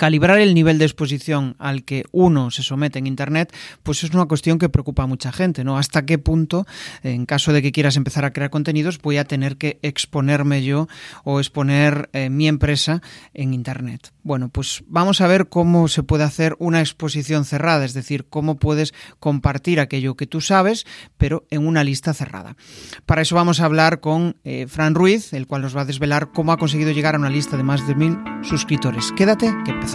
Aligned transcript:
calibrar 0.00 0.38
el 0.38 0.54
nivel 0.54 0.78
de 0.78 0.86
exposición 0.86 1.56
al 1.58 1.84
que 1.84 2.04
uno 2.10 2.50
se 2.50 2.62
somete 2.62 2.98
en 2.98 3.06
Internet, 3.06 3.54
pues 3.82 4.02
es 4.02 4.14
una 4.14 4.24
cuestión 4.24 4.58
que 4.58 4.70
preocupa 4.70 5.02
a 5.02 5.06
mucha 5.06 5.30
gente, 5.30 5.62
¿no? 5.62 5.76
¿Hasta 5.76 6.06
qué 6.06 6.16
punto, 6.16 6.66
en 7.02 7.26
caso 7.26 7.52
de 7.52 7.60
que 7.60 7.70
quieras 7.70 7.98
empezar 7.98 8.24
a 8.24 8.32
crear 8.32 8.48
contenidos, 8.48 8.98
voy 9.02 9.18
a 9.18 9.24
tener 9.24 9.58
que 9.58 9.78
exponerme 9.82 10.64
yo 10.64 10.88
o 11.22 11.38
exponer 11.38 12.08
eh, 12.14 12.30
mi 12.30 12.48
empresa 12.48 13.02
en 13.34 13.52
Internet? 13.52 14.14
Bueno, 14.22 14.48
pues 14.48 14.84
vamos 14.86 15.20
a 15.20 15.26
ver 15.26 15.50
cómo 15.50 15.86
se 15.86 16.02
puede 16.02 16.24
hacer 16.24 16.56
una 16.58 16.80
exposición 16.80 17.44
cerrada, 17.44 17.84
es 17.84 17.92
decir, 17.92 18.24
cómo 18.24 18.56
puedes 18.56 18.94
compartir 19.18 19.80
aquello 19.80 20.16
que 20.16 20.26
tú 20.26 20.40
sabes, 20.40 20.86
pero 21.18 21.44
en 21.50 21.66
una 21.66 21.84
lista 21.84 22.14
cerrada. 22.14 22.56
Para 23.04 23.20
eso 23.20 23.34
vamos 23.34 23.60
a 23.60 23.66
hablar 23.66 24.00
con 24.00 24.36
eh, 24.44 24.66
Fran 24.66 24.94
Ruiz, 24.94 25.34
el 25.34 25.46
cual 25.46 25.60
nos 25.60 25.76
va 25.76 25.82
a 25.82 25.84
desvelar 25.84 26.30
cómo 26.32 26.52
ha 26.52 26.56
conseguido 26.56 26.90
llegar 26.90 27.16
a 27.16 27.18
una 27.18 27.28
lista 27.28 27.58
de 27.58 27.64
más 27.64 27.86
de 27.86 27.94
mil 27.94 28.16
suscriptores. 28.42 29.12
Quédate, 29.14 29.54
que 29.66 29.72
empezamos. 29.72 29.89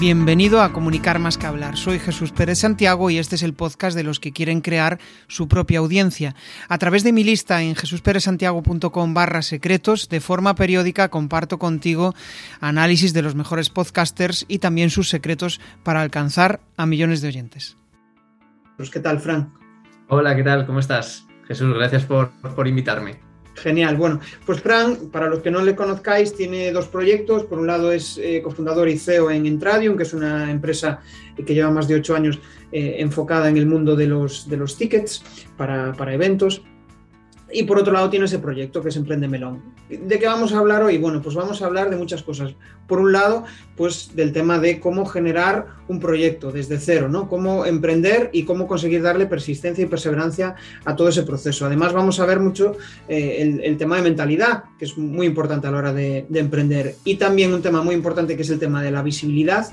Bienvenido 0.00 0.62
a 0.62 0.72
Comunicar 0.72 1.18
más 1.18 1.36
que 1.36 1.46
hablar. 1.46 1.76
Soy 1.76 1.98
Jesús 1.98 2.30
Pérez 2.30 2.60
Santiago 2.60 3.10
y 3.10 3.18
este 3.18 3.34
es 3.34 3.42
el 3.42 3.52
podcast 3.52 3.96
de 3.96 4.04
los 4.04 4.20
que 4.20 4.32
quieren 4.32 4.60
crear 4.60 5.00
su 5.26 5.48
propia 5.48 5.80
audiencia. 5.80 6.36
A 6.68 6.78
través 6.78 7.02
de 7.02 7.12
mi 7.12 7.24
lista 7.24 7.62
en 7.62 7.74
jesusperezsantiago.com 7.74 9.12
barra 9.12 9.42
secretos, 9.42 10.08
de 10.08 10.20
forma 10.20 10.54
periódica 10.54 11.08
comparto 11.08 11.58
contigo 11.58 12.14
análisis 12.60 13.12
de 13.12 13.22
los 13.22 13.34
mejores 13.34 13.70
podcasters 13.70 14.44
y 14.46 14.60
también 14.60 14.90
sus 14.90 15.08
secretos 15.08 15.60
para 15.82 16.00
alcanzar 16.00 16.60
a 16.76 16.86
millones 16.86 17.20
de 17.20 17.28
oyentes. 17.28 17.76
Pues, 18.76 18.90
¿Qué 18.90 19.00
tal, 19.00 19.18
Frank? 19.18 19.48
Hola, 20.06 20.36
¿qué 20.36 20.44
tal? 20.44 20.64
¿Cómo 20.64 20.78
estás? 20.78 21.26
Jesús, 21.48 21.74
gracias 21.74 22.04
por, 22.04 22.30
por 22.54 22.68
invitarme. 22.68 23.27
Genial. 23.62 23.96
Bueno, 23.96 24.20
pues 24.46 24.60
Fran, 24.60 25.10
para 25.10 25.28
los 25.28 25.40
que 25.40 25.50
no 25.50 25.62
le 25.62 25.74
conozcáis, 25.74 26.34
tiene 26.34 26.72
dos 26.72 26.88
proyectos. 26.88 27.44
Por 27.44 27.58
un 27.58 27.66
lado 27.66 27.92
es 27.92 28.18
eh, 28.18 28.40
cofundador 28.42 28.88
y 28.88 28.98
CEO 28.98 29.30
en 29.30 29.46
Entradium, 29.46 29.96
que 29.96 30.04
es 30.04 30.14
una 30.14 30.50
empresa 30.50 31.00
que 31.36 31.54
lleva 31.54 31.70
más 31.70 31.88
de 31.88 31.96
ocho 31.96 32.14
años 32.14 32.38
eh, 32.72 32.96
enfocada 32.98 33.48
en 33.48 33.56
el 33.56 33.66
mundo 33.66 33.96
de 33.96 34.06
los, 34.06 34.48
de 34.48 34.56
los 34.56 34.76
tickets 34.76 35.22
para, 35.56 35.92
para 35.92 36.14
eventos. 36.14 36.62
Y 37.50 37.62
por 37.62 37.78
otro 37.78 37.92
lado 37.92 38.10
tiene 38.10 38.26
ese 38.26 38.38
proyecto 38.38 38.82
que 38.82 38.90
es 38.90 38.96
Emprende 38.96 39.26
Melón. 39.26 39.62
¿De 39.88 40.18
qué 40.18 40.26
vamos 40.26 40.52
a 40.52 40.58
hablar 40.58 40.82
hoy? 40.82 40.98
Bueno, 40.98 41.22
pues 41.22 41.34
vamos 41.34 41.62
a 41.62 41.66
hablar 41.66 41.88
de 41.88 41.96
muchas 41.96 42.22
cosas. 42.22 42.54
Por 42.86 42.98
un 42.98 43.12
lado, 43.12 43.44
pues 43.74 44.14
del 44.14 44.32
tema 44.32 44.58
de 44.58 44.80
cómo 44.80 45.06
generar 45.06 45.66
un 45.88 45.98
proyecto 45.98 46.52
desde 46.52 46.78
cero, 46.78 47.08
¿no? 47.08 47.28
Cómo 47.28 47.64
emprender 47.64 48.28
y 48.34 48.44
cómo 48.44 48.66
conseguir 48.66 49.02
darle 49.02 49.26
persistencia 49.26 49.82
y 49.82 49.86
perseverancia 49.86 50.56
a 50.84 50.94
todo 50.94 51.08
ese 51.08 51.22
proceso. 51.22 51.64
Además, 51.64 51.94
vamos 51.94 52.20
a 52.20 52.26
ver 52.26 52.38
mucho 52.38 52.76
eh, 53.08 53.60
el, 53.62 53.78
tema 53.78 53.96
de 53.96 54.02
mentalidad, 54.02 54.64
que 54.78 54.84
es 54.84 54.98
muy 54.98 55.26
importante 55.26 55.66
a 55.66 55.70
la 55.70 55.78
hora 55.78 55.92
de, 55.94 56.26
emprender. 56.34 56.96
Y 57.04 57.16
también 57.16 57.54
un 57.54 57.62
tema 57.62 57.82
muy 57.82 57.94
importante 57.94 58.36
que 58.36 58.42
es 58.42 58.50
el 58.50 58.58
tema 58.58 58.82
de 58.82 58.90
la 58.90 59.02
visibilidad 59.02 59.68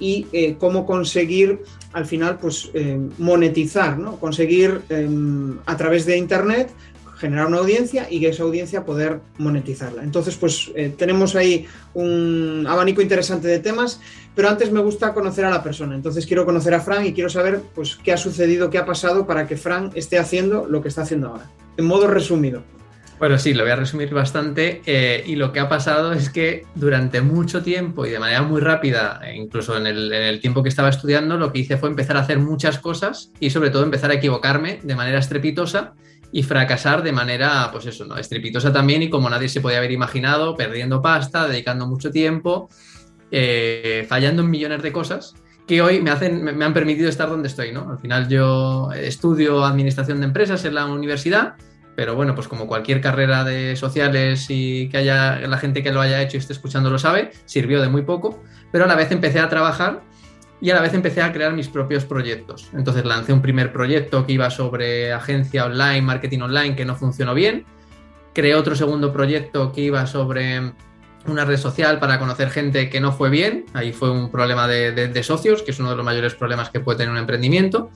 y 0.00 0.26
eh, 0.32 0.56
cómo 0.58 0.86
conseguir 0.86 1.60
al 1.92 2.06
final 2.06 2.38
pues 2.38 2.70
eh, 2.74 2.98
monetizar, 3.18 3.98
¿no? 3.98 4.16
conseguir 4.16 4.80
em, 4.88 5.58
a 5.66 5.76
través 5.76 6.06
de 6.06 6.16
internet 6.16 6.72
generar 7.20 7.46
una 7.46 7.58
audiencia 7.58 8.06
y 8.10 8.18
que 8.18 8.28
esa 8.30 8.42
audiencia 8.42 8.84
poder 8.84 9.20
monetizarla. 9.38 10.02
Entonces, 10.02 10.36
pues 10.36 10.70
eh, 10.74 10.92
tenemos 10.96 11.36
ahí 11.36 11.66
un 11.92 12.66
abanico 12.68 13.02
interesante 13.02 13.46
de 13.46 13.58
temas, 13.58 14.00
pero 14.34 14.48
antes 14.48 14.72
me 14.72 14.80
gusta 14.80 15.12
conocer 15.12 15.44
a 15.44 15.50
la 15.50 15.62
persona. 15.62 15.94
Entonces 15.94 16.26
quiero 16.26 16.46
conocer 16.46 16.74
a 16.74 16.80
Fran 16.80 17.04
y 17.06 17.12
quiero 17.12 17.28
saber 17.28 17.60
pues 17.74 17.96
qué 17.96 18.12
ha 18.12 18.16
sucedido, 18.16 18.70
qué 18.70 18.78
ha 18.78 18.86
pasado 18.86 19.26
para 19.26 19.46
que 19.46 19.56
Fran 19.56 19.90
esté 19.94 20.18
haciendo 20.18 20.66
lo 20.66 20.80
que 20.80 20.88
está 20.88 21.02
haciendo 21.02 21.28
ahora. 21.28 21.50
En 21.76 21.84
modo 21.84 22.06
resumido. 22.06 22.62
Bueno, 23.18 23.36
sí, 23.36 23.52
lo 23.52 23.64
voy 23.64 23.72
a 23.72 23.76
resumir 23.76 24.14
bastante. 24.14 24.80
Eh, 24.86 25.22
y 25.26 25.36
lo 25.36 25.52
que 25.52 25.60
ha 25.60 25.68
pasado 25.68 26.14
es 26.14 26.30
que 26.30 26.64
durante 26.74 27.20
mucho 27.20 27.62
tiempo 27.62 28.06
y 28.06 28.10
de 28.10 28.18
manera 28.18 28.40
muy 28.40 28.62
rápida, 28.62 29.20
e 29.22 29.36
incluso 29.36 29.76
en 29.76 29.86
el, 29.86 30.10
en 30.10 30.22
el, 30.22 30.40
tiempo 30.40 30.62
que 30.62 30.70
estaba 30.70 30.88
estudiando, 30.88 31.36
lo 31.36 31.52
que 31.52 31.58
hice 31.58 31.76
fue 31.76 31.90
empezar 31.90 32.16
a 32.16 32.20
hacer 32.20 32.38
muchas 32.38 32.78
cosas 32.78 33.30
y 33.38 33.50
sobre 33.50 33.68
todo 33.68 33.82
empezar 33.82 34.10
a 34.10 34.14
equivocarme 34.14 34.80
de 34.82 34.94
manera 34.94 35.18
estrepitosa 35.18 35.92
y 36.32 36.42
fracasar 36.42 37.02
de 37.02 37.12
manera, 37.12 37.68
pues 37.72 37.86
eso, 37.86 38.04
¿no? 38.04 38.16
Estrepitosa 38.16 38.72
también 38.72 39.02
y 39.02 39.10
como 39.10 39.28
nadie 39.28 39.48
se 39.48 39.60
podía 39.60 39.78
haber 39.78 39.92
imaginado, 39.92 40.56
perdiendo 40.56 41.02
pasta, 41.02 41.48
dedicando 41.48 41.86
mucho 41.86 42.10
tiempo, 42.10 42.68
eh, 43.30 44.06
fallando 44.08 44.42
en 44.42 44.50
millones 44.50 44.82
de 44.82 44.92
cosas 44.92 45.34
que 45.66 45.82
hoy 45.82 46.00
me, 46.00 46.10
hacen, 46.10 46.42
me 46.42 46.64
han 46.64 46.74
permitido 46.74 47.08
estar 47.08 47.28
donde 47.28 47.46
estoy, 47.46 47.72
¿no? 47.72 47.90
Al 47.90 47.98
final 48.00 48.28
yo 48.28 48.90
estudio 48.92 49.64
administración 49.64 50.18
de 50.18 50.26
empresas 50.26 50.64
en 50.64 50.74
la 50.74 50.84
universidad, 50.86 51.54
pero 51.94 52.16
bueno, 52.16 52.34
pues 52.34 52.48
como 52.48 52.66
cualquier 52.66 53.00
carrera 53.00 53.44
de 53.44 53.76
sociales 53.76 54.46
y 54.48 54.88
que 54.88 54.96
haya 54.96 55.36
la 55.36 55.58
gente 55.58 55.82
que 55.82 55.92
lo 55.92 56.00
haya 56.00 56.22
hecho 56.22 56.36
y 56.36 56.40
esté 56.40 56.54
escuchando 56.54 56.90
lo 56.90 56.98
sabe, 56.98 57.30
sirvió 57.44 57.80
de 57.80 57.88
muy 57.88 58.02
poco, 58.02 58.42
pero 58.72 58.84
a 58.84 58.88
la 58.88 58.96
vez 58.96 59.12
empecé 59.12 59.38
a 59.38 59.48
trabajar 59.48 60.02
y 60.60 60.70
a 60.70 60.74
la 60.74 60.82
vez 60.82 60.92
empecé 60.94 61.22
a 61.22 61.32
crear 61.32 61.52
mis 61.54 61.68
propios 61.68 62.04
proyectos. 62.04 62.68
Entonces 62.74 63.04
lancé 63.04 63.32
un 63.32 63.42
primer 63.42 63.72
proyecto 63.72 64.26
que 64.26 64.32
iba 64.34 64.50
sobre 64.50 65.12
agencia 65.12 65.64
online, 65.64 66.02
marketing 66.02 66.40
online, 66.40 66.76
que 66.76 66.84
no 66.84 66.94
funcionó 66.96 67.34
bien. 67.34 67.64
Creé 68.34 68.54
otro 68.54 68.76
segundo 68.76 69.12
proyecto 69.12 69.72
que 69.72 69.80
iba 69.80 70.06
sobre 70.06 70.72
una 71.26 71.44
red 71.44 71.56
social 71.56 71.98
para 71.98 72.18
conocer 72.18 72.50
gente 72.50 72.90
que 72.90 73.00
no 73.00 73.12
fue 73.12 73.30
bien. 73.30 73.66
Ahí 73.72 73.92
fue 73.92 74.10
un 74.10 74.30
problema 74.30 74.68
de, 74.68 74.92
de 74.92 75.22
socios, 75.22 75.62
que 75.62 75.70
es 75.70 75.80
uno 75.80 75.90
de 75.90 75.96
los 75.96 76.04
mayores 76.04 76.34
problemas 76.34 76.70
que 76.70 76.80
puede 76.80 76.98
tener 76.98 77.12
un 77.12 77.18
emprendimiento. 77.18 77.90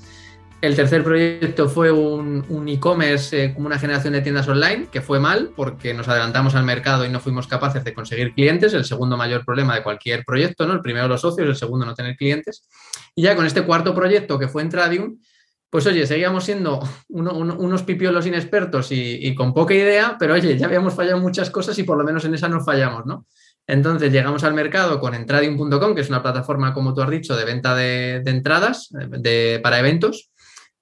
El 0.61 0.77
tercer 0.77 1.05
proyecto 1.05 1.69
fue 1.69 1.91
un, 1.91 2.69
e-commerce 2.69 3.45
eh, 3.45 3.55
como 3.55 3.67
una 3.67 3.79
generación 3.79 4.15
de 4.15 4.23
tiendas 4.23 4.49
online, 4.49 4.89
que 4.91 5.03
fue 5.03 5.21
mal 5.21 5.51
porque 5.55 5.93
nos 5.93 6.09
adelantamos 6.09 6.55
al 6.55 6.65
mercado 6.65 7.05
y 7.05 7.11
no 7.11 7.21
fuimos 7.21 7.47
capaces 7.47 7.85
de 7.85 7.93
conseguir 7.93 8.33
clientes, 8.33 8.73
el 8.73 8.85
segundo 8.85 9.17
mayor 9.17 9.45
problema 9.45 9.75
de 9.75 9.83
cualquier 9.83 10.25
proyecto, 10.25 10.67
¿no? 10.67 10.73
El 10.73 10.81
primero 10.81 11.07
los 11.07 11.21
socios, 11.21 11.49
el 11.49 11.57
segundo 11.57 11.85
no 11.85 11.95
tener 11.95 12.17
clientes. 12.17 12.67
Y 13.15 13.23
ya 13.23 13.37
con 13.37 13.45
este 13.45 13.63
cuarto 13.63 13.95
proyecto 13.95 14.39
que 14.39 14.49
fue 14.49 14.63
Entradium, 14.63 15.19
pues 15.75 15.87
oye, 15.87 16.07
seguíamos 16.07 16.45
siendo 16.45 16.81
unos 17.09 17.83
pipiolos 17.83 18.27
inexpertos 18.27 18.93
y, 18.93 19.35
con 19.35 19.53
poca 19.53 19.75
idea, 19.75 20.15
pero 20.21 20.35
oye, 20.35 20.57
ya 20.57 20.67
habíamos 20.67 20.95
fallado 20.95 21.19
muchas 21.19 21.51
cosas 21.51 21.77
y 21.81 21.83
por 21.83 21.99
lo 21.99 22.05
menos 22.05 22.25
en 22.25 22.33
esa 22.33 22.49
no 22.49 22.61
fallamos, 22.61 23.05
¿no? 23.07 23.27
Entonces 23.67 24.13
llegamos 24.13 24.45
al 24.45 24.55
mercado 24.55 25.01
con 25.01 25.15
entradium.com, 25.15 25.97
que 25.97 26.03
es 26.03 26.09
una 26.09 26.23
plataforma, 26.23 26.73
como 26.73 26.95
tú 26.95 27.03
has 27.03 27.11
dicho, 27.11 27.35
de 27.35 27.45
venta 27.45 27.75
de, 27.75 28.23
entradas 28.25 28.89
de, 28.91 29.59
para 29.65 29.81
eventos. 29.81 30.31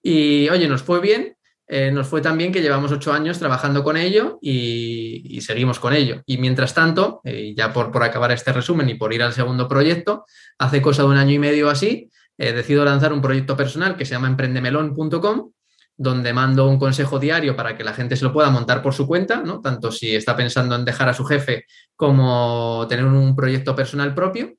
Y 0.02 0.48
oye, 0.48 0.68
nos 0.68 0.82
fue 0.82 1.00
bien, 1.00 1.36
eh, 1.68 1.90
nos 1.90 2.08
fue 2.08 2.20
tan 2.20 2.36
bien 2.36 2.52
que 2.52 2.60
llevamos 2.60 2.92
ocho 2.92 3.12
años 3.12 3.38
trabajando 3.38 3.82
con 3.84 3.96
ello 3.96 4.38
y, 4.42 5.40
seguimos 5.40 5.78
con 5.78 5.92
ello. 5.92 6.22
Y 6.26 6.38
mientras 6.38 6.74
tanto, 6.74 7.20
eh, 7.24 7.54
ya 7.56 7.72
por, 7.72 7.90
por, 7.90 8.02
acabar 8.02 8.32
este 8.32 8.52
resumen 8.52 8.88
y 8.88 8.94
por 8.94 9.12
ir 9.12 9.22
al 9.22 9.32
segundo 9.32 9.68
proyecto, 9.68 10.26
hace 10.58 10.82
cosa 10.82 11.02
de 11.02 11.08
un 11.08 11.16
año 11.16 11.32
y 11.32 11.38
medio 11.38 11.70
así, 11.70 12.10
eh, 12.38 12.52
decido 12.52 12.84
lanzar 12.84 13.12
un 13.12 13.22
proyecto 13.22 13.56
personal 13.56 13.96
que 13.96 14.04
se 14.04 14.12
llama 14.12 14.28
emprendemelón.com 14.28 15.52
donde 15.96 16.32
mando 16.32 16.68
un 16.68 16.78
consejo 16.78 17.18
diario 17.18 17.54
para 17.54 17.76
que 17.76 17.84
la 17.84 17.92
gente 17.92 18.16
se 18.16 18.24
lo 18.24 18.32
pueda 18.32 18.50
montar 18.50 18.82
por 18.82 18.94
su 18.94 19.06
cuenta, 19.06 19.42
¿no? 19.42 19.60
tanto 19.60 19.92
si 19.92 20.16
está 20.16 20.34
pensando 20.34 20.74
en 20.74 20.84
dejar 20.84 21.08
a 21.08 21.14
su 21.14 21.24
jefe 21.24 21.66
como 21.94 22.86
tener 22.88 23.04
un 23.04 23.36
proyecto 23.36 23.76
personal 23.76 24.14
propio, 24.14 24.54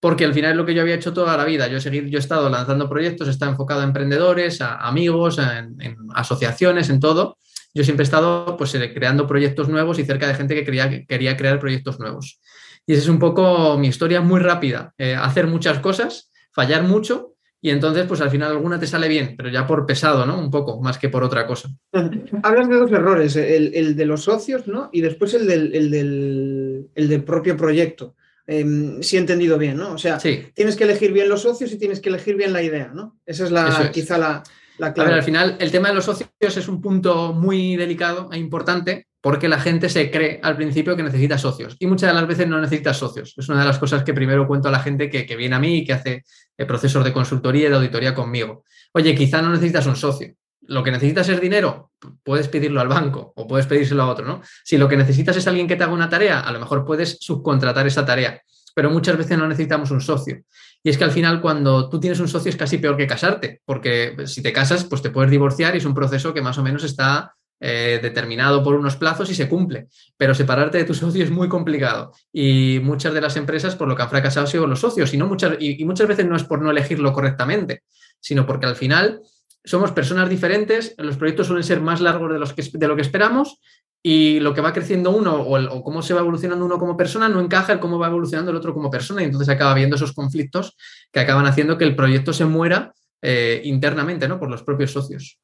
porque 0.00 0.24
al 0.24 0.34
final 0.34 0.52
es 0.52 0.56
lo 0.56 0.66
que 0.66 0.74
yo 0.74 0.82
había 0.82 0.94
hecho 0.94 1.12
toda 1.12 1.36
la 1.36 1.44
vida. 1.44 1.68
Yo 1.68 1.78
he, 1.78 1.80
seguido, 1.80 2.06
yo 2.06 2.18
he 2.18 2.20
estado 2.20 2.48
lanzando 2.48 2.88
proyectos, 2.88 3.28
estado 3.28 3.52
enfocado 3.52 3.80
a 3.80 3.84
emprendedores, 3.84 4.60
a 4.60 4.76
amigos, 4.76 5.38
en, 5.38 5.96
asociaciones, 6.14 6.90
en 6.90 7.00
todo. 7.00 7.38
Yo 7.74 7.84
siempre 7.84 8.02
he 8.02 8.04
estado 8.04 8.56
pues, 8.56 8.74
eh, 8.74 8.92
creando 8.94 9.26
proyectos 9.26 9.68
nuevos 9.68 9.98
y 9.98 10.04
cerca 10.04 10.28
de 10.28 10.34
gente 10.34 10.54
que 10.54 10.64
quería, 10.64 11.04
quería 11.06 11.36
crear 11.36 11.58
proyectos 11.58 11.98
nuevos. 11.98 12.40
Y 12.86 12.92
esa 12.92 13.02
es 13.02 13.08
un 13.08 13.18
poco 13.18 13.76
mi 13.78 13.88
historia 13.88 14.20
muy 14.20 14.40
rápida. 14.40 14.94
Eh, 14.98 15.14
hacer 15.14 15.46
muchas 15.46 15.80
cosas, 15.80 16.30
fallar 16.52 16.84
mucho 16.84 17.36
y 17.60 17.70
entonces, 17.70 18.04
pues 18.06 18.20
al 18.20 18.30
final 18.30 18.52
alguna 18.52 18.78
te 18.78 18.86
sale 18.86 19.08
bien, 19.08 19.34
pero 19.36 19.48
ya 19.48 19.66
por 19.66 19.86
pesado, 19.86 20.24
¿no? 20.24 20.38
Un 20.38 20.52
poco, 20.52 20.80
más 20.80 20.98
que 20.98 21.08
por 21.08 21.24
otra 21.24 21.48
cosa. 21.48 21.68
Hablas 22.44 22.68
de 22.68 22.76
dos 22.76 22.92
errores, 22.92 23.34
el, 23.34 23.96
de 23.96 24.06
los 24.06 24.22
socios, 24.22 24.68
¿no? 24.68 24.88
Y 24.92 25.00
después 25.00 25.34
el 25.34 25.46
del, 25.48 27.24
propio 27.24 27.56
proyecto. 27.56 28.14
Em, 28.46 29.02
si 29.02 29.16
he 29.16 29.18
entendido 29.18 29.58
bien, 29.58 29.76
¿no? 29.76 29.92
O 29.92 29.98
sea, 29.98 30.18
tienes 30.18 30.76
que 30.76 30.84
elegir 30.84 31.12
bien 31.12 31.28
los 31.28 31.42
socios 31.42 31.72
y 31.72 31.78
tienes 31.78 32.00
que 32.00 32.10
elegir 32.10 32.36
bien 32.36 32.52
la 32.52 32.62
idea, 32.62 32.92
¿no? 32.94 33.18
Esa 33.26 33.44
es 33.44 33.50
la, 33.50 33.90
quizá 33.92 34.18
la, 34.18 34.42
la 34.78 34.92
clave. 34.92 35.08
A 35.08 35.10
ver, 35.10 35.18
al 35.18 35.24
final, 35.24 35.56
el 35.58 35.72
tema 35.72 35.88
de 35.88 35.94
los 35.94 36.04
socios 36.04 36.30
es 36.40 36.68
un 36.68 36.80
punto 36.80 37.32
muy 37.32 37.76
delicado 37.76 38.30
e 38.32 38.38
importante 38.38 39.08
porque 39.20 39.48
la 39.48 39.58
gente 39.58 39.88
se 39.88 40.08
cree 40.08 40.38
al 40.40 40.54
principio 40.54 40.94
que 40.94 41.02
necesita 41.02 41.36
socios 41.36 41.76
y 41.80 41.88
muchas 41.88 42.10
de 42.10 42.14
las 42.14 42.28
veces 42.28 42.46
no 42.46 42.60
necesita 42.60 42.94
socios. 42.94 43.34
Es 43.36 43.48
una 43.48 43.58
de 43.58 43.66
las 43.66 43.80
cosas 43.80 44.04
que 44.04 44.14
primero 44.14 44.46
cuento 44.46 44.68
a 44.68 44.70
la 44.70 44.78
gente 44.78 45.10
que, 45.10 45.34
viene 45.34 45.56
a 45.56 45.58
mí 45.58 45.78
y 45.78 45.84
que 45.84 45.94
hace 45.94 46.24
procesos 46.56 47.02
de 47.02 47.12
consultoría 47.12 47.66
y 47.66 47.70
de 47.70 47.74
auditoría 47.74 48.14
conmigo. 48.14 48.62
Oye, 48.92 49.16
quizá 49.16 49.42
no 49.42 49.50
necesitas 49.50 49.86
un 49.86 49.96
socio. 49.96 50.32
Lo 50.68 50.82
que 50.82 50.90
necesitas 50.90 51.28
es 51.28 51.40
dinero, 51.40 51.90
puedes 52.22 52.48
pedirlo 52.48 52.80
al 52.80 52.88
banco 52.88 53.32
o 53.36 53.46
puedes 53.46 53.66
pedírselo 53.66 54.02
a 54.02 54.08
otro, 54.08 54.26
¿no? 54.26 54.42
Si 54.64 54.78
lo 54.78 54.88
que 54.88 54.96
necesitas 54.96 55.36
es 55.36 55.46
alguien 55.46 55.66
que 55.66 55.76
te 55.76 55.84
haga 55.84 55.92
una 55.92 56.08
tarea, 56.08 56.40
a 56.40 56.52
lo 56.52 56.60
mejor 56.60 56.84
puedes 56.84 57.18
subcontratar 57.20 57.86
esa 57.86 58.04
tarea, 58.04 58.40
pero 58.74 58.90
muchas 58.90 59.16
veces 59.16 59.38
no 59.38 59.48
necesitamos 59.48 59.90
un 59.90 60.00
socio. 60.00 60.42
Y 60.82 60.90
es 60.90 60.98
que 60.98 61.04
al 61.04 61.10
final 61.10 61.40
cuando 61.40 61.88
tú 61.88 61.98
tienes 61.98 62.20
un 62.20 62.28
socio 62.28 62.50
es 62.50 62.56
casi 62.56 62.78
peor 62.78 62.96
que 62.96 63.06
casarte, 63.06 63.60
porque 63.64 64.16
si 64.26 64.42
te 64.42 64.52
casas, 64.52 64.84
pues 64.84 65.02
te 65.02 65.10
puedes 65.10 65.30
divorciar 65.30 65.74
y 65.74 65.78
es 65.78 65.84
un 65.84 65.94
proceso 65.94 66.34
que 66.34 66.42
más 66.42 66.58
o 66.58 66.62
menos 66.62 66.84
está 66.84 67.34
eh, 67.58 68.00
determinado 68.02 68.62
por 68.62 68.74
unos 68.74 68.96
plazos 68.96 69.30
y 69.30 69.34
se 69.34 69.48
cumple, 69.48 69.88
pero 70.18 70.34
separarte 70.34 70.76
de 70.76 70.84
tu 70.84 70.92
socio 70.94 71.24
es 71.24 71.30
muy 71.30 71.48
complicado 71.48 72.12
y 72.30 72.80
muchas 72.82 73.14
de 73.14 73.22
las 73.22 73.34
empresas 73.38 73.74
por 73.74 73.88
lo 73.88 73.96
que 73.96 74.02
han 74.02 74.10
fracasado 74.10 74.44
han 74.44 74.52
sido 74.52 74.66
los 74.66 74.80
socios 74.80 75.14
y, 75.14 75.16
no 75.16 75.26
muchas, 75.26 75.56
y, 75.58 75.82
muchas 75.86 76.06
veces 76.06 76.26
no 76.26 76.36
es 76.36 76.44
por 76.44 76.60
no 76.60 76.70
elegirlo 76.70 77.14
correctamente, 77.14 77.84
sino 78.20 78.44
porque 78.44 78.66
al 78.66 78.76
final 78.76 79.22
somos 79.66 79.90
personas 79.92 80.30
diferentes, 80.30 80.94
los 80.96 81.16
proyectos 81.16 81.48
suelen 81.48 81.64
ser 81.64 81.80
más 81.80 82.00
largos 82.00 82.32
de, 82.32 82.38
los 82.38 82.52
que, 82.52 82.62
de 82.72 82.88
lo 82.88 82.94
que 82.96 83.02
esperamos 83.02 83.60
y 84.02 84.38
lo 84.38 84.54
que 84.54 84.60
va 84.60 84.72
creciendo 84.72 85.10
uno 85.10 85.34
o, 85.34 85.82
cómo 85.82 86.00
se 86.00 86.14
va 86.14 86.20
evolucionando 86.20 86.64
uno 86.64 86.78
como 86.78 86.96
persona 86.96 87.28
no 87.28 87.40
encaja 87.40 87.72
en 87.72 87.80
cómo 87.80 87.98
va 87.98 88.06
evolucionando 88.06 88.52
el 88.52 88.56
otro 88.56 88.72
como 88.72 88.88
persona 88.88 89.22
y 89.22 89.24
entonces 89.24 89.48
acaba 89.48 89.72
habiendo 89.72 89.96
esos 89.96 90.12
conflictos 90.12 90.76
que 91.10 91.18
acaban 91.18 91.46
haciendo 91.46 91.76
que 91.76 91.84
el 91.84 91.96
proyecto 91.96 92.32
se 92.32 92.44
muera 92.44 92.94
eh, 93.20 93.60
internamente 93.64 94.28
¿no? 94.28 94.38
por 94.38 94.48
los 94.48 94.62
propios 94.62 94.92
socios. 94.92 95.40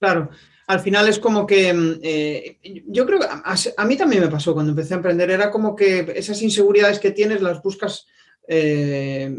Claro, 0.00 0.30
al 0.68 0.80
final 0.80 1.06
es 1.06 1.18
como 1.18 1.46
que 1.46 1.74
mm, 1.74 2.00
eh, 2.02 2.84
yo 2.86 3.04
creo 3.04 3.18
que 3.20 3.26
a, 3.28 3.84
mí 3.84 3.96
también 3.98 4.22
me 4.22 4.28
pasó 4.28 4.54
cuando 4.54 4.70
empecé 4.70 4.94
a 4.94 4.98
emprender, 4.98 5.30
era 5.30 5.50
como 5.50 5.76
que 5.76 6.14
esas 6.16 6.40
inseguridades 6.40 6.98
que 6.98 7.10
tienes 7.10 7.42
las 7.42 7.60
buscas 7.62 8.06
eh, 8.46 9.30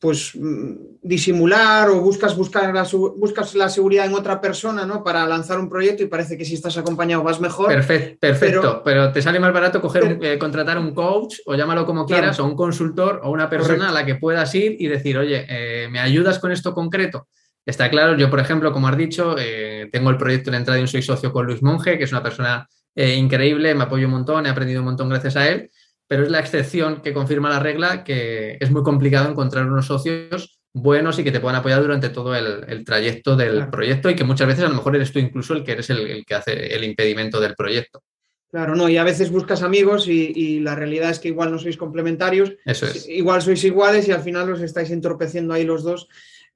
pues 0.00 0.32
mm, 0.34 0.98
disimular 1.02 1.88
o 1.90 2.00
buscas 2.00 2.36
buscar 2.36 2.72
la, 2.72 2.86
buscas 3.16 3.54
la 3.54 3.68
seguridad 3.68 4.06
en 4.06 4.14
otra 4.14 4.40
persona 4.40 4.86
¿no? 4.86 5.02
para 5.02 5.26
lanzar 5.26 5.58
un 5.58 5.68
proyecto 5.68 6.02
y 6.02 6.06
parece 6.06 6.38
que 6.38 6.44
si 6.44 6.54
estás 6.54 6.76
acompañado 6.78 7.22
vas 7.22 7.40
mejor. 7.40 7.68
Perfecto, 7.68 8.18
perfecto. 8.20 8.82
Pero, 8.84 9.12
te 9.12 9.22
sale 9.22 9.40
más 9.40 9.52
barato 9.52 9.80
coger 9.80 10.18
eh, 10.22 10.38
contratar 10.38 10.78
un 10.78 10.94
coach 10.94 11.36
o 11.46 11.54
llámalo 11.54 11.84
como 11.84 12.06
quieras, 12.06 12.38
o 12.40 12.44
un 12.44 12.54
consultor 12.54 13.20
o 13.24 13.30
una 13.30 13.50
persona 13.50 13.88
a 13.88 13.92
la 13.92 14.04
que 14.06 14.14
puedas 14.14 14.54
ir 14.54 14.76
y 14.78 14.86
decir, 14.86 15.18
oye, 15.18 15.88
¿me 15.90 15.98
ayudas 15.98 16.38
con 16.38 16.52
esto 16.52 16.74
concreto? 16.74 17.26
Está 17.68 17.90
claro, 17.90 18.16
yo, 18.16 18.30
por 18.30 18.40
ejemplo, 18.40 18.72
como 18.72 18.88
has 18.88 18.96
dicho, 18.96 19.36
eh, 19.38 19.90
tengo 19.92 20.08
el 20.08 20.16
proyecto 20.16 20.50
de 20.50 20.56
entrada 20.56 20.80
y 20.80 20.86
soy 20.86 21.02
socio 21.02 21.30
con 21.30 21.44
Luis 21.44 21.62
Monge, 21.62 21.98
que 21.98 22.04
es 22.04 22.12
una 22.12 22.22
persona 22.22 22.66
eh, 22.94 23.14
increíble, 23.14 23.74
me 23.74 23.84
apoyo 23.84 24.06
un 24.06 24.12
montón, 24.12 24.46
he 24.46 24.48
aprendido 24.48 24.80
un 24.80 24.86
montón 24.86 25.10
gracias 25.10 25.36
a 25.36 25.46
él, 25.50 25.70
pero 26.08 26.24
es 26.24 26.30
la 26.30 26.40
excepción 26.40 27.02
que 27.02 27.12
confirma 27.12 27.50
la 27.50 27.60
regla 27.60 28.02
que 28.02 28.56
es 28.60 28.70
muy 28.70 28.82
complicado 28.82 29.30
encontrar 29.30 29.66
unos 29.66 29.86
socios 29.86 30.58
buenos 30.72 31.18
y 31.18 31.24
que 31.24 31.30
te 31.30 31.40
puedan 31.40 31.56
apoyar 31.56 31.80
durante 31.80 32.08
todo 32.08 32.34
el, 32.34 32.84
trayecto 32.84 33.36
del 33.36 33.68
proyecto 33.68 34.10
y 34.10 34.16
que 34.16 34.24
muchas 34.24 34.48
veces 34.48 34.64
a 34.64 34.68
lo 34.68 34.74
mejor 34.74 34.96
eres 34.96 35.12
tú 35.12 35.18
incluso 35.18 35.54
el 35.54 35.64
que 35.64 35.72
eres 35.72 35.90
el, 35.90 36.24
que 36.26 36.34
hace 36.34 36.74
el 36.74 36.84
impedimento 36.84 37.40
del 37.40 37.54
proyecto. 37.54 38.02
Claro, 38.50 38.74
no, 38.74 38.88
y 38.88 38.96
a 38.96 39.04
veces 39.04 39.30
buscas 39.30 39.62
amigos 39.62 40.08
y, 40.08 40.32
y, 40.34 40.60
la 40.60 40.74
realidad 40.74 41.10
es 41.10 41.18
que 41.18 41.28
igual 41.28 41.52
no 41.52 41.58
sois 41.58 41.76
complementarios, 41.76 42.54
Eso 42.64 42.86
es. 42.86 43.06
igual 43.06 43.42
sois 43.42 43.62
iguales 43.62 44.08
y 44.08 44.12
al 44.12 44.22
final 44.22 44.50
os 44.50 44.62
estáis 44.62 44.90
entorpeciendo 44.90 45.52
ahí 45.52 45.64
los 45.64 45.82
dos 45.82 46.08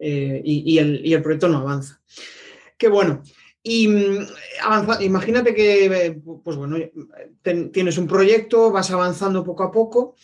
eh, 0.05 0.43
y, 0.45 0.79
el, 0.79 1.23
proyecto 1.23 1.49
no 1.49 1.59
avanza. 1.59 2.01
Qué 2.77 2.89
bueno. 2.89 3.23
Y 3.63 3.89
mm, 3.89 4.27
imagínate 5.01 5.55
que, 5.55 6.21
pues 6.43 6.57
bueno, 6.57 6.77
tienes 7.43 7.99
un 7.99 8.07
proyecto, 8.07 8.71
vas 8.71 8.91
avanzando 8.91 9.45
poco 9.45 9.63
a 9.63 9.71
poco, 9.71 10.17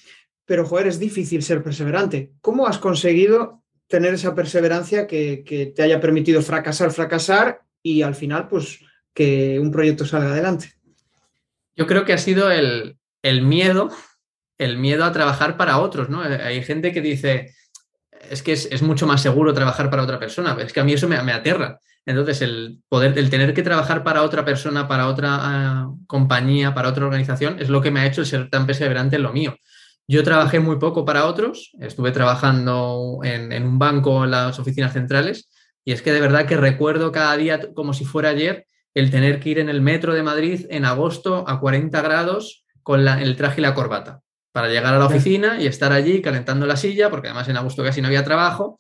pero 0.45 0.67
joder, 0.67 0.89
es 0.89 0.99
difícil 0.99 1.43
ser 1.43 1.63
perseverante. 1.63 2.33
¿Cómo 2.41 2.67
has 2.67 2.79
conseguido 2.79 3.63
tener 3.87 4.15
esa 4.15 4.35
perseverancia 4.35 5.07
que, 5.07 5.73
te 5.75 5.83
haya 5.83 6.01
permitido 6.01 6.43
fracasar, 6.43 6.91
fracasar 6.91 7.63
y 7.83 8.03
al 8.03 8.15
final, 8.15 8.49
pues, 8.49 8.81
que 9.15 9.59
un 9.61 9.71
proyecto 9.71 10.05
salga 10.05 10.33
adelante? 10.33 10.73
Yo 11.77 11.87
creo 11.87 12.05
que 12.05 12.13
ha 12.13 12.19
sido 12.19 12.51
el, 12.51 12.99
el 13.23 13.43
miedo, 13.43 13.91
el 14.59 14.79
miedo 14.79 15.05
a 15.05 15.13
trabajar 15.13 15.57
para 15.57 15.79
otros, 15.79 16.09
¿no? 16.09 16.23
Hay 16.23 16.63
gente 16.65 16.93
que 16.93 17.01
dice, 17.01 17.55
es 18.31 18.43
que 18.43 18.53
es, 18.53 18.83
mucho 18.83 19.07
más 19.07 19.23
seguro 19.23 19.55
trabajar 19.55 19.91
para 19.91 20.03
otra 20.03 20.19
persona. 20.19 20.57
Es 20.61 20.73
que 20.73 20.81
a 20.81 20.85
mí 20.85 20.93
eso 20.93 21.09
me, 21.09 21.17
aterra. 21.17 21.79
Entonces, 22.09 22.41
el 22.41 22.81
poder, 22.89 23.19
el 23.19 23.29
tener 23.29 23.53
que 23.53 23.63
trabajar 23.63 24.03
para 24.03 24.23
otra 24.23 24.43
persona, 24.43 24.89
para 24.89 25.09
otra 25.09 25.29
ah, 25.41 25.93
compañía, 26.07 26.75
para 26.75 26.89
otra 26.89 27.05
organización, 27.05 27.59
es 27.61 27.69
lo 27.69 27.83
que 27.83 27.91
me 27.91 28.01
ha 28.01 28.07
hecho 28.07 28.25
ser 28.25 28.49
tan 28.49 28.67
perseverante 28.67 29.17
en 29.17 29.23
lo 29.23 29.33
mío. 29.33 29.55
Yo 30.07 30.25
trabajé 30.25 30.59
muy 30.59 30.79
poco 30.79 31.05
para 31.05 31.27
otros, 31.27 31.73
estuve 31.81 32.11
trabajando 32.11 33.21
en, 33.23 33.53
en, 33.53 33.65
un 33.65 33.79
banco 33.79 34.25
en 34.25 34.31
las 34.31 34.59
oficinas 34.59 34.95
centrales, 34.95 35.51
y 35.85 35.93
es 35.93 36.01
que 36.01 36.13
de 36.13 36.23
verdad 36.23 36.47
que 36.47 36.57
recuerdo 36.57 37.13
cada 37.13 37.37
día 37.37 37.61
como 37.75 37.93
si 37.93 38.07
fuera 38.07 38.31
ayer 38.31 38.67
el 38.95 39.11
tener 39.11 39.39
que 39.39 39.51
ir 39.51 39.59
en 39.59 39.69
el 39.69 39.83
metro 39.83 40.15
de 40.15 40.23
Madrid 40.23 40.65
en 40.71 40.87
agosto 40.87 41.45
a 41.47 41.61
40 41.61 42.01
grados 42.01 42.65
con 42.83 43.07
el 43.07 43.37
traje 43.37 43.61
y 43.61 43.63
la 43.63 43.75
corbata 43.75 44.23
para 44.51 44.69
llegar 44.69 44.95
a 44.95 44.99
la 44.99 45.07
oficina 45.07 45.61
y 45.61 45.67
estar 45.67 45.93
allí 45.93 46.23
calentando 46.23 46.67
la 46.67 46.77
silla, 46.77 47.11
porque 47.11 47.29
además 47.29 47.49
en 47.49 47.59
agosto 47.59 47.85
casi 47.85 48.01
no 48.01 48.09
había 48.09 48.25
trabajo. 48.25 48.79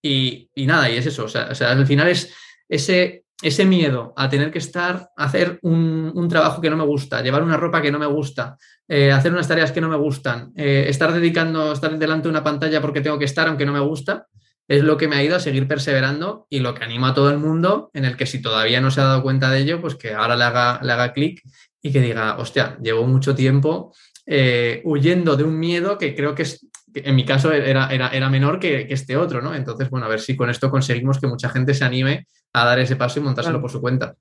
Y, 0.00 0.48
nada, 0.56 0.88
y 0.88 0.96
es 0.96 1.06
eso. 1.06 1.24
O 1.24 1.28
sea, 1.28 1.50
al 1.70 1.86
final 1.86 2.08
es 2.08 2.32
ese, 2.68 3.24
ese 3.42 3.64
miedo 3.64 4.12
a 4.16 4.28
tener 4.28 4.50
que 4.50 4.58
estar, 4.58 5.10
hacer 5.16 5.58
un, 5.62 6.28
trabajo 6.28 6.60
que 6.60 6.70
no 6.70 6.76
me 6.76 6.84
gusta, 6.84 7.22
llevar 7.22 7.42
una 7.42 7.56
ropa 7.56 7.80
que 7.80 7.92
no 7.92 7.98
me 7.98 8.06
gusta, 8.06 8.56
eh, 8.86 9.12
hacer 9.12 9.32
unas 9.32 9.48
tareas 9.48 9.72
que 9.72 9.80
no 9.80 9.88
me 9.88 9.96
gustan, 9.96 10.52
eh, 10.56 10.86
estar 10.88 11.12
dedicando, 11.12 11.72
estar 11.72 11.96
delante 11.98 12.24
de 12.24 12.30
una 12.30 12.44
pantalla 12.44 12.80
porque 12.80 13.00
tengo 13.00 13.18
que 13.18 13.24
estar 13.24 13.48
aunque 13.48 13.64
no 13.64 13.72
me 13.72 13.80
gusta, 13.80 14.26
es 14.68 14.82
lo 14.82 14.98
que 14.98 15.08
me 15.08 15.16
ha 15.16 15.24
ido 15.24 15.36
a 15.36 15.40
seguir 15.40 15.66
perseverando 15.66 16.46
y 16.50 16.60
lo 16.60 16.74
que 16.74 16.84
anima 16.84 17.08
a 17.08 17.14
todo 17.14 17.30
el 17.30 17.38
mundo 17.38 17.90
en 17.94 18.04
el 18.04 18.16
que 18.16 18.26
si 18.26 18.42
todavía 18.42 18.82
no 18.82 18.90
se 18.90 19.00
ha 19.00 19.04
dado 19.04 19.22
cuenta 19.22 19.50
de 19.50 19.60
ello, 19.60 19.80
pues 19.80 19.94
que 19.94 20.12
ahora 20.12 20.36
le 20.36 20.44
haga, 20.44 20.80
le 20.82 20.92
haga 20.92 21.12
clic 21.12 21.42
y 21.80 21.90
que 21.90 22.02
diga, 22.02 22.36
hostia, 22.36 22.76
llevo 22.82 23.06
mucho 23.06 23.34
tiempo 23.34 23.94
eh, 24.26 24.82
huyendo 24.84 25.36
de 25.36 25.44
un 25.44 25.58
miedo 25.58 25.96
que 25.96 26.14
creo 26.14 26.34
que 26.34 26.42
es, 26.42 26.66
en 26.92 27.16
mi 27.16 27.24
caso 27.24 27.50
era, 27.50 27.88
era, 27.88 28.08
era 28.08 28.28
menor 28.28 28.60
que, 28.60 28.86
este 28.90 29.16
otro, 29.16 29.40
¿no? 29.40 29.54
Entonces, 29.54 29.88
bueno, 29.88 30.04
a 30.04 30.10
ver 30.10 30.20
si 30.20 30.36
con 30.36 30.50
esto 30.50 30.70
conseguimos 30.70 31.18
que 31.18 31.26
mucha 31.26 31.48
gente 31.48 31.72
se 31.72 31.84
anime 31.84 32.26
a 32.52 32.64
dar 32.64 32.78
ese 32.78 32.96
paso 32.96 33.18
y 33.18 33.22
montárselo 33.22 33.60
por 33.60 33.70
su 33.70 33.80
cuenta. 33.80 34.16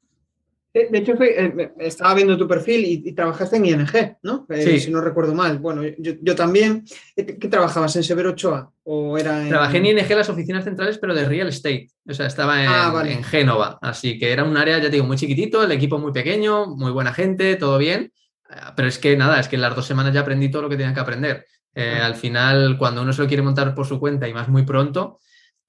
De 0.74 1.00
hecho, 1.00 1.14
eh, 1.24 1.72
estaba 1.80 2.14
viendo 2.14 2.38
tu 2.38 2.48
perfil 2.48 2.86
y, 2.86 3.12
trabajaste 3.14 3.56
en 3.58 3.66
ING, 3.66 4.18
¿no? 4.22 4.46
Eh, 4.50 4.80
si 4.80 4.92
no 4.92 5.02
recuerdo 5.02 5.34
mal. 5.34 5.58
Bueno, 5.58 5.82
yo, 5.98 6.36
también. 6.36 6.86
¿Qué 7.16 7.48
trabajabas? 7.48 7.96
¿En 7.96 8.04
Severo 8.04 8.32
Ochoa? 8.32 8.72
¿O 8.84 9.18
era 9.18 9.48
Trabajé 9.48 9.78
en 9.78 9.88
ING 9.88 10.10
las 10.10 10.30
oficinas 10.30 10.64
centrales, 10.64 11.00
pero 11.00 11.16
de 11.16 11.26
real 11.26 11.48
estate. 11.48 11.88
O 12.08 12.14
sea, 12.14 12.28
estaba 12.28 12.62
en, 12.62 12.70
ah, 12.70 13.04
en 13.08 13.24
Génova. 13.24 13.80
Así 13.82 14.20
que 14.20 14.32
era 14.32 14.44
un 14.44 14.56
área, 14.56 14.78
ya 14.78 14.84
te 14.84 14.92
digo, 14.92 15.06
muy 15.06 15.18
chiquitito, 15.18 15.64
el 15.64 15.72
equipo 15.72 15.98
muy 15.98 16.12
pequeño, 16.12 16.68
muy 16.68 16.92
buena 16.92 17.14
gente, 17.14 17.56
todo 17.56 17.80
bien. 17.80 18.12
Pero 18.76 18.88
es 18.88 19.00
que 19.00 19.18
nada, 19.18 19.40
es 19.40 19.48
que 19.48 19.56
en 19.56 19.62
las 19.64 19.76
dos 19.76 19.86
semanas 19.86 20.14
ya 20.14 20.22
aprendí 20.22 20.50
todo 20.50 20.62
lo 20.62 20.70
que 20.70 20.78
tenía 20.78 20.94
que 20.94 21.00
aprender. 21.00 21.46
Eh, 21.74 22.00
al 22.02 22.16
final, 22.16 22.78
cuando 22.78 23.02
uno 23.02 23.14
se 23.14 23.22
lo 23.22 23.28
quiere 23.28 23.44
montar 23.44 23.76
por 23.76 23.86
su 23.86 24.00
cuenta 24.00 24.28
y 24.28 24.34
más 24.34 24.48
muy 24.48 24.64
pronto, 24.64 25.20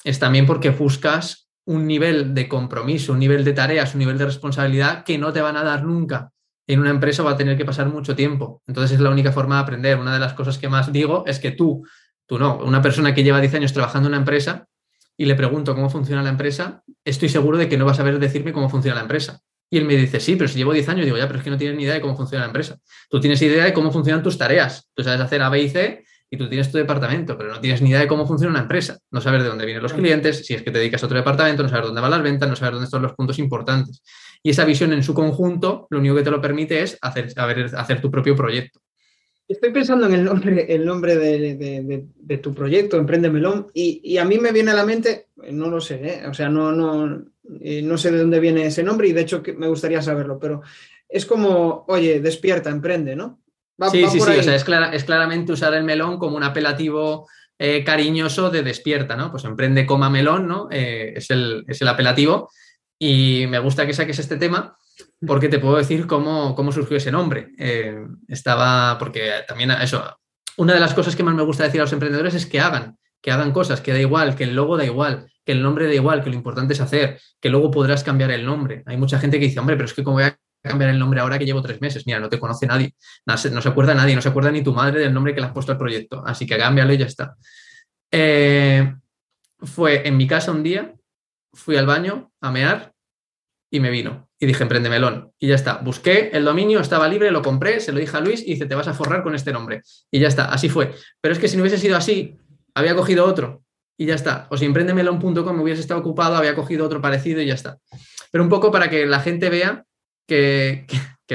es 0.05 0.19
también 0.19 0.47
porque 0.47 0.71
buscas 0.71 1.48
un 1.69 1.87
nivel 1.87 2.33
de 2.33 2.49
compromiso, 2.49 3.13
un 3.13 3.19
nivel 3.19 3.45
de 3.45 3.53
tareas, 3.53 3.93
un 3.95 3.99
nivel 3.99 4.17
de 4.17 4.25
responsabilidad 4.25 5.05
que 5.05 5.19
no 5.19 5.35
te 5.35 5.43
van 5.43 5.55
a 5.59 5.63
dar 5.63 5.85
nunca. 5.85 6.33
En 6.67 6.81
una 6.81 6.89
empresa 6.89 7.23
va 7.23 7.33
a 7.33 7.37
tener 7.37 7.59
que 7.59 7.67
pasar 7.67 7.89
mucho 7.89 8.17
tiempo. 8.17 8.63
Entonces 8.67 8.93
es 8.93 9.01
la 9.01 9.11
única 9.11 9.33
forma 9.33 9.57
de 9.57 9.61
aprender. 9.61 9.99
Una 9.99 10.15
de 10.15 10.19
las 10.19 10.33
cosas 10.33 10.57
que 10.57 10.71
más 10.71 10.91
digo 10.91 11.25
es 11.27 11.39
que 11.39 11.51
tú, 11.51 11.87
tú 12.25 12.39
no, 12.39 12.57
una 12.65 12.81
persona 12.81 13.13
que 13.13 13.23
lleva 13.23 13.39
10 13.39 13.53
años 13.53 13.75
trabajando 13.75 14.07
en 14.07 14.13
una 14.13 14.21
empresa 14.21 14.67
y 15.15 15.27
le 15.27 15.35
pregunto 15.35 15.75
cómo 15.75 15.91
funciona 15.91 16.23
la 16.23 16.31
empresa, 16.31 16.83
estoy 17.05 17.29
seguro 17.29 17.59
de 17.59 17.69
que 17.69 17.77
no 17.77 17.85
vas 17.85 17.97
a 17.97 17.99
saber 17.99 18.19
decirme 18.19 18.55
cómo 18.55 18.71
funciona 18.71 18.95
la 18.95 19.03
empresa. 19.03 19.41
Y 19.69 19.77
él 19.77 19.85
me 19.85 19.95
dice, 19.95 20.21
sí, 20.21 20.37
pero 20.37 20.49
si 20.49 20.57
llevo 20.57 20.73
10 20.73 20.89
años, 20.89 21.05
digo, 21.05 21.19
ya, 21.19 21.27
pero 21.27 21.41
es 21.41 21.45
que 21.45 21.51
no 21.51 21.59
tienes 21.59 21.77
ni 21.77 21.83
idea 21.83 21.95
de 21.95 22.01
cómo 22.01 22.17
funciona 22.17 22.45
la 22.45 22.49
empresa. 22.49 22.79
Tú 23.11 23.21
tienes 23.21 23.43
idea 23.43 23.65
de 23.65 23.75
cómo 23.75 23.93
funcionan 23.93 24.23
tus 24.23 24.39
tareas. 24.39 24.89
Tú 24.95 25.05
sabes 25.05 25.21
hacer 25.21 25.43
A, 25.43 25.51
B 25.51 25.61
y 25.61 25.69
C 25.69 26.05
y 26.31 26.37
tú 26.37 26.49
tienes 26.49 26.71
tu 26.71 26.79
departamento, 26.79 27.39
pero 27.39 27.53
no 27.53 27.61
tienes 27.61 27.81
ni 27.81 27.91
idea 27.91 28.01
de 28.01 28.07
cómo 28.07 28.27
funciona 28.27 28.53
una 28.53 28.63
empresa. 28.63 28.99
No 29.11 29.21
sabes 29.21 29.43
de 29.43 29.49
dónde 29.49 29.65
vienen 29.65 29.83
los 29.83 29.95
clientes, 29.95 30.47
si 30.47 30.55
es 30.55 30.63
que 30.63 30.71
te 30.71 30.79
dedicas 30.79 31.03
a 31.03 31.07
otro 31.07 31.17
departamento, 31.17 31.63
no 31.63 31.69
sabes 31.69 31.87
dónde 31.87 32.01
van 32.01 32.11
las 32.11 32.23
ventas, 32.23 32.49
no 32.49 32.57
sabes 32.57 32.73
dónde 32.73 32.85
están 32.85 33.03
los 33.03 33.15
puntos 33.15 33.39
importantes. 33.39 34.03
Y 34.43 34.51
esa 34.51 34.65
visión 34.65 34.93
en 34.93 35.03
su 35.03 35.15
conjunto, 35.15 35.87
lo 35.91 35.99
único 35.99 36.15
que 36.15 36.23
te 36.23 36.31
lo 36.31 36.41
permite 36.41 36.83
es 36.83 36.99
hacer, 37.01 37.33
hacer 37.37 38.01
tu 38.01 38.11
propio 38.11 38.37
proyecto. 38.37 38.81
Estoy 39.49 39.73
pensando 39.73 40.07
en 40.07 40.13
el 40.13 40.25
nombre, 40.25 40.67
el 40.69 40.85
nombre 40.85 41.17
de, 41.17 42.37
tu 42.43 42.53
proyecto, 42.53 42.99
Emprende 42.99 43.31
Melón, 43.31 43.69
y, 43.73 44.19
a 44.19 44.25
mí 44.27 44.39
me 44.39 44.53
viene 44.53 44.73
a 44.73 44.75
la 44.75 44.85
mente, 44.85 45.29
no 45.51 45.71
lo 45.71 45.81
sé, 45.81 45.95
¿eh? 46.05 46.27
o 46.29 46.35
sea, 46.35 46.51
no, 46.51 46.71
no, 46.71 47.25
eh, 47.63 47.81
no 47.81 47.97
sé 47.97 48.11
de 48.11 48.19
dónde 48.19 48.41
viene 48.41 48.67
ese 48.67 48.83
nombre 48.83 49.09
y 49.09 49.15
de 49.15 49.23
hecho 49.23 49.43
me 49.57 49.69
gustaría 49.69 50.03
saberlo, 50.03 50.39
pero 50.39 50.61
es 51.09 51.25
como, 51.25 51.87
oye, 51.89 52.21
despierta, 52.21 52.69
emprende, 52.69 53.17
¿no? 53.17 53.41
Sí, 53.91 54.07
sí, 54.09 54.21
sí, 54.21 54.31
o 54.31 54.43
sea, 54.43 54.55
es, 54.55 55.05
claramente 55.05 55.53
usar 55.53 55.75
el 55.75 55.85
melón 55.85 56.19
como 56.19 56.37
un 56.37 56.43
apelativo 56.43 57.29
eh, 57.59 57.85
cariñoso 57.85 58.51
de 58.51 58.63
despierta, 58.63 59.17
¿no? 59.17 59.31
Pues 59.31 59.45
emprende, 59.45 59.87
coma 59.87 60.11
melón, 60.11 60.47
¿no? 60.47 60.69
es, 60.71 61.31
el, 61.31 61.65
es, 61.67 61.81
el, 61.81 61.89
apelativo 61.89 62.51
y 62.99 63.47
me 63.49 63.59
gusta 63.59 63.87
que 63.87 63.95
saques 63.95 64.19
este 64.19 64.37
tema 64.37 64.77
porque 65.27 65.49
te 65.49 65.59
puedo 65.59 65.77
decir 65.77 66.07
cómo, 66.07 66.73
surgió 66.73 66.97
ese 66.97 67.13
nombre. 67.13 67.53
Eh, 67.59 68.07
estaba, 68.29 68.99
porque 68.99 69.31
también 69.47 69.71
eso, 69.71 70.19
una 70.57 70.75
de 70.75 70.81
las 70.81 70.95
cosas 70.95 71.17
que 71.17 71.23
más 71.23 71.35
me 71.35 71.43
gusta 71.43 71.65
decir 71.65 71.81
a 71.81 71.85
los 71.85 71.93
emprendedores 71.93 72.35
es 72.35 72.47
que 72.47 72.61
hagan, 72.61 72.99
que 73.21 73.31
hagan 73.31 73.53
cosas, 73.53 73.81
que 73.81 73.93
da 73.93 74.01
igual, 74.01 74.35
que 74.35 74.45
el 74.45 74.55
logo 74.55 74.77
da 74.77 74.85
igual, 74.85 75.31
que 75.45 75.53
el 75.53 75.63
nombre 75.63 75.87
da 75.87 75.95
igual, 75.95 76.23
que 76.23 76.31
lo 76.31 76.37
importante 76.37 76.75
es 76.75 76.81
hacer, 76.81 77.21
que 77.41 77.49
luego 77.49 77.71
podrás 77.71 78.05
cambiar 78.05 78.31
el 78.31 78.45
nombre. 78.45 78.83
Hay 78.87 78.97
mucha 78.97 79.19
gente 79.19 79.39
que 79.39 79.47
dice, 79.47 79.61
hombre, 79.61 79.77
pero 79.77 79.87
es 79.87 79.95
que 79.95 80.05
cómo 80.05 80.17
voy 80.17 80.25
a 80.25 80.39
cambiar 80.63 80.91
el 80.91 80.99
nombre 80.99 81.21
ahora 81.21 81.39
que 81.39 81.47
llevo 81.47 81.63
tres 81.63 81.81
meses. 81.81 82.07
Mira, 82.07 82.21
no 82.21 82.29
te 82.29 82.39
conoce 82.39 82.67
nadie, 82.67 82.95
no 83.27 83.37
se, 83.37 83.69
acuerda 83.69 83.95
nadie, 83.95 84.15
no 84.15 84.23
se 84.23 84.29
acuerda 84.29 84.51
ni 84.51 84.63
tu 84.63 84.73
madre 84.73 85.01
del 85.01 85.13
nombre 85.13 85.35
que 85.35 85.41
le 85.41 85.47
has 85.47 85.53
puesto 85.53 85.73
al 85.73 85.79
proyecto. 85.79 86.23
Así 86.27 86.47
que 86.47 86.57
cámbialo 86.57 86.93
y 86.93 86.99
ya 86.99 87.07
está. 87.07 87.37
Eh, 88.11 88.95
fue 89.61 90.07
en 90.07 90.17
mi 90.17 90.27
casa 90.27 90.53
un 90.53 90.63
día, 90.63 90.95
fui 91.53 91.77
al 91.77 91.87
baño 91.87 92.33
a 92.41 92.51
mear 92.51 92.93
y 93.71 93.81
me 93.81 93.91
vino. 93.91 94.29
Y 94.41 94.47
dije, 94.47 94.63
emprende 94.63 94.89
melón. 94.89 95.33
Y 95.39 95.49
ya 95.49 95.57
está. 95.57 95.79
Busqué 95.79 96.31
el 96.33 96.45
dominio, 96.45 96.81
estaba 96.81 97.09
libre, 97.09 97.31
lo 97.31 97.43
compré, 97.43 97.81
se 97.81 97.93
lo 97.93 97.99
dije 97.99 98.17
a 98.17 98.21
Luis 98.21 98.43
y 98.43 98.53
dice, 98.53 98.67
te 98.67 98.75
vas 98.75 98.89
a 98.89 98.95
forrar 98.95 99.23
con 99.23 99.35
este 99.35 99.53
nombre. 99.53 99.83
Y 100.11 100.21
ya 100.21 100.29
está, 100.29 100.47
así 100.47 100.69
fue. 100.69 100.95
Pero 101.21 101.33
es 101.33 101.41
que 101.41 101.49
si 101.49 101.57
no 101.57 101.63
hubiese 101.63 101.79
sido 101.79 101.97
así, 101.97 102.37
había 102.75 102.95
cogido 102.95 103.25
otro 103.25 103.65
y 103.97 104.07
ya 104.07 104.15
está. 104.15 104.47
O 104.51 104.57
si 104.57 104.65
emprendemelón.com 104.65 105.61
hubiese 105.61 105.81
estado 105.81 106.01
ocupado, 106.01 106.37
había 106.37 106.55
cogido 106.55 106.87
otro 106.87 107.01
parecido 107.01 107.43
y 107.43 107.47
ya 107.47 107.55
está. 107.55 107.79
Pero 108.31 108.45
un 108.45 108.51
poco 108.51 108.71
para 108.71 108.89
que 108.89 109.07
la 109.07 109.21
gente 109.21 109.51
vea 109.51 109.85
que, 110.29 110.87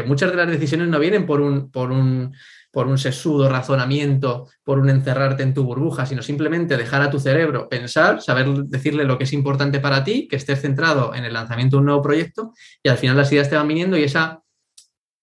muchas 0.06 0.32
de 0.32 0.38
las 0.38 0.48
decisiones 0.48 0.88
no 0.88 1.00
vienen 1.00 1.26
por 1.26 1.42
un, 1.42 1.72
por 1.72 1.92
un, 1.92 2.34
por 2.72 2.88
un 2.88 2.98
sesudo 2.98 3.50
razonamiento, 3.50 4.48
por 4.64 4.80
un 4.80 4.90
encerrarte 4.90 5.44
en 5.44 5.54
tu 5.54 5.64
burbuja, 5.64 6.06
sino 6.06 6.22
simplemente 6.22 6.78
dejar 6.78 7.02
a 7.02 7.10
tu 7.10 7.20
cerebro 7.20 7.68
pensar, 7.68 8.22
saber 8.22 8.48
decirle 8.66 9.04
lo 9.04 9.18
que 9.18 9.26
es 9.26 9.34
importante 9.34 9.80
para 9.80 10.04
ti, 10.04 10.28
que 10.28 10.38
estés 10.38 10.62
centrado 10.62 11.14
en 11.14 11.26
el 11.26 11.34
lanzamiento 11.34 11.76
de 11.76 11.80
un 11.82 11.86
nuevo 11.88 12.02
proyecto 12.02 12.54
y 12.82 12.90
al 12.90 12.98
final 12.98 13.18
las 13.18 13.32
ideas 13.32 13.50
te 13.50 13.56
van 13.56 13.68
viniendo 13.68 13.98
y 13.98 14.04
esa, 14.04 14.42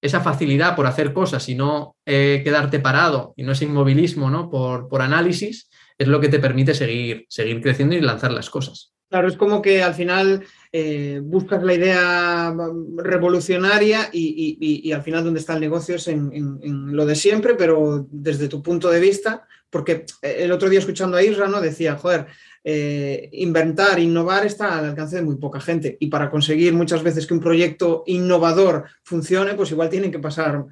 esa 0.03 0.21
facilidad 0.21 0.77
por 0.77 0.87
hacer 0.87 1.13
cosas 1.13 1.49
y 1.49 1.55
no 1.55 1.97
eh, 2.05 2.43
quedarte 2.45 2.81
parado 2.81 3.35
y 3.37 3.45
no 3.45 3.53
ese 3.53 3.65
inmovilismo 3.65 4.31
¿no? 4.31 4.51
Por, 4.51 4.89
por 4.89 5.03
análisis, 5.03 5.71
es 5.97 6.09
lo 6.09 6.21
que 6.21 6.29
te 6.29 6.39
permite 6.39 6.75
seguir, 6.75 7.27
seguir 7.29 7.61
creciendo 7.61 7.95
y 7.95 8.01
lanzar 8.01 8.33
las 8.33 8.51
cosas. 8.51 8.93
Claro, 9.11 9.27
es 9.27 9.37
como 9.37 9.61
que 9.61 9.83
al 9.83 9.95
final 9.95 10.45
eh, 10.73 11.21
buscas 11.23 11.63
la 11.63 11.75
idea 11.75 12.55
revolucionaria 12.97 14.09
y, 14.13 14.93
al 14.93 15.03
final 15.03 15.25
donde 15.25 15.41
está 15.41 15.55
el 15.55 15.61
negocio 15.61 15.97
es 15.97 16.09
en, 16.09 16.97
lo 16.97 17.07
de 17.07 17.17
siempre, 17.17 17.55
pero 17.55 18.07
desde 18.11 18.49
tu 18.49 18.63
punto 18.63 18.91
de 18.91 19.01
vista, 19.01 19.47
porque 19.69 20.05
el 20.23 20.53
otro 20.53 20.69
día 20.69 20.79
escuchando 20.79 21.17
a 21.17 21.23
Isra, 21.23 21.49
¿no? 21.49 21.61
Decía, 21.61 21.97
joder, 21.97 22.27
eh, 22.63 23.31
inventar, 23.33 23.99
innovar 23.99 24.45
está 24.45 24.79
al 24.79 24.85
alcance 24.87 25.17
de 25.17 25.23
muy 25.23 25.37
poca 25.37 25.61
gente 25.61 25.97
y 25.99 26.09
para 26.09 26.31
conseguir 26.31 26.75
muchas 26.75 27.03
veces 27.03 27.27
que 27.27 27.35
un 27.35 27.41
proyecto 27.41 28.05
innovador 28.07 28.85
funcione, 29.03 29.55
pues 29.55 29.71
igual 29.71 29.89
tienen 29.89 30.13
que 30.13 30.19
pasar 30.19 30.67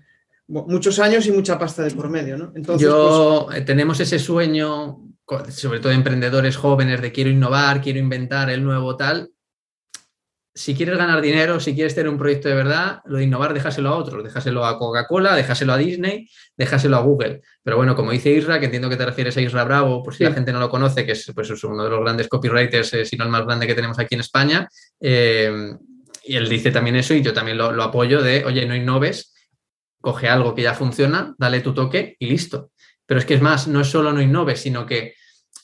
muchos 0.49 0.99
años 0.99 1.27
y 1.27 1.33
mucha 1.33 1.59
pasta 1.59 1.83
de 1.83 1.91
por 1.91 2.09
medio, 2.09 2.37
¿no? 2.37 2.53
Entonces, 2.55 2.87
Yo, 2.87 3.45
pues, 3.47 3.59
eh, 3.59 3.63
tenemos 3.63 4.01
ese 4.01 4.19
sueño 4.19 5.01
sobre 5.51 5.81
todo 5.81 5.93
emprendedores 5.93 6.57
jóvenes 6.57 7.03
de 7.03 7.13
quiero 7.13 7.31
innovar, 7.31 7.83
quiero 7.83 7.99
inventar 7.99 8.49
el 8.51 8.65
nuevo 8.65 8.97
tal. 8.97 9.31
Si 10.59 10.75
quieres 10.75 10.99
ganar 10.99 11.21
dinero, 11.21 11.61
si 11.61 11.73
quieres 11.73 11.95
tener 11.95 12.09
un 12.09 12.19
proyecto 12.19 12.49
de 12.49 12.57
verdad, 12.57 13.01
lo 13.05 13.19
de 13.19 13.23
innovar 13.23 13.55
déjaselo 13.55 13.91
a 13.91 13.97
otros, 13.97 14.25
déjaselo 14.25 14.67
a 14.67 14.77
Coca-Cola, 14.77 15.37
déjaselo 15.37 15.73
a 15.73 15.77
Disney, 15.77 16.29
déjaselo 16.57 16.97
a 16.97 17.01
Google. 17.01 17.43
Pero 17.63 17.77
bueno, 17.77 17.95
como 17.95 18.11
dice 18.11 18.33
Isra, 18.33 18.59
que 18.59 18.65
entiendo 18.65 18.91
que 18.91 18.97
te 18.97 19.07
refieres 19.07 19.37
a 19.37 19.41
Isra 19.41 19.63
Bravo, 19.63 20.03
por 20.03 20.17
si 20.17 20.25
la 20.25 20.33
gente 20.33 20.53
no 20.53 20.59
lo 20.59 20.69
conoce, 20.69 21.07
que 21.07 21.13
es, 21.13 21.31
pues, 21.33 21.63
uno 21.63 21.85
de 21.85 21.91
los 21.91 22.01
grandes 22.01 22.27
copywriters, 22.27 22.93
eh, 22.95 23.05
si 23.05 23.17
no 23.17 23.23
el 23.23 23.31
más 23.31 23.45
grande 23.45 23.69
que 23.69 23.77
tenemos 23.77 24.01
aquí 24.01 24.17
en 24.17 24.21
España, 24.21 24.69
eh, 25.01 25.77
y 26.25 26.35
él 26.35 26.49
dice 26.49 26.73
también 26.73 26.97
eso 26.97 27.15
y 27.15 27.23
yo 27.23 27.33
también 27.33 27.57
lo, 27.57 27.71
lo 27.71 27.85
apoyo 27.85 28.21
de, 28.21 28.45
oye, 28.45 28.67
no 28.67 28.75
innoves, 28.75 29.33
coge 30.01 30.29
algo 30.29 30.57
que 30.57 30.63
ya 30.63 30.75
funciona, 30.75 31.37
dale 31.39 31.61
tu 31.61 31.73
toque 31.73 32.17
y 32.19 32.27
listo. 32.27 32.73
Pero 33.07 33.21
es 33.21 33.27
que 33.27 33.35
es 33.35 33.41
más, 33.41 33.69
no 33.69 33.83
es 33.83 33.87
solo 33.87 34.13
no 34.13 34.21
innoves, 34.21 34.59
sino 34.59 34.87
que 34.87 35.15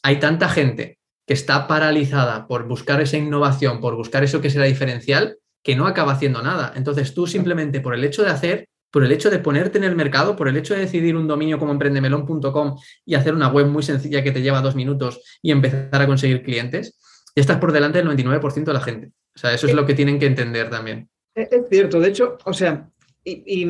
hay 0.05 0.21
tanta 0.21 0.49
gente 0.49 1.01
que 1.27 1.35
está 1.35 1.67
paralizada 1.67 2.47
por 2.47 2.67
buscar 2.67 3.01
esa 3.01 3.17
innovación, 3.17 3.81
por 3.81 3.97
buscar 3.97 4.25
eso 4.25 4.41
que 4.41 4.51
será 4.51 4.65
diferencial, 4.65 5.39
que 5.63 5.77
no 5.77 5.87
acaba 5.87 6.13
haciendo 6.13 6.43
nada. 6.43 6.73
Entonces 6.77 7.15
tú 7.15 7.27
simplemente 7.27 7.81
por 7.81 7.95
el 7.95 8.05
hecho 8.05 8.23
de 8.23 8.31
hacer, 8.31 8.69
por 8.91 9.05
el 9.05 9.13
hecho 9.13 9.31
de 9.31 9.39
ponerte 9.39 9.79
en 9.79 9.85
el 9.85 9.97
mercado, 9.97 10.37
por 10.37 10.49
el 10.49 10.57
hecho 10.57 10.75
de 10.75 10.81
decidir 10.81 11.17
un 11.17 11.27
dominio 11.27 11.59
como 11.59 11.73
emprendemelón.com 11.73 12.77
y 13.05 13.15
hacer 13.15 13.35
una 13.35 13.49
web 13.49 13.67
muy 13.67 13.83
sencilla 13.83 14.23
que 14.23 14.31
te 14.31 14.43
lleva 14.43 14.61
dos 14.61 14.77
minutos 14.77 15.21
y 15.43 15.51
empezar 15.51 16.01
a 16.01 16.07
conseguir 16.07 16.43
clientes, 16.43 16.99
ya 17.35 17.41
estás 17.41 17.59
por 17.59 17.73
delante 17.73 17.99
del 17.99 18.09
99% 18.09 18.65
de 18.65 18.73
la 18.73 18.81
gente. 18.81 19.13
O 19.35 19.39
sea, 19.39 19.53
eso 19.53 19.67
es 19.67 19.75
lo 19.75 19.85
que 19.85 19.95
tienen 19.95 20.19
que 20.19 20.27
entender 20.27 20.71
también. 20.71 21.09
Es 21.35 21.49
cierto, 21.69 21.99
de 21.99 22.09
hecho, 22.09 22.39
o 22.45 22.53
sea, 22.53 22.89
y 23.25 23.67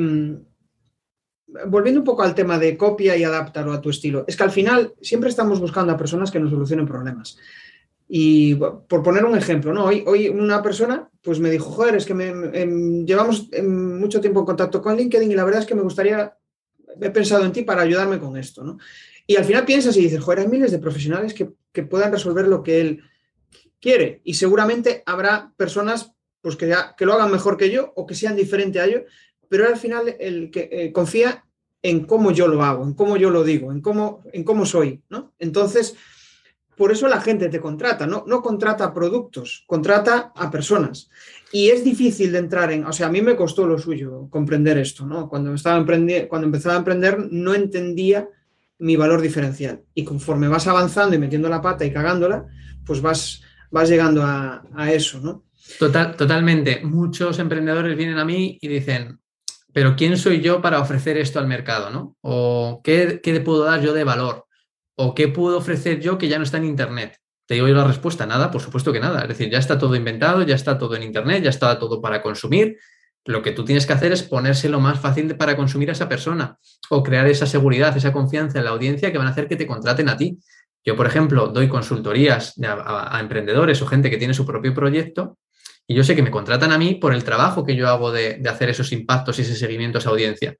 volviendo 1.66 2.00
un 2.00 2.04
poco 2.04 2.22
al 2.22 2.34
tema 2.34 2.58
de 2.58 2.76
copia 2.76 3.16
y 3.16 3.24
adaptarlo 3.24 3.72
a 3.72 3.80
tu 3.80 3.90
estilo, 3.90 4.24
es 4.26 4.36
que 4.36 4.42
al 4.42 4.50
final 4.50 4.94
siempre 5.00 5.30
estamos 5.30 5.60
buscando 5.60 5.92
a 5.92 5.96
personas 5.96 6.30
que 6.30 6.40
nos 6.40 6.50
solucionen 6.50 6.86
problemas. 6.86 7.36
Y 8.08 8.54
por 8.54 9.02
poner 9.02 9.24
un 9.24 9.36
ejemplo, 9.36 9.72
¿no? 9.72 9.84
Hoy, 9.84 10.04
hoy 10.06 10.28
una 10.28 10.62
persona 10.62 11.08
pues 11.22 11.40
me 11.40 11.50
dijo, 11.50 11.70
joder, 11.70 11.96
es 11.96 12.04
que 12.04 12.12
em, 12.12 13.06
llevamos 13.06 13.48
em, 13.52 13.98
mucho 13.98 14.20
tiempo 14.20 14.40
en 14.40 14.46
contacto 14.46 14.82
con 14.82 14.96
LinkedIn 14.96 15.30
y 15.30 15.34
la 15.34 15.44
verdad 15.44 15.62
es 15.62 15.66
que 15.66 15.74
me 15.74 15.82
gustaría, 15.82 16.36
he 17.00 17.10
pensado 17.10 17.44
en 17.44 17.52
ti 17.52 17.62
para 17.62 17.82
ayudarme 17.82 18.18
con 18.18 18.36
esto, 18.36 18.62
¿no? 18.62 18.78
Y 19.26 19.36
al 19.36 19.44
final 19.44 19.64
piensas 19.64 19.96
y 19.96 20.02
dices, 20.02 20.20
joder, 20.20 20.40
hay 20.40 20.48
miles 20.48 20.70
de 20.70 20.78
profesionales 20.78 21.32
que, 21.32 21.50
que 21.72 21.82
puedan 21.82 22.12
resolver 22.12 22.46
lo 22.46 22.62
que 22.62 22.80
él 22.82 23.02
quiere 23.80 24.20
y 24.22 24.34
seguramente 24.34 25.02
habrá 25.06 25.52
personas 25.56 26.12
pues 26.42 26.56
que, 26.56 26.74
que 26.98 27.06
lo 27.06 27.14
hagan 27.14 27.32
mejor 27.32 27.56
que 27.56 27.70
yo 27.70 27.94
o 27.96 28.06
que 28.06 28.14
sean 28.14 28.36
diferente 28.36 28.80
a 28.80 28.84
ello, 28.84 29.04
pero 29.48 29.66
al 29.66 29.76
final 29.76 30.16
el 30.18 30.50
que 30.50 30.68
eh, 30.70 30.92
confía 30.92 31.44
en 31.82 32.06
cómo 32.06 32.30
yo 32.30 32.48
lo 32.48 32.62
hago, 32.62 32.84
en 32.84 32.94
cómo 32.94 33.16
yo 33.16 33.30
lo 33.30 33.44
digo, 33.44 33.70
en 33.70 33.80
cómo, 33.80 34.22
en 34.32 34.42
cómo 34.42 34.64
soy, 34.64 35.02
¿no? 35.10 35.34
Entonces, 35.38 35.96
por 36.76 36.90
eso 36.90 37.06
la 37.08 37.20
gente 37.20 37.48
te 37.48 37.60
contrata, 37.60 38.06
¿no? 38.06 38.24
No 38.26 38.42
contrata 38.42 38.92
productos, 38.92 39.64
contrata 39.66 40.32
a 40.34 40.50
personas. 40.50 41.10
Y 41.52 41.68
es 41.68 41.84
difícil 41.84 42.32
de 42.32 42.38
entrar 42.38 42.72
en, 42.72 42.84
o 42.84 42.92
sea, 42.92 43.06
a 43.06 43.10
mí 43.10 43.22
me 43.22 43.36
costó 43.36 43.66
lo 43.66 43.78
suyo 43.78 44.28
comprender 44.30 44.78
esto, 44.78 45.06
¿no? 45.06 45.28
Cuando, 45.28 45.54
estaba 45.54 45.84
cuando 45.84 46.46
empezaba 46.46 46.74
a 46.74 46.78
emprender 46.78 47.28
no 47.30 47.54
entendía 47.54 48.28
mi 48.78 48.96
valor 48.96 49.20
diferencial. 49.20 49.82
Y 49.94 50.04
conforme 50.04 50.48
vas 50.48 50.66
avanzando 50.66 51.14
y 51.14 51.18
metiendo 51.18 51.48
la 51.48 51.62
pata 51.62 51.84
y 51.84 51.92
cagándola, 51.92 52.46
pues 52.84 53.00
vas, 53.00 53.42
vas 53.70 53.88
llegando 53.88 54.22
a, 54.22 54.64
a 54.74 54.92
eso, 54.92 55.20
¿no? 55.20 55.44
Total, 55.78 56.16
totalmente. 56.16 56.80
Muchos 56.82 57.38
emprendedores 57.38 57.96
vienen 57.96 58.18
a 58.18 58.24
mí 58.24 58.58
y 58.60 58.68
dicen, 58.68 59.18
pero 59.74 59.96
¿quién 59.96 60.16
soy 60.16 60.40
yo 60.40 60.62
para 60.62 60.80
ofrecer 60.80 61.18
esto 61.18 61.40
al 61.40 61.48
mercado? 61.48 61.90
¿no? 61.90 62.16
¿O 62.22 62.80
qué, 62.84 63.20
qué 63.22 63.40
puedo 63.40 63.64
dar 63.64 63.82
yo 63.82 63.92
de 63.92 64.04
valor? 64.04 64.46
¿O 64.96 65.16
qué 65.16 65.26
puedo 65.26 65.58
ofrecer 65.58 66.00
yo 66.00 66.16
que 66.16 66.28
ya 66.28 66.38
no 66.38 66.44
está 66.44 66.58
en 66.58 66.64
Internet? 66.64 67.18
Te 67.46 67.54
digo 67.54 67.66
yo 67.66 67.74
la 67.74 67.84
respuesta, 67.84 68.24
nada, 68.24 68.52
por 68.52 68.62
supuesto 68.62 68.92
que 68.92 69.00
nada. 69.00 69.22
Es 69.22 69.28
decir, 69.28 69.50
ya 69.50 69.58
está 69.58 69.76
todo 69.76 69.96
inventado, 69.96 70.42
ya 70.42 70.54
está 70.54 70.78
todo 70.78 70.94
en 70.94 71.02
Internet, 71.02 71.42
ya 71.42 71.50
está 71.50 71.76
todo 71.76 72.00
para 72.00 72.22
consumir. 72.22 72.78
Lo 73.24 73.42
que 73.42 73.50
tú 73.50 73.64
tienes 73.64 73.84
que 73.84 73.92
hacer 73.92 74.12
es 74.12 74.22
ponérselo 74.22 74.78
más 74.78 75.00
fácil 75.00 75.36
para 75.36 75.56
consumir 75.56 75.88
a 75.88 75.92
esa 75.92 76.08
persona 76.08 76.56
o 76.88 77.02
crear 77.02 77.26
esa 77.26 77.46
seguridad, 77.46 77.96
esa 77.96 78.12
confianza 78.12 78.58
en 78.58 78.66
la 78.66 78.70
audiencia 78.70 79.10
que 79.10 79.18
van 79.18 79.26
a 79.26 79.30
hacer 79.30 79.48
que 79.48 79.56
te 79.56 79.66
contraten 79.66 80.08
a 80.08 80.16
ti. 80.16 80.38
Yo, 80.84 80.94
por 80.94 81.06
ejemplo, 81.06 81.48
doy 81.48 81.68
consultorías 81.68 82.54
a 82.62 83.18
emprendedores 83.18 83.82
o 83.82 83.86
gente 83.86 84.08
que 84.08 84.18
tiene 84.18 84.34
su 84.34 84.46
propio 84.46 84.72
proyecto 84.72 85.36
y 85.86 85.94
yo 85.94 86.04
sé 86.04 86.16
que 86.16 86.22
me 86.22 86.30
contratan 86.30 86.72
a 86.72 86.78
mí 86.78 86.94
por 86.94 87.14
el 87.14 87.24
trabajo 87.24 87.64
que 87.64 87.76
yo 87.76 87.88
hago 87.88 88.10
de, 88.10 88.40
hacer 88.48 88.70
esos 88.70 88.92
impactos 88.92 89.38
y 89.38 89.42
ese 89.42 89.54
seguimiento 89.54 89.98
a 89.98 90.00
esa 90.00 90.10
audiencia. 90.10 90.56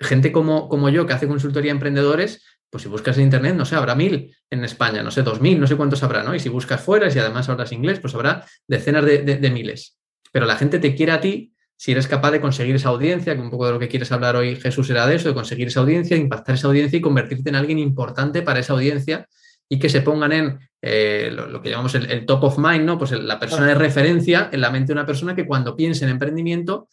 Gente 0.00 0.32
como, 0.32 0.68
como 0.68 0.88
yo 0.88 1.06
que 1.06 1.12
hace 1.12 1.28
consultoría 1.28 1.70
a 1.70 1.74
emprendedores, 1.74 2.42
pues 2.70 2.82
si 2.82 2.88
buscas 2.88 3.16
en 3.18 3.24
Internet, 3.24 3.54
no 3.54 3.64
sé, 3.64 3.76
habrá 3.76 3.94
mil 3.94 4.34
en 4.48 4.64
España, 4.64 5.02
no 5.02 5.10
sé, 5.10 5.22
dos 5.22 5.40
mil, 5.40 5.60
no 5.60 5.66
sé 5.66 5.76
cuántos 5.76 6.02
habrá, 6.02 6.22
¿no? 6.22 6.34
Y 6.34 6.40
si 6.40 6.48
buscas 6.48 6.80
fuera 6.80 7.08
y 7.08 7.10
si 7.10 7.18
además 7.18 7.48
hablas 7.48 7.72
inglés, 7.72 8.00
pues 8.00 8.14
habrá 8.14 8.46
decenas 8.66 9.04
de, 9.04 9.50
miles. 9.52 9.98
Pero 10.32 10.46
la 10.46 10.56
gente 10.56 10.78
te 10.78 10.94
quiere 10.94 11.12
a 11.12 11.20
ti 11.20 11.52
si 11.76 11.92
eres 11.92 12.06
capaz 12.06 12.30
de 12.30 12.40
conseguir 12.40 12.76
esa 12.76 12.90
audiencia, 12.90 13.34
que 13.34 13.40
un 13.40 13.50
poco 13.50 13.66
de 13.66 13.72
lo 13.72 13.78
que 13.78 13.88
quieres 13.88 14.12
hablar 14.12 14.36
hoy, 14.36 14.54
Jesús, 14.56 14.88
era 14.90 15.06
de 15.06 15.16
eso, 15.16 15.28
de 15.28 15.34
conseguir 15.34 15.68
esa 15.68 15.80
audiencia, 15.80 16.16
impactar 16.16 16.54
esa 16.54 16.68
audiencia 16.68 16.98
y 16.98 17.00
convertirte 17.00 17.48
en 17.48 17.56
alguien 17.56 17.78
importante 17.78 18.42
para 18.42 18.60
esa 18.60 18.74
audiencia 18.74 19.26
y 19.72 19.78
que 19.78 19.88
se 19.88 20.02
pongan 20.02 20.32
en 20.32 20.58
eh, 20.82 21.30
lo, 21.32 21.62
que 21.62 21.70
llamamos 21.70 21.94
el, 21.94 22.26
top 22.26 22.44
of 22.44 22.58
mind, 22.58 22.84
¿no? 22.84 22.98
Pues 22.98 23.12
la 23.12 23.38
persona 23.38 23.66
de 23.66 23.76
referencia 23.76 24.50
en 24.52 24.60
la 24.60 24.70
mente 24.70 24.88
de 24.88 24.94
una 24.94 25.06
persona 25.06 25.34
que 25.34 25.46
cuando 25.46 25.76
piense 25.76 26.04
en 26.04 26.10
emprendimiento 26.10 26.88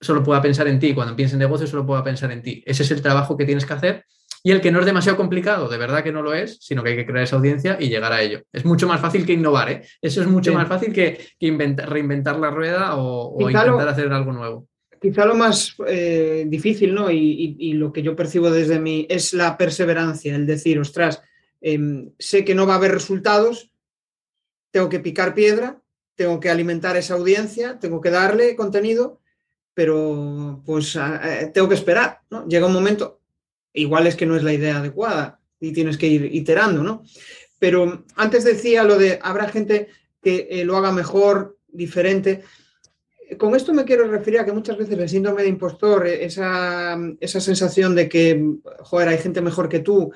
solo 0.00 0.22
pueda 0.22 0.40
pensar 0.40 0.68
en 0.68 0.78
ti, 0.78 0.94
cuando 0.94 1.16
piense 1.16 1.34
en 1.34 1.40
negocio 1.40 1.66
solo 1.66 1.84
pueda 1.84 2.04
pensar 2.04 2.30
en 2.30 2.40
ti. 2.40 2.62
Ese 2.64 2.84
es 2.84 2.90
el 2.92 3.02
trabajo 3.02 3.36
que 3.36 3.44
tienes 3.44 3.66
que 3.66 3.72
hacer 3.72 4.04
y 4.44 4.52
el 4.52 4.60
que 4.60 4.70
no 4.70 4.78
es 4.78 4.86
demasiado 4.86 5.18
complicado, 5.18 5.68
de 5.68 5.76
verdad 5.76 6.04
que 6.04 6.12
no 6.12 6.22
lo 6.22 6.32
es, 6.32 6.58
sino 6.60 6.82
que 6.82 6.90
hay 6.90 6.96
que 6.96 7.04
crear 7.04 7.24
esa 7.24 7.36
audiencia 7.36 7.76
y 7.80 7.88
llegar 7.88 8.12
a 8.12 8.22
ello. 8.22 8.42
Es 8.52 8.64
mucho 8.64 8.86
más 8.86 9.00
fácil 9.00 9.26
que 9.26 9.32
innovar, 9.32 9.70
¿eh? 9.70 9.82
Eso 10.00 10.22
es 10.22 10.28
mucho 10.28 10.54
más 10.54 10.68
fácil 10.68 10.92
que, 10.92 11.18
reinventar 11.40 12.38
la 12.38 12.50
rueda 12.50 12.96
o, 12.96 13.36
intentar 13.40 13.88
hacer 13.88 14.10
algo 14.12 14.32
nuevo. 14.32 14.66
Quizá 15.02 15.24
lo 15.24 15.34
más 15.34 15.74
eh, 15.86 16.44
difícil, 16.46 16.94
¿no? 16.94 17.10
Y, 17.10 17.56
y, 17.58 17.72
lo 17.72 17.92
que 17.92 18.02
yo 18.02 18.14
percibo 18.14 18.50
desde 18.50 18.78
mí 18.78 19.06
es 19.10 19.32
la 19.32 19.56
perseverancia, 19.56 20.34
el 20.36 20.46
decir, 20.46 20.78
ostras, 20.78 21.22
Em, 21.60 22.12
sé 22.18 22.44
que 22.44 22.54
no 22.54 22.66
va 22.66 22.74
a 22.74 22.76
haber 22.76 22.92
resultados, 22.92 23.72
tengo 24.70 24.88
que 24.88 25.00
picar 25.00 25.34
piedra, 25.34 25.82
tengo 26.14 26.40
que 26.40 26.50
alimentar 26.50 26.96
esa 26.96 27.14
audiencia, 27.14 27.78
tengo 27.78 28.00
que 28.00 28.10
darle 28.10 28.56
contenido, 28.56 29.20
pero 29.74 30.62
pues 30.66 30.98
tengo 31.54 31.68
que 31.68 31.74
esperar. 31.74 32.20
Llega 32.46 32.66
un 32.66 32.72
momento, 32.72 33.20
igual 33.72 34.06
es 34.06 34.16
que 34.16 34.26
no 34.26 34.36
es 34.36 34.42
la 34.42 34.52
idea 34.52 34.78
adecuada 34.78 35.40
y 35.58 35.72
tienes 35.72 35.96
que 35.96 36.08
ir 36.08 36.34
iterando, 36.34 36.82
¿no? 36.82 37.04
Pero 37.58 38.04
antes 38.16 38.44
decía 38.44 38.84
lo 38.84 38.96
de, 38.96 39.18
habrá 39.22 39.48
gente 39.48 39.88
que 40.22 40.48
eh, 40.50 40.64
lo 40.64 40.76
haga 40.76 40.92
mejor, 40.92 41.58
diferente. 41.68 42.42
Con 43.38 43.54
esto 43.54 43.72
me 43.72 43.84
quiero 43.84 44.08
referir 44.08 44.40
a 44.40 44.44
que 44.44 44.52
muchas 44.52 44.76
veces 44.76 44.98
el 44.98 45.08
síndrome 45.08 45.42
de 45.42 45.48
impostor, 45.50 46.06
esa, 46.06 46.98
esa 47.20 47.40
sensación 47.40 47.94
de 47.94 48.08
que, 48.08 48.44
joder, 48.80 49.08
hay 49.08 49.18
gente 49.18 49.40
mejor 49.40 49.68
que 49.68 49.78
tú 49.78 50.12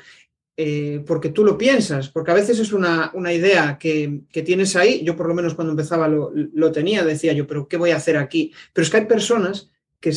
eh, 0.56 1.02
porque 1.06 1.30
tú 1.30 1.44
lo 1.44 1.58
piensas, 1.58 2.08
porque 2.08 2.30
a 2.30 2.34
veces 2.34 2.60
es 2.60 2.72
una, 2.72 3.12
idea 3.32 3.76
que, 3.78 4.22
tienes 4.44 4.76
ahí, 4.76 5.02
yo 5.04 5.16
por 5.16 5.26
lo 5.26 5.34
menos 5.34 5.54
cuando 5.54 5.72
empezaba 5.72 6.06
lo, 6.06 6.30
lo, 6.32 6.70
tenía, 6.70 7.04
decía 7.04 7.32
yo, 7.32 7.46
pero 7.46 7.66
¿qué 7.66 7.76
voy 7.76 7.90
a 7.90 7.96
hacer 7.96 8.16
aquí? 8.16 8.52
Pero 8.72 8.84
es 8.84 8.90
que 8.90 8.98
hay 8.98 9.06
personas 9.06 9.70
que 9.98 10.12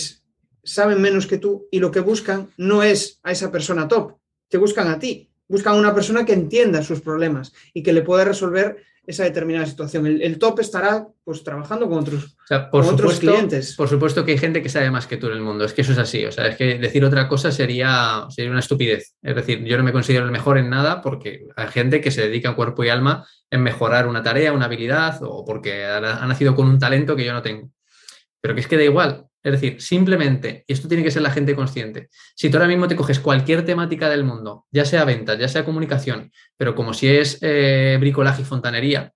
saben 0.64 1.02
menos 1.02 1.26
que 1.26 1.38
tú 1.38 1.68
y 1.72 1.80
lo 1.80 1.90
que 1.90 2.02
buscan 2.02 2.50
no 2.58 2.84
es 2.84 3.20
a 3.24 3.32
esa 3.32 3.52
persona 3.52 3.88
top, 3.88 4.18
te 4.48 4.58
buscan 4.58 4.88
a 4.90 5.00
ti, 5.00 5.30
buscan 5.48 5.76
una 5.76 5.94
persona 5.94 6.26
que 6.26 6.34
entienda 6.34 6.84
sus 6.84 7.02
problemas 7.02 7.54
y 7.74 7.84
que 7.84 7.94
le 7.94 8.02
pueda 8.02 8.26
resolver 8.26 8.78
esa 9.08 9.24
determinada 9.24 9.66
situación. 9.66 10.06
El, 10.06 10.38
top 10.38 10.60
estará 10.60 11.08
pues 11.24 11.42
trabajando 11.42 11.88
con 11.88 12.00
otros, 12.00 12.36
por 12.70 12.84
otros 12.84 13.20
clientes. 13.20 13.74
Por 13.78 13.88
supuesto 13.88 14.26
que 14.26 14.34
hay 14.34 14.38
gente 14.38 14.62
que 14.62 14.68
sabe 14.68 14.92
más 14.92 15.08
que 15.08 15.16
tú 15.16 15.28
en 15.28 15.34
el 15.34 15.42
mundo, 15.42 15.64
es 15.64 15.72
que 15.72 15.82
eso 15.82 15.94
es 15.94 15.98
así, 15.98 16.26
o 16.26 16.32
sea, 16.32 16.48
es 16.48 16.58
que 16.58 16.78
decir 16.78 17.06
otra 17.06 17.30
cosa 17.30 17.50
sería, 17.54 18.26
sería 18.30 18.52
una 18.52 18.60
estupidez. 18.60 19.16
Es 19.22 19.36
decir, 19.36 19.64
yo 19.64 19.78
no 19.78 19.84
me 19.84 19.94
considero 19.94 20.26
el 20.26 20.32
mejor 20.32 20.58
en 20.58 20.70
nada 20.70 21.02
porque 21.02 21.48
hay 21.56 21.68
gente 21.70 22.02
que 22.02 22.12
se 22.12 22.24
dedica 22.24 22.56
cuerpo 22.56 22.84
y 22.84 22.90
alma 22.90 23.26
en 23.50 23.64
mejorar 23.64 24.08
una 24.08 24.22
tarea, 24.22 24.52
una 24.52 24.66
habilidad 24.66 25.20
o 25.22 25.46
porque 25.46 25.86
ha, 25.86 25.98
ha 25.98 26.28
nacido 26.28 26.54
con 26.54 26.68
un 26.68 26.78
talento 26.78 27.16
que 27.16 27.24
yo 27.24 27.32
no 27.32 27.42
tengo. 27.42 27.72
Pero 28.42 28.56
que 28.56 28.62
es 28.62 28.68
que 28.68 28.78
da 28.78 28.84
igual, 28.84 29.28
es 29.44 29.52
decir, 29.52 29.82
simplemente, 29.82 30.66
y 30.68 30.74
esto 30.74 30.88
tiene 30.88 31.04
que 31.04 31.12
ser 31.12 31.22
la 31.22 31.32
gente 31.32 31.56
consciente, 31.56 32.10
si 32.36 32.50
tú 32.50 32.58
ahora 32.58 32.68
mismo 32.68 32.88
te 32.88 32.96
coges 32.96 33.20
cualquier 33.20 33.64
temática 33.66 34.10
del 34.10 34.24
mundo, 34.24 34.66
ya 34.72 34.86
sea 34.86 35.06
ventas, 35.06 35.40
ya 35.40 35.48
sea 35.48 35.64
comunicación, 35.64 36.32
pero 36.58 36.76
como 36.76 36.94
si 36.94 37.08
es 37.08 37.38
eh, 37.42 37.98
bricolaje 38.00 38.42
y 38.42 38.46
fontanería, 38.46 39.14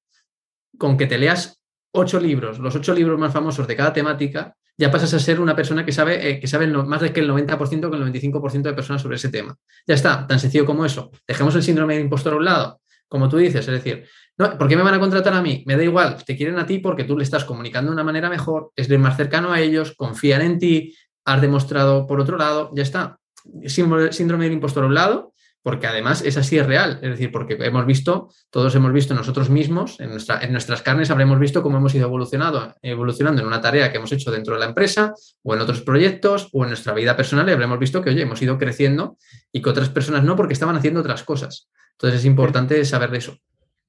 con 0.78 0.98
que 0.98 1.08
te 1.08 1.18
leas 1.18 1.62
ocho 1.94 2.20
libros, 2.20 2.60
los 2.60 2.75
ocho 2.75 2.94
libros 2.94 3.20
más 3.20 3.34
famosos 3.34 3.68
de 3.68 3.75
cada 3.75 3.94
temática, 3.94 4.56
ya 4.78 4.90
pasas 4.90 5.13
a 5.13 5.20
ser 5.20 5.40
una 5.40 5.56
persona 5.56 5.86
que 5.86 5.92
sabe, 5.92 6.30
eh, 6.30 6.40
que 6.40 6.48
sabe 6.48 6.66
más 6.68 7.01
de 7.01 7.13
que 7.13 7.20
el 7.20 7.30
90% 7.30 7.90
que 7.90 7.98
el 7.98 8.04
95% 8.04 8.62
de 8.62 8.74
personas 8.74 9.01
sobre 9.01 9.18
ese 9.18 9.30
tema. 9.30 9.56
Ya 9.86 9.96
está, 9.96 10.25
tan 10.25 10.40
sencillo 10.40 10.66
como 10.66 10.86
eso. 10.86 11.12
Dejemos 11.28 11.56
el 11.56 11.62
síndrome 11.62 11.96
del 11.96 12.04
impostor 12.04 12.34
a 12.34 12.38
un 12.38 12.46
lado, 12.46 12.82
como 13.08 13.28
tú 13.28 13.38
dices, 13.38 13.68
es 13.68 13.74
decir, 13.74 14.08
no, 14.38 14.58
¿por 14.58 14.68
qué 14.68 14.76
me 14.76 14.84
van 14.84 14.94
a 14.94 15.00
contratar 15.00 15.34
a 15.34 15.42
mí? 15.42 15.64
Me 15.68 15.78
da 15.78 15.84
igual, 15.84 16.24
te 16.24 16.36
quieren 16.36 16.58
a 16.58 16.66
ti 16.66 16.80
porque 16.80 17.04
tú 17.04 17.18
le 17.18 17.24
estás 17.24 17.46
comunicando 17.46 17.92
de 17.92 17.96
una 17.96 18.04
manera 18.04 18.30
mejor, 18.30 18.72
es 18.76 18.90
más 18.98 19.18
cercano 19.18 19.52
a 19.52 19.60
ellos, 19.60 19.94
confían 19.96 20.42
en 20.42 20.60
ti, 20.60 20.96
has 21.26 21.42
demostrado 21.42 22.08
por 22.08 22.20
otro 22.20 22.38
lado, 22.38 22.72
ya 22.74 22.84
está. 22.84 23.18
Síndrome 23.66 24.44
del 24.46 24.54
impostor 24.54 24.84
a 24.84 24.88
un 24.88 24.94
lado, 24.94 25.34
porque 25.64 25.88
además 25.88 26.24
es 26.24 26.38
así 26.38 26.58
es 26.58 26.66
real, 26.66 27.00
es 27.02 27.12
decir, 27.12 27.32
porque 27.32 27.58
hemos 27.60 27.86
visto, 27.86 28.30
todos 28.50 28.74
hemos 28.76 28.92
visto 28.94 29.14
nosotros 29.14 29.50
mismos, 29.50 30.00
en, 30.00 30.10
nuestra, 30.10 30.42
en 30.42 30.52
nuestras 30.52 30.82
carnes 30.82 31.12
habremos 31.12 31.40
visto 31.40 31.62
cómo 31.62 31.78
hemos 31.78 31.94
ido 31.94 32.08
evolucionando, 32.08 32.74
evolucionando 32.82 33.42
en 33.42 33.48
una 33.48 33.62
tarea 33.62 33.92
que 33.92 33.98
hemos 33.98 34.12
hecho 34.12 34.32
dentro 34.32 34.56
de 34.56 34.60
la 34.60 34.66
empresa 34.66 35.14
o 35.44 35.54
en 35.54 35.62
otros 35.62 35.82
proyectos 35.82 36.50
o 36.52 36.64
en 36.64 36.70
nuestra 36.70 36.94
vida 36.94 37.16
personal 37.16 37.48
y 37.48 37.52
habremos 37.52 37.78
visto 37.78 38.02
que, 38.02 38.10
oye, 38.10 38.24
hemos 38.24 38.42
ido 38.42 38.58
creciendo 38.58 39.18
y 39.52 39.62
que 39.62 39.70
otras 39.70 39.90
personas 39.90 40.24
no 40.24 40.36
porque 40.36 40.54
estaban 40.54 40.76
haciendo 40.76 41.02
otras 41.02 41.24
cosas. 41.24 41.70
Entonces 41.92 42.22
es 42.22 42.26
importante 42.26 42.84
saber 42.84 43.12
de 43.12 43.20
eso. 43.20 43.38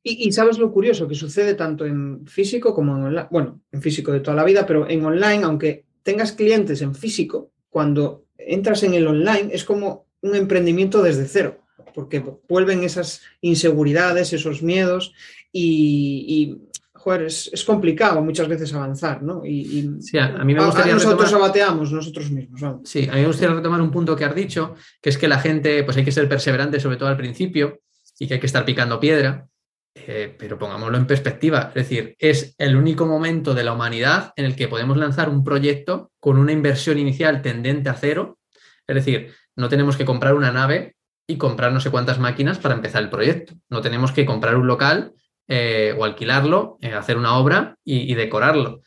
Y, 0.05 0.33
sabes 0.33 0.59
lo 0.59 0.73
curioso 0.73 1.07
que 1.07 1.15
sucede 1.15 1.55
tanto 1.55 1.87
en 1.87 2.27
físico 2.27 2.75
como 2.75 2.97
en 2.97 3.05
online, 3.05 3.29
bueno, 3.31 3.61
en 3.71 3.81
físico 3.81 4.11
de 4.11 4.19
toda 4.19 4.37
la 4.37 4.43
vida, 4.43 4.67
pero 4.67 4.89
en 4.89 5.05
online, 5.05 5.45
aunque 5.45 5.85
tengas 6.03 6.33
clientes 6.33 6.83
en 6.83 6.95
físico, 6.95 7.53
cuando 7.71 8.25
entras 8.37 8.83
en 8.83 8.95
el 8.95 9.07
online 9.07 9.51
es 9.53 9.65
como 9.65 10.07
un 10.23 10.35
emprendimiento 10.35 11.03
desde 11.03 11.27
cero, 11.27 11.61
porque 11.95 12.23
vuelven 12.49 12.83
esas 12.83 13.23
inseguridades, 13.41 14.33
esos 14.33 14.61
miedos 14.63 15.15
y, 15.53 16.59
joder, 16.95 17.23
es, 17.23 17.65
complicado 17.65 18.21
muchas 18.23 18.49
veces 18.49 18.75
avanzar, 18.75 19.23
¿no? 19.23 19.45
Y, 19.47 19.89
sí, 20.01 20.19
a, 20.19 20.45
mí 20.45 20.53
me 20.53 20.65
gustaría 20.65 20.95
nosotros 20.95 21.33
abateamos 21.33 21.93
nosotros 21.93 22.29
mismos. 22.31 22.61
Sí, 22.83 23.09
a 23.09 23.15
mí 23.15 23.21
me 23.21 23.27
gustaría 23.29 23.55
retomar 23.55 23.81
un 23.81 23.93
punto 23.93 24.17
que 24.17 24.25
has 24.25 24.35
dicho, 24.35 24.75
que 25.01 25.11
es 25.11 25.19
que 25.19 25.29
la 25.29 25.39
gente, 25.39 25.85
pues 25.85 25.97
hay 25.97 26.05
que 26.05 26.13
ser 26.13 26.29
perseverante, 26.29 26.81
sobre 26.81 26.97
todo 26.97 27.09
al 27.09 27.17
principio, 27.17 27.81
y 28.19 28.27
que 28.27 28.35
hay 28.35 28.41
que 28.41 28.47
estar 28.47 28.65
picando 28.65 28.99
piedra. 28.99 29.49
Eh, 29.95 30.35
pero 30.39 30.59
pongámoslo 30.59 30.97
en 30.97 31.07
perspectiva, 31.07 31.69
es 31.69 31.75
decir, 31.75 32.17
es 32.19 32.55
el 32.57 32.77
único 32.77 33.05
momento 33.05 33.53
de 33.53 33.63
la 33.63 33.75
humanidad 33.75 34.33
en 34.37 34.47
el 34.47 34.57
que 34.57 34.67
podemos 34.67 34.97
lanzar 34.97 35.29
un 35.29 35.45
proyecto 35.45 36.11
con 36.19 36.39
una 36.39 36.53
inversión 36.53 36.99
inicial 36.99 37.43
tendente 37.43 37.91
a 37.91 37.95
cero, 37.95 38.39
es 38.87 38.95
decir, 38.95 39.35
no 39.55 39.69
tenemos 39.69 39.99
que 39.99 40.07
comprar 40.07 40.35
una 40.35 40.51
nave 40.51 40.97
y 41.27 41.37
comprar 41.37 41.73
no 41.73 41.81
sé 41.81 41.91
cuántas 41.91 42.19
máquinas 42.19 42.59
para 42.59 42.75
empezar 42.75 43.03
el 43.03 43.11
proyecto, 43.11 43.53
no 43.69 43.83
tenemos 43.83 44.13
que 44.13 44.25
comprar 44.25 44.57
un 44.57 44.67
local 44.67 45.13
eh, 45.47 45.95
o 45.99 46.05
alquilarlo, 46.07 46.79
eh, 46.81 46.95
hacer 46.95 47.19
una 47.19 47.37
obra 47.37 47.77
y, 47.85 48.15
decorarlo. 48.15 48.81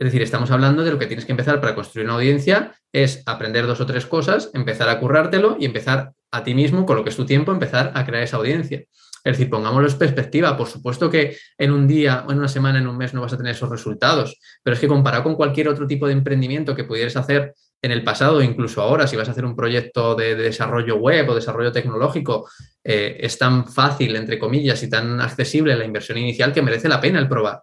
Es 0.00 0.06
decir, 0.06 0.22
estamos 0.22 0.50
hablando 0.50 0.82
de 0.82 0.90
lo 0.90 0.98
que 0.98 1.06
tienes 1.06 1.24
que 1.24 1.32
empezar 1.32 1.60
para 1.60 1.76
construir 1.76 2.06
una 2.06 2.16
audiencia, 2.16 2.74
es 2.92 3.22
aprender 3.26 3.66
dos 3.68 3.80
o 3.80 3.86
tres 3.86 4.04
cosas, 4.04 4.50
empezar 4.52 4.88
a 4.88 4.98
currártelo 4.98 5.56
y 5.60 5.66
empezar 5.66 6.12
a 6.32 6.42
ti 6.42 6.54
mismo, 6.54 6.84
con 6.84 6.96
lo 6.96 7.04
que 7.04 7.10
es 7.10 7.16
tu 7.16 7.24
tiempo, 7.24 7.52
empezar 7.52 7.92
a 7.94 8.04
crear 8.04 8.24
esa 8.24 8.38
audiencia. 8.38 8.84
Es 9.24 9.38
decir, 9.38 9.48
pongámoslo 9.48 9.88
en 9.88 9.98
perspectiva. 9.98 10.54
Por 10.54 10.68
supuesto 10.68 11.10
que 11.10 11.36
en 11.56 11.72
un 11.72 11.88
día, 11.88 12.26
en 12.28 12.36
una 12.36 12.48
semana, 12.48 12.78
en 12.78 12.86
un 12.86 12.98
mes 12.98 13.14
no 13.14 13.22
vas 13.22 13.32
a 13.32 13.38
tener 13.38 13.54
esos 13.54 13.70
resultados, 13.70 14.38
pero 14.62 14.74
es 14.74 14.80
que 14.80 14.86
comparado 14.86 15.22
con 15.24 15.34
cualquier 15.34 15.68
otro 15.68 15.86
tipo 15.86 16.06
de 16.06 16.12
emprendimiento 16.12 16.76
que 16.76 16.84
pudieras 16.84 17.16
hacer 17.16 17.54
en 17.80 17.90
el 17.90 18.04
pasado, 18.04 18.42
incluso 18.42 18.82
ahora, 18.82 19.06
si 19.06 19.16
vas 19.16 19.28
a 19.28 19.32
hacer 19.32 19.44
un 19.44 19.56
proyecto 19.56 20.14
de, 20.14 20.34
desarrollo 20.36 20.96
web 20.96 21.28
o 21.28 21.34
desarrollo 21.34 21.72
tecnológico, 21.72 22.48
eh, 22.82 23.16
es 23.20 23.38
tan 23.38 23.66
fácil, 23.66 24.14
entre 24.16 24.38
comillas, 24.38 24.82
y 24.82 24.88
tan 24.88 25.20
accesible 25.20 25.76
la 25.76 25.84
inversión 25.84 26.18
inicial 26.18 26.52
que 26.52 26.62
merece 26.62 26.88
la 26.88 27.00
pena 27.00 27.18
el 27.18 27.28
probar. 27.28 27.62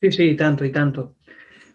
Sí, 0.00 0.12
sí, 0.12 0.34
tanto 0.36 0.64
y 0.64 0.70
tanto. 0.70 1.16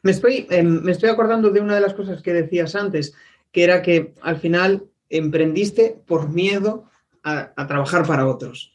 Me 0.03 0.12
estoy, 0.12 0.45
em, 0.49 0.82
me 0.82 0.91
estoy 0.91 1.10
acordando 1.10 1.49
de 1.49 1.62
una 1.62 1.75
de 1.75 1.82
las 1.82 1.93
cosas 1.93 2.21
que 2.21 2.34
decías 2.34 2.75
antes, 2.75 3.13
que 3.51 3.63
era 3.63 3.82
que 3.82 4.13
al 4.21 4.38
final 4.38 4.84
emprendiste 5.10 5.99
por 6.05 6.29
miedo 6.29 6.89
a, 7.55 7.67
trabajar 7.67 8.05
para 8.05 8.27
otros. 8.27 8.73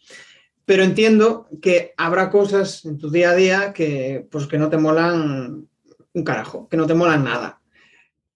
Pero 0.64 0.82
entiendo 0.82 1.48
que 1.60 1.92
habrá 1.96 2.30
cosas 2.30 2.84
en 2.84 2.98
tu 2.98 3.10
día 3.10 3.30
a 3.30 3.34
día 3.34 3.72
que, 3.72 4.26
pues, 4.30 4.46
que 4.46 4.58
no 4.58 4.68
te 4.70 4.78
molan 4.78 5.68
un 6.12 6.24
carajo, 6.24 6.68
que 6.68 6.76
no 6.76 6.86
te 6.86 6.94
molan 6.94 7.24
nada. 7.24 7.60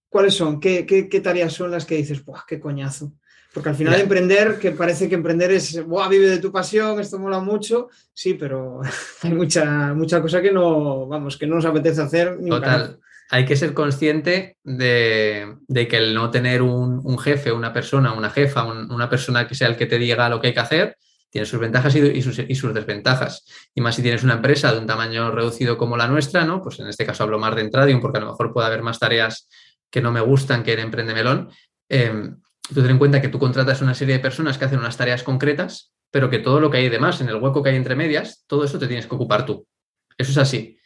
¿Cuáles 0.08 0.34
son? 0.34 0.60
¿Qué, 0.60 0.86
qué, 0.86 1.20
tareas 1.20 1.52
son 1.52 1.70
las 1.70 1.84
que 1.84 1.96
dices, 1.96 2.24
¡buah, 2.24 2.44
qué 2.46 2.58
coñazo! 2.58 3.12
Porque 3.52 3.70
al 3.70 3.76
final 3.76 4.00
emprender, 4.00 4.58
que 4.58 4.72
parece 4.72 5.08
que 5.08 5.14
emprender 5.14 5.50
es, 5.52 5.84
¡buah, 5.86 6.08
vive 6.08 6.28
de 6.28 6.38
tu 6.38 6.52
pasión, 6.52 7.00
esto 7.00 7.18
mola 7.18 7.40
mucho! 7.40 7.88
Sí, 8.12 8.34
pero 8.34 8.80
hay 9.22 9.32
mucha, 9.32 9.94
mucha 9.94 10.20
cosa 10.20 10.42
que 10.42 10.52
no, 10.52 11.06
vamos, 11.06 11.36
que 11.36 11.46
no 11.46 11.56
nos 11.56 11.64
apetece 11.64 12.02
hacer. 12.02 12.38
Ni 12.40 12.50
Total 12.50 12.98
hay 13.30 13.44
que 13.44 13.56
ser 13.56 13.74
consciente 13.74 14.56
de, 14.64 15.56
que 15.88 15.96
el 15.96 16.14
no 16.14 16.30
tener 16.30 16.62
un, 16.62 17.18
jefe, 17.18 17.52
una 17.52 17.72
persona, 17.72 18.12
una 18.12 18.30
jefa, 18.30 18.64
una 18.64 19.10
persona 19.10 19.46
que 19.46 19.54
sea 19.54 19.68
el 19.68 19.76
que 19.76 19.86
te 19.86 19.98
diga 19.98 20.28
lo 20.28 20.40
que 20.40 20.48
hay 20.48 20.54
que 20.54 20.60
hacer, 20.60 20.96
tiene 21.30 21.44
sus 21.44 21.60
ventajas 21.60 21.94
y, 21.94 22.22
sus, 22.22 22.74
desventajas. 22.74 23.44
Y 23.74 23.82
más 23.82 23.96
si 23.96 24.02
tienes 24.02 24.24
una 24.24 24.34
empresa 24.34 24.72
de 24.72 24.78
un 24.78 24.86
tamaño 24.86 25.30
reducido 25.30 25.76
como 25.76 25.96
la 25.96 26.06
nuestra, 26.08 26.44
¿no? 26.44 26.62
Pues 26.62 26.80
en 26.80 26.88
este 26.88 27.04
caso 27.04 27.22
hablo 27.22 27.38
más 27.38 27.54
de 27.54 27.62
Entradium, 27.62 28.00
porque 28.00 28.18
a 28.18 28.22
lo 28.22 28.28
mejor 28.28 28.52
puede 28.52 28.66
haber 28.66 28.82
más 28.82 28.98
tareas 28.98 29.46
que 29.90 30.00
no 30.00 30.10
me 30.10 30.20
gustan 30.20 30.62
que 30.62 30.72
en 30.72 30.80
Emprende 30.80 31.12
Melón. 31.12 31.50
Eh, 31.90 32.30
tú 32.72 32.80
ten 32.80 32.92
en 32.92 32.98
cuenta 32.98 33.20
que 33.20 33.28
tú 33.28 33.38
contratas 33.38 33.82
una 33.82 33.94
serie 33.94 34.14
de 34.14 34.20
personas 34.20 34.56
que 34.56 34.64
hacen 34.64 34.78
unas 34.78 34.96
tareas 34.96 35.22
concretas, 35.22 35.92
pero 36.10 36.30
que 36.30 36.38
todo 36.38 36.60
lo 36.60 36.70
que 36.70 36.78
hay 36.78 36.88
de 36.88 36.98
más, 36.98 37.20
en 37.20 37.28
el 37.28 37.36
hueco 37.36 37.62
que 37.62 37.70
hay 37.70 37.76
entre 37.76 37.94
medias, 37.94 38.44
todo 38.46 38.64
eso 38.64 38.78
te 38.78 38.86
tienes 38.86 39.06
que 39.06 39.14
ocupar 39.14 39.44
tú. 39.44 39.66
Eso 40.16 40.30
es 40.30 40.38
así. 40.38 40.77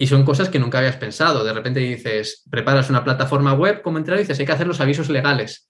Y 0.00 0.06
son 0.06 0.24
cosas 0.24 0.48
que 0.48 0.58
nunca 0.58 0.78
habías 0.78 0.96
pensado. 0.96 1.44
De 1.44 1.52
repente 1.52 1.78
dices, 1.78 2.42
preparas 2.50 2.88
una 2.88 3.04
plataforma 3.04 3.52
web, 3.52 3.82
como 3.82 3.98
entrar 3.98 4.18
dices, 4.18 4.40
hay 4.40 4.46
que 4.46 4.52
hacer 4.52 4.66
los 4.66 4.80
avisos 4.80 5.10
legales. 5.10 5.68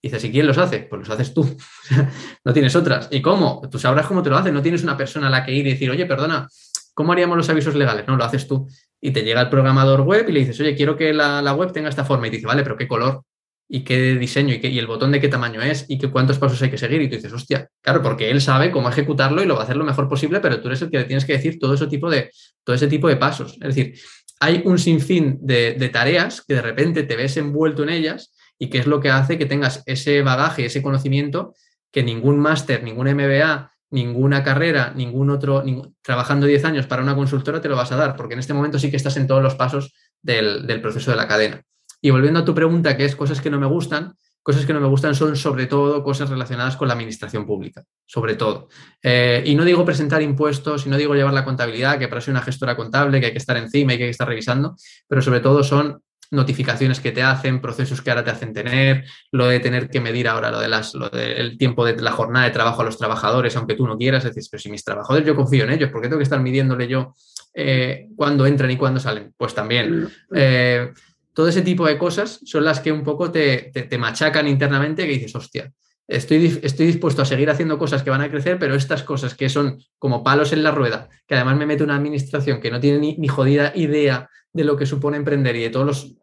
Y 0.00 0.08
dices, 0.08 0.24
¿y 0.24 0.32
quién 0.32 0.46
los 0.46 0.56
hace? 0.56 0.78
Pues 0.78 1.00
los 1.00 1.10
haces 1.10 1.34
tú. 1.34 1.46
no 2.44 2.54
tienes 2.54 2.74
otras. 2.74 3.08
¿Y 3.10 3.20
cómo? 3.20 3.60
Tú 3.70 3.78
sabrás 3.78 4.06
cómo 4.06 4.22
te 4.22 4.30
lo 4.30 4.38
hacen. 4.38 4.54
No 4.54 4.62
tienes 4.62 4.82
una 4.82 4.96
persona 4.96 5.26
a 5.26 5.30
la 5.30 5.44
que 5.44 5.52
ir 5.52 5.66
y 5.66 5.72
decir, 5.72 5.90
oye, 5.90 6.06
perdona, 6.06 6.48
¿cómo 6.94 7.12
haríamos 7.12 7.36
los 7.36 7.50
avisos 7.50 7.74
legales? 7.74 8.08
No, 8.08 8.16
lo 8.16 8.24
haces 8.24 8.48
tú. 8.48 8.66
Y 8.98 9.10
te 9.10 9.22
llega 9.22 9.42
el 9.42 9.50
programador 9.50 10.00
web 10.00 10.24
y 10.26 10.32
le 10.32 10.40
dices, 10.40 10.58
oye, 10.58 10.74
quiero 10.74 10.96
que 10.96 11.12
la, 11.12 11.42
la 11.42 11.52
web 11.52 11.70
tenga 11.70 11.90
esta 11.90 12.06
forma. 12.06 12.28
Y 12.28 12.30
te 12.30 12.36
dice, 12.36 12.46
vale, 12.46 12.62
pero 12.62 12.78
¿qué 12.78 12.88
color? 12.88 13.24
Y 13.68 13.82
qué 13.82 14.14
diseño 14.14 14.54
y, 14.54 14.60
qué, 14.60 14.68
y 14.68 14.78
el 14.78 14.86
botón 14.86 15.12
de 15.12 15.20
qué 15.20 15.28
tamaño 15.28 15.60
es 15.60 15.84
y 15.88 15.98
qué, 15.98 16.10
cuántos 16.10 16.38
pasos 16.38 16.60
hay 16.62 16.70
que 16.70 16.78
seguir. 16.78 17.02
Y 17.02 17.08
tú 17.08 17.16
dices, 17.16 17.32
hostia, 17.32 17.68
claro, 17.80 18.02
porque 18.02 18.30
él 18.30 18.40
sabe 18.40 18.70
cómo 18.70 18.88
ejecutarlo 18.88 19.42
y 19.42 19.46
lo 19.46 19.54
va 19.54 19.62
a 19.62 19.64
hacer 19.64 19.76
lo 19.76 19.84
mejor 19.84 20.08
posible, 20.08 20.40
pero 20.40 20.60
tú 20.60 20.68
eres 20.68 20.82
el 20.82 20.90
que 20.90 20.98
le 20.98 21.04
tienes 21.04 21.24
que 21.24 21.32
decir 21.32 21.58
todo 21.58 21.74
ese 21.74 21.86
tipo 21.86 22.08
de, 22.10 22.30
todo 22.64 22.76
ese 22.76 22.86
tipo 22.86 23.08
de 23.08 23.16
pasos. 23.16 23.54
Es 23.54 23.74
decir, 23.74 23.94
hay 24.40 24.62
un 24.64 24.78
sinfín 24.78 25.38
de, 25.40 25.74
de 25.74 25.88
tareas 25.88 26.42
que 26.46 26.54
de 26.54 26.62
repente 26.62 27.02
te 27.02 27.16
ves 27.16 27.36
envuelto 27.36 27.82
en 27.82 27.90
ellas 27.90 28.32
y 28.58 28.68
que 28.68 28.78
es 28.78 28.86
lo 28.86 29.00
que 29.00 29.10
hace 29.10 29.38
que 29.38 29.46
tengas 29.46 29.82
ese 29.86 30.22
bagaje, 30.22 30.66
ese 30.66 30.82
conocimiento 30.82 31.54
que 31.90 32.02
ningún 32.02 32.38
máster, 32.38 32.82
ningún 32.82 33.08
MBA, 33.08 33.72
ninguna 33.90 34.42
carrera, 34.42 34.92
ningún 34.94 35.30
otro, 35.30 35.64
trabajando 36.02 36.46
10 36.46 36.64
años 36.64 36.86
para 36.86 37.02
una 37.02 37.14
consultora 37.14 37.60
te 37.60 37.68
lo 37.68 37.76
vas 37.76 37.92
a 37.92 37.96
dar, 37.96 38.16
porque 38.16 38.34
en 38.34 38.40
este 38.40 38.54
momento 38.54 38.78
sí 38.78 38.90
que 38.90 38.96
estás 38.96 39.16
en 39.16 39.26
todos 39.26 39.42
los 39.42 39.54
pasos 39.54 39.94
del, 40.22 40.66
del 40.66 40.80
proceso 40.80 41.10
de 41.10 41.16
la 41.16 41.28
cadena. 41.28 41.62
Y 42.00 42.10
volviendo 42.10 42.40
a 42.40 42.44
tu 42.44 42.54
pregunta, 42.54 42.96
que 42.96 43.04
es 43.04 43.16
cosas 43.16 43.40
que 43.40 43.50
no 43.50 43.58
me 43.58 43.66
gustan, 43.66 44.14
cosas 44.42 44.64
que 44.64 44.72
no 44.72 44.80
me 44.80 44.86
gustan 44.86 45.14
son 45.14 45.34
sobre 45.34 45.66
todo 45.66 46.04
cosas 46.04 46.30
relacionadas 46.30 46.76
con 46.76 46.86
la 46.86 46.94
administración 46.94 47.44
pública, 47.44 47.82
sobre 48.06 48.36
todo. 48.36 48.68
Eh, 49.02 49.42
y 49.44 49.56
no 49.56 49.64
digo 49.64 49.84
presentar 49.84 50.22
impuestos, 50.22 50.86
y 50.86 50.88
no 50.88 50.96
digo 50.96 51.14
llevar 51.14 51.34
la 51.34 51.44
contabilidad, 51.44 51.98
que 51.98 52.06
para 52.06 52.20
ser 52.20 52.30
una 52.30 52.42
gestora 52.42 52.76
contable, 52.76 53.18
que 53.18 53.26
hay 53.26 53.32
que 53.32 53.38
estar 53.38 53.56
encima 53.56 53.94
y 53.94 53.96
que 53.96 54.04
hay 54.04 54.08
que 54.08 54.12
estar 54.12 54.28
revisando, 54.28 54.76
pero 55.08 55.20
sobre 55.20 55.40
todo 55.40 55.64
son 55.64 56.00
notificaciones 56.30 57.00
que 57.00 57.12
te 57.12 57.22
hacen, 57.22 57.60
procesos 57.60 58.00
que 58.00 58.10
ahora 58.10 58.24
te 58.24 58.30
hacen 58.30 58.52
tener, 58.52 59.04
lo 59.32 59.46
de 59.48 59.60
tener 59.60 59.88
que 59.90 60.00
medir 60.00 60.28
ahora 60.28 60.50
lo 60.50 60.60
de 60.60 60.68
las, 60.68 60.94
lo 60.94 61.08
del 61.08 61.58
tiempo 61.58 61.84
de 61.84 62.00
la 62.00 62.12
jornada 62.12 62.46
de 62.46 62.52
trabajo 62.52 62.82
a 62.82 62.84
los 62.84 62.98
trabajadores, 62.98 63.56
aunque 63.56 63.74
tú 63.74 63.86
no 63.86 63.96
quieras, 63.96 64.24
decir, 64.24 64.44
pero 64.50 64.60
si 64.60 64.70
mis 64.70 64.84
trabajadores 64.84 65.26
yo 65.26 65.34
confío 65.34 65.64
en 65.64 65.70
ellos, 65.70 65.90
¿por 65.90 66.00
qué 66.00 66.08
tengo 66.08 66.18
que 66.18 66.24
estar 66.24 66.40
midiéndole 66.40 66.88
yo 66.88 67.14
eh, 67.54 68.08
cuándo 68.16 68.46
entran 68.46 68.70
y 68.70 68.76
cuándo 68.76 69.00
salen? 69.00 69.34
Pues 69.36 69.54
también. 69.54 70.08
Eh, 70.34 70.92
todo 71.36 71.48
ese 71.48 71.60
tipo 71.60 71.86
de 71.86 71.98
cosas 71.98 72.40
son 72.46 72.64
las 72.64 72.80
que 72.80 72.90
un 72.90 73.04
poco 73.04 73.30
te, 73.30 73.70
te, 73.70 73.98
machacan 73.98 74.48
internamente 74.48 75.04
que 75.04 75.12
dices, 75.12 75.36
hostia, 75.36 75.70
estoy, 76.08 76.58
estoy 76.62 76.86
dispuesto 76.86 77.20
a 77.20 77.26
seguir 77.26 77.50
haciendo 77.50 77.76
cosas 77.76 78.02
que 78.02 78.08
van 78.08 78.22
a 78.22 78.30
crecer, 78.30 78.58
pero 78.58 78.74
estas 78.74 79.02
cosas 79.02 79.34
que 79.34 79.50
son 79.50 79.78
como 79.98 80.24
palos 80.24 80.54
en 80.54 80.62
la 80.62 80.70
rueda, 80.70 81.10
que 81.26 81.34
además 81.34 81.58
me 81.58 81.66
mete 81.66 81.84
una 81.84 81.94
administración 81.94 82.58
que 82.58 82.70
no 82.70 82.80
tiene 82.80 83.16
ni, 83.18 83.28
jodida 83.28 83.70
idea 83.74 84.30
de 84.50 84.64
lo 84.64 84.78
que 84.78 84.86
supone 84.86 85.18
emprender 85.18 85.56
y 85.56 85.64
de 85.64 85.68
todos 85.68 85.86
los 85.86 86.14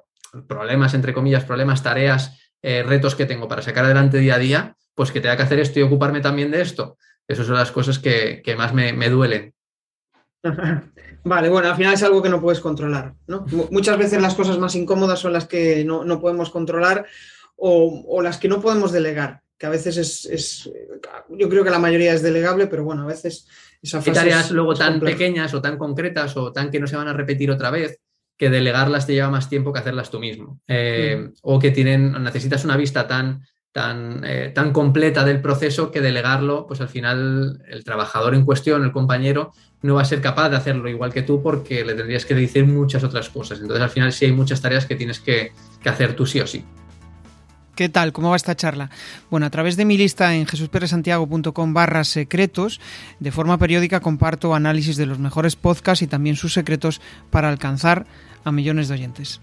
problemas, 0.47 0.95
entre 0.95 1.13
comillas, 1.13 1.45
problemas, 1.45 1.83
tareas, 1.83 2.51
eh, 2.63 2.81
retos 2.81 3.13
que 3.13 3.27
tengo 3.27 3.47
para 3.47 3.61
sacar 3.61 3.85
adelante 3.85 4.17
día 4.17 4.33
a 4.33 4.39
día, 4.39 4.75
pues 4.95 5.11
que 5.11 5.21
tenga 5.21 5.37
que 5.37 5.43
hacer 5.43 5.59
esto 5.59 5.79
y 5.79 5.83
ocuparme 5.83 6.21
también 6.21 6.49
de 6.49 6.61
esto. 6.61 6.97
Esas 7.27 7.45
son 7.45 7.57
las 7.57 7.71
cosas 7.71 7.99
que, 7.99 8.41
más 8.57 8.73
me, 8.73 9.09
duelen. 9.11 9.53
Vale, 11.23 11.49
bueno, 11.49 11.69
al 11.69 11.75
final 11.75 11.93
es 11.93 12.03
algo 12.03 12.21
que 12.21 12.29
no 12.29 12.41
puedes 12.41 12.59
controlar. 12.59 13.13
¿no? 13.27 13.45
Muchas 13.71 13.97
veces 13.97 14.21
las 14.21 14.35
cosas 14.35 14.57
más 14.57 14.75
incómodas 14.75 15.19
son 15.19 15.33
las 15.33 15.45
que 15.45 15.83
no, 15.85 16.19
podemos 16.19 16.49
controlar 16.49 17.05
o, 17.55 18.21
las 18.21 18.37
que 18.37 18.49
no 18.49 18.61
podemos 18.61 18.91
delegar, 18.91 19.41
que 19.57 19.65
a 19.65 19.69
veces 19.69 19.97
es, 19.97 20.69
yo 21.29 21.49
creo 21.49 21.63
que 21.63 21.69
la 21.69 21.79
mayoría 21.79 22.13
es 22.13 22.21
delegable, 22.21 22.67
pero 22.67 22.83
bueno, 22.83 23.03
a 23.03 23.07
veces 23.07 23.47
esa 23.81 23.99
fase 23.99 24.11
tareas 24.11 24.51
luego 24.51 24.73
tan 24.73 24.99
pequeñas 24.99 25.53
o 25.53 25.61
tan 25.61 25.77
concretas 25.77 26.35
o 26.35 26.51
tan 26.51 26.69
que 26.69 26.79
no 26.79 26.87
se 26.87 26.97
van 26.97 27.07
a 27.07 27.13
repetir 27.13 27.49
otra 27.49 27.69
vez 27.69 27.99
que 28.37 28.49
delegarlas 28.49 29.05
te 29.07 29.13
lleva 29.13 29.29
más 29.29 29.47
tiempo 29.47 29.71
que 29.71 29.79
hacerlas 29.79 30.09
tú 30.09 30.19
mismo. 30.19 30.59
Eh, 30.67 31.29
o 31.41 31.59
que 31.59 31.71
tienen, 31.71 32.11
necesitas 32.23 32.65
una 32.65 32.75
vista 32.75 33.07
tan, 33.07 33.45
tan, 33.73 34.23
eh, 34.23 34.51
tan 34.53 34.71
completa 34.71 35.25
del 35.25 35.41
proceso 35.41 35.91
que 35.91 35.99
delegarlo, 35.99 36.67
pues 36.67 36.79
al 36.79 36.87
final 36.87 37.61
el 37.67 37.83
trabajador 37.83 38.35
en 38.35 38.45
cuestión, 38.45 38.83
el 38.83 38.91
compañero, 38.91 39.51
no 39.81 39.95
va 39.95 40.03
a 40.03 40.05
ser 40.05 40.21
capaz 40.21 40.49
de 40.49 40.55
hacerlo 40.55 40.87
igual 40.87 41.11
que 41.11 41.23
tú 41.23 41.41
porque 41.41 41.83
le 41.83 41.95
tendrías 41.95 42.25
que 42.25 42.35
decir 42.35 42.65
muchas 42.65 43.03
otras 43.03 43.29
cosas. 43.29 43.59
Entonces 43.59 43.83
al 43.83 43.89
final 43.89 44.13
sí 44.13 44.25
hay 44.25 44.31
muchas 44.31 44.61
tareas 44.61 44.85
que 44.85 44.95
tienes 44.95 45.19
que 45.19 45.51
hacer 45.83 46.15
tú 46.15 46.25
sí 46.25 46.39
o 46.39 46.47
sí. 46.47 46.63
¿Qué 47.75 47.89
tal? 47.89 48.13
¿Cómo 48.13 48.29
va 48.29 48.35
esta 48.35 48.55
charla? 48.55 48.91
Bueno, 49.31 49.47
a 49.47 49.49
través 49.49 49.75
de 49.75 49.85
mi 49.85 49.97
lista 49.97 50.35
en 50.35 50.45
jesusperesantiago.com 50.45 51.73
barra 51.73 52.03
secretos, 52.03 52.79
de 53.19 53.31
forma 53.31 53.57
periódica 53.57 53.99
comparto 53.99 54.53
análisis 54.53 54.95
de 54.95 55.07
los 55.07 55.17
mejores 55.17 55.55
podcasts 55.55 56.03
y 56.03 56.07
también 56.07 56.35
sus 56.35 56.53
secretos 56.53 57.01
para 57.31 57.49
alcanzar 57.49 58.05
a 58.43 58.51
millones 58.51 58.89
de 58.89 58.93
oyentes. 58.93 59.41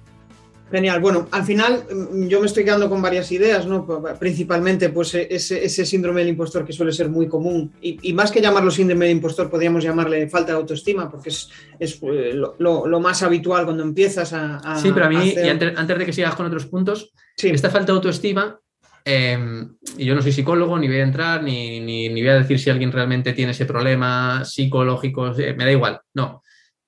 Genial. 0.71 1.01
Bueno, 1.01 1.29
al 1.33 1.45
final 1.45 1.85
mm, 1.91 2.27
yo 2.29 2.41
me 2.41 2.47
estoy 2.47 2.65
quedando 2.65 2.89
con 2.89 3.03
varias 3.03 3.31
ideas, 3.33 3.67
¿no? 3.67 3.87
Principalmente, 4.19 4.91
pues 4.91 5.15
e-, 5.15 5.27
ese, 5.31 5.85
síndrome 5.85 6.21
del 6.21 6.31
impostor 6.31 6.65
que 6.65 6.73
suele 6.73 6.93
ser 6.93 7.09
muy 7.09 7.29
común. 7.29 7.73
Y, 7.81 8.13
más 8.13 8.31
que 8.31 8.41
llamarlo 8.41 8.71
síndrome 8.71 9.07
del 9.07 9.17
impostor, 9.17 9.51
podríamos 9.51 9.83
llamarle 9.83 10.29
falta 10.29 10.53
de 10.53 10.59
autoestima, 10.59 11.11
porque 11.11 11.31
es, 11.31 11.51
eh, 11.81 12.35
lo, 12.35 13.01
más 13.01 13.23
habitual 13.23 13.65
cuando 13.65 13.83
empiezas 13.83 14.33
a. 14.33 14.77
sí, 14.81 14.91
pero 14.93 15.07
a 15.07 15.09
mí, 15.09 15.35
y 15.37 15.49
antes, 15.49 15.99
de 15.99 16.07
que 16.07 16.13
sigas 16.13 16.35
con 16.35 16.47
otros 16.47 16.67
puntos, 16.67 17.13
esta 17.37 17.71
falta 17.71 17.93
de 17.93 17.97
autoestima. 17.97 18.61
Em, 19.03 19.77
y 19.97 20.05
yo 20.05 20.15
no 20.15 20.21
soy 20.21 20.31
psicólogo, 20.31 20.79
ni 20.79 20.87
voy 20.87 20.99
a 20.99 21.05
entrar, 21.05 21.43
ni, 21.43 21.81
ni, 21.81 22.11
ni, 22.11 22.21
voy 22.21 22.31
a 22.31 22.35
decir 22.35 22.59
si 22.59 22.69
alguien 22.69 22.93
realmente 22.93 23.33
tiene 23.33 23.53
ese 23.53 23.65
problema 23.65 24.45
psicológico, 24.45 25.35
eh, 25.39 25.55
me 25.55 25.65
da 25.65 25.73
igual. 25.73 26.01
No, 26.13 26.43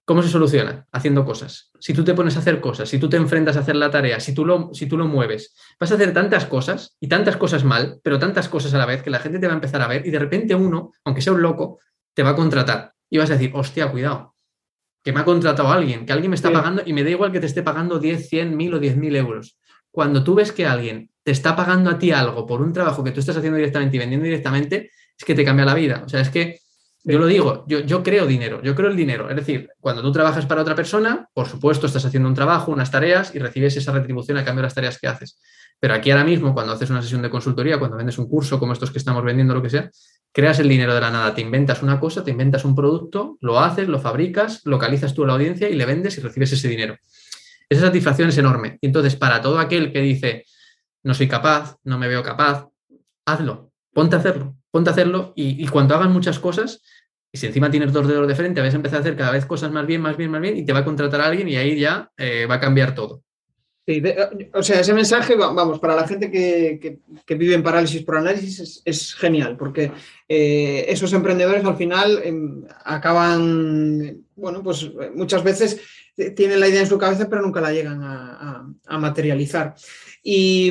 ¿Cómo 0.05 0.23
se 0.23 0.29
soluciona? 0.29 0.87
Haciendo 0.91 1.25
cosas. 1.25 1.71
Si 1.79 1.95
tú 1.95 2.03
te 2.03 2.15
pones 2.15 2.37
a 2.37 2.41
hacer 2.41 2.61
cosas, 2.61 2.89
si 2.89 2.99
tú 2.99 3.09
te 3.09 3.17
enfrentas 3.17 3.57
a 3.57 3.61
hacer 3.61 3.77
la 3.77 3.91
tarea, 3.91 4.19
si 4.19 4.35
tú 4.35 4.45
lo, 4.45 4.71
si 4.75 4.87
tú 4.87 4.99
lo 4.99 5.07
mueves, 5.07 5.55
vas 5.79 5.93
a 5.93 5.95
hacer 5.95 6.13
tantas 6.13 6.47
cosas 6.47 6.97
y 6.99 7.07
tantas 7.07 7.37
cosas 7.37 7.63
mal, 7.63 8.01
pero 8.03 8.19
tantas 8.19 8.49
cosas 8.49 8.75
a 8.75 8.79
la 8.79 8.87
vez 8.87 9.03
que 9.03 9.11
la 9.11 9.21
gente 9.21 9.39
te 9.39 9.47
va 9.47 9.53
a 9.53 9.57
empezar 9.57 9.81
a 9.81 9.87
ver 9.87 10.05
y 10.05 10.11
de 10.11 10.19
repente 10.19 10.55
uno, 10.57 10.93
aunque 11.05 11.23
sea 11.23 11.33
un 11.33 11.43
loco, 11.43 11.79
te 12.15 12.25
va 12.25 12.31
a 12.31 12.37
contratar 12.37 12.95
y 13.09 13.19
vas 13.19 13.31
a 13.31 13.35
decir, 13.35 13.53
hostia, 13.55 13.91
cuidado, 13.93 14.35
que 15.05 15.13
me 15.13 15.21
ha 15.21 15.25
contratado 15.25 15.71
alguien, 15.71 16.05
que 16.05 16.13
alguien 16.13 16.31
me 16.31 16.37
está 16.37 16.51
pagando 16.53 16.83
y 16.85 16.93
me 16.93 17.05
da 17.05 17.11
igual 17.11 17.31
que 17.31 17.41
te 17.41 17.47
esté 17.47 17.63
pagando 17.63 17.99
10, 17.99 18.29
100, 18.29 18.57
1000 18.57 18.75
o 18.75 18.79
10 18.81 18.97
mil 18.97 19.15
euros. 19.15 19.59
Cuando 19.91 20.25
tú 20.25 20.35
ves 20.35 20.51
que 20.51 20.67
alguien 20.67 21.11
te 21.23 21.31
está 21.31 21.55
pagando 21.55 21.91
a 21.91 21.99
ti 21.99 22.11
algo 22.11 22.47
por 22.47 22.61
un 22.61 22.73
trabajo 22.73 23.05
que 23.05 23.13
tú 23.13 23.21
estás 23.21 23.37
haciendo 23.37 23.57
directamente 23.57 23.97
y 23.97 24.01
vendiendo 24.01 24.25
directamente, 24.25 24.91
es 25.17 25.25
que 25.25 25.35
te 25.35 25.45
cambia 25.45 25.65
la 25.65 25.75
vida. 25.75 26.03
O 26.05 26.09
sea, 26.09 26.21
es 26.21 26.31
que 26.31 26.59
yo 27.05 27.19
lo 27.19 27.27
digo, 27.27 27.65
yo, 27.67 27.81
yo, 27.81 28.03
creo 28.03 28.27
dinero, 28.27 28.63
yo 28.63 28.77
creo 28.77 28.89
el 28.89 28.97
dinero. 28.97 29.29
Es 29.29 29.37
decir, 29.37 29.69
cuando 29.81 30.03
tú 30.03 30.13
trabajas 30.13 30.47
para 30.47 30.63
otra 30.63 30.77
persona, 30.77 31.29
por 31.35 31.49
supuesto, 31.49 31.87
estás 31.87 32.05
haciendo 32.05 32.29
un 32.29 32.35
trabajo, 32.35 32.71
unas 32.71 32.91
tareas 32.91 33.35
y 33.35 33.41
recibes 33.41 33.77
esa 33.77 33.93
retribución 33.93 34.39
a 34.39 34.45
cambio 34.45 34.63
de 34.63 34.67
las 34.67 34.75
tareas 34.75 34.99
que 34.99 35.09
haces. 35.09 35.41
Pero 35.81 35.95
aquí 35.95 36.13
ahora 36.13 36.23
mismo, 36.23 36.55
cuando 36.55 36.73
haces 36.73 36.91
una 36.91 37.03
sesión 37.03 37.21
de 37.23 37.31
consultoría, 37.31 37.81
cuando 37.81 37.97
vendes 37.97 38.19
un 38.19 38.29
curso 38.29 38.61
como 38.61 38.73
estos 38.73 38.93
que 38.93 38.99
estamos 38.99 39.25
vendiendo, 39.25 39.53
lo 39.53 39.61
que 39.61 39.71
sea, 39.71 39.91
creas 40.31 40.61
el 40.61 40.69
dinero 40.69 40.95
de 40.95 41.01
la 41.01 41.11
nada. 41.11 41.35
Te 41.35 41.41
inventas 41.41 41.83
una 41.83 41.99
cosa, 41.99 42.23
te 42.23 42.31
inventas 42.31 42.65
un 42.65 42.77
producto, 42.77 43.37
lo 43.41 43.59
haces, 43.59 43.89
lo 43.89 43.99
fabricas, 43.99 44.61
localizas 44.65 45.13
tú 45.13 45.25
a 45.25 45.27
la 45.27 45.33
audiencia 45.33 45.69
y 45.69 45.75
le 45.75 45.85
vendes 45.85 46.17
y 46.19 46.21
recibes 46.21 46.53
ese 46.53 46.69
dinero. 46.69 46.97
Esa 47.69 47.83
satisfacción 47.83 48.29
es 48.29 48.39
enorme. 48.39 48.79
Y 48.81 48.87
entonces, 48.87 49.17
para 49.17 49.43
todo 49.43 49.59
aquel 49.59 49.93
que 49.93 50.01
dice, 50.01 50.45
no 51.03 51.15
soy 51.15 51.27
capaz, 51.27 51.77
no 51.83 51.99
me 51.99 52.07
veo 52.07 52.23
capaz, 52.23 52.69
hazlo, 53.27 53.73
ponte 53.93 54.15
a 54.15 54.21
hacerlo, 54.21 54.57
ponte 54.73 54.91
a 54.91 54.93
hacerlo 54.93 55.33
y, 55.37 55.63
y 55.63 55.69
cuando 55.69 55.95
hagas 55.95 56.11
muchas 56.11 56.41
cosas, 56.41 56.83
y 57.31 57.39
si 57.39 57.47
encima 57.47 57.71
tienes 57.71 57.93
dos 57.93 58.07
dedos 58.07 58.29
de 58.29 58.35
frente, 58.35 58.61
vas 58.61 58.75
a 58.75 58.77
empezar 58.77 58.99
a 58.99 59.01
hacer 59.01 59.17
cada 59.17 59.31
vez 59.31 59.47
cosas 59.47 59.73
más 59.73 59.87
bien, 59.87 60.03
más 60.03 60.17
bien, 60.17 60.31
más 60.31 60.41
bien, 60.41 60.57
y 60.57 60.65
te 60.65 60.73
va 60.73 60.81
a 60.81 60.85
contratar 60.85 61.21
a 61.21 61.27
alguien 61.27 61.49
y 61.49 61.57
ahí 61.57 61.79
ya 61.79 62.11
eh, 62.19 62.47
va 62.47 62.57
a 62.57 62.61
cambiar 62.61 62.95
todo. 62.95 63.23
Sí, 63.85 64.01
o 64.53 64.63
sea, 64.63 64.79
ese 64.79 64.95
mensaje, 64.95 65.35
vamos, 65.35 65.81
para 65.81 65.97
la 65.97 66.07
gente 66.07 66.31
que, 66.31 67.01
vive 67.35 67.55
en 67.55 67.65
parálisis 67.65 68.03
por 68.03 68.17
análisis 68.17 68.81
es, 68.85 69.15
genial, 69.15 69.57
porque 69.57 69.91
eh, 70.29 70.85
esos 70.89 71.13
emprendedores 71.15 71.65
al 71.65 71.77
final 71.77 72.21
em, 72.23 72.63
acaban, 72.85 74.25
bueno, 74.37 74.63
pues 74.63 74.89
muchas 75.17 75.43
veces 75.43 75.81
tienen 76.37 76.61
la 76.61 76.69
idea 76.69 76.83
en 76.83 76.87
su 76.87 76.99
cabeza, 76.99 77.29
pero 77.29 77.43
nunca 77.43 77.61
la 77.61 77.73
llegan 77.73 78.01
a, 78.05 78.99
materializar. 78.99 79.75
Y, 80.23 80.71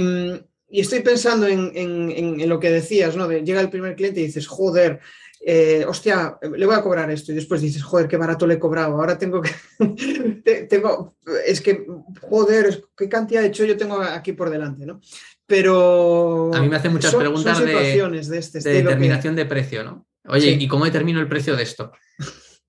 estoy 0.80 1.02
pensando 1.02 1.48
en, 1.48 1.72
en, 1.76 2.48
lo 2.48 2.60
que 2.60 2.72
decías, 2.72 3.16
¿no? 3.16 3.30
llega 3.30 3.60
el 3.60 3.70
primer 3.70 3.96
cliente 3.96 4.22
y 4.22 4.28
dices, 4.28 4.48
joder, 4.48 5.00
eh, 5.44 5.84
hostia, 5.88 6.38
le 6.56 6.66
voy 6.66 6.76
a 6.76 6.82
cobrar 6.82 7.10
esto 7.10 7.32
y 7.32 7.36
después 7.36 7.62
dices, 7.62 7.84
joder, 7.84 8.08
qué 8.08 8.16
barato 8.16 8.46
le 8.46 8.56
he 8.56 8.60
cobrado, 8.60 8.94
ahora 8.94 9.18
tengo 9.18 9.42
que, 9.42 9.52
tengo, 10.70 11.16
es 11.46 11.62
que, 11.62 11.86
joder, 12.22 12.84
qué 12.96 13.10
cantidad 13.10 13.42
de 13.42 13.48
hecho 13.48 13.66
yo 13.66 13.76
tengo 13.76 14.00
aquí 14.02 14.34
por 14.34 14.50
delante, 14.50 14.86
¿no? 14.86 15.02
Pero... 15.46 16.52
A 16.54 16.62
mí 16.62 16.70
me 16.70 16.78
hacen 16.78 16.94
muchas 16.94 17.14
preguntas 17.14 17.60
de, 17.60 18.38
este 18.38 18.60
determinación 18.60 19.36
de 19.36 19.46
precio, 19.46 19.84
¿no? 19.84 20.08
Oye, 20.28 20.52
¿y 20.52 20.68
cómo 20.68 20.86
determino 20.86 21.20
el 21.20 21.28
precio 21.28 21.56
de 21.56 21.64
esto? 21.64 21.92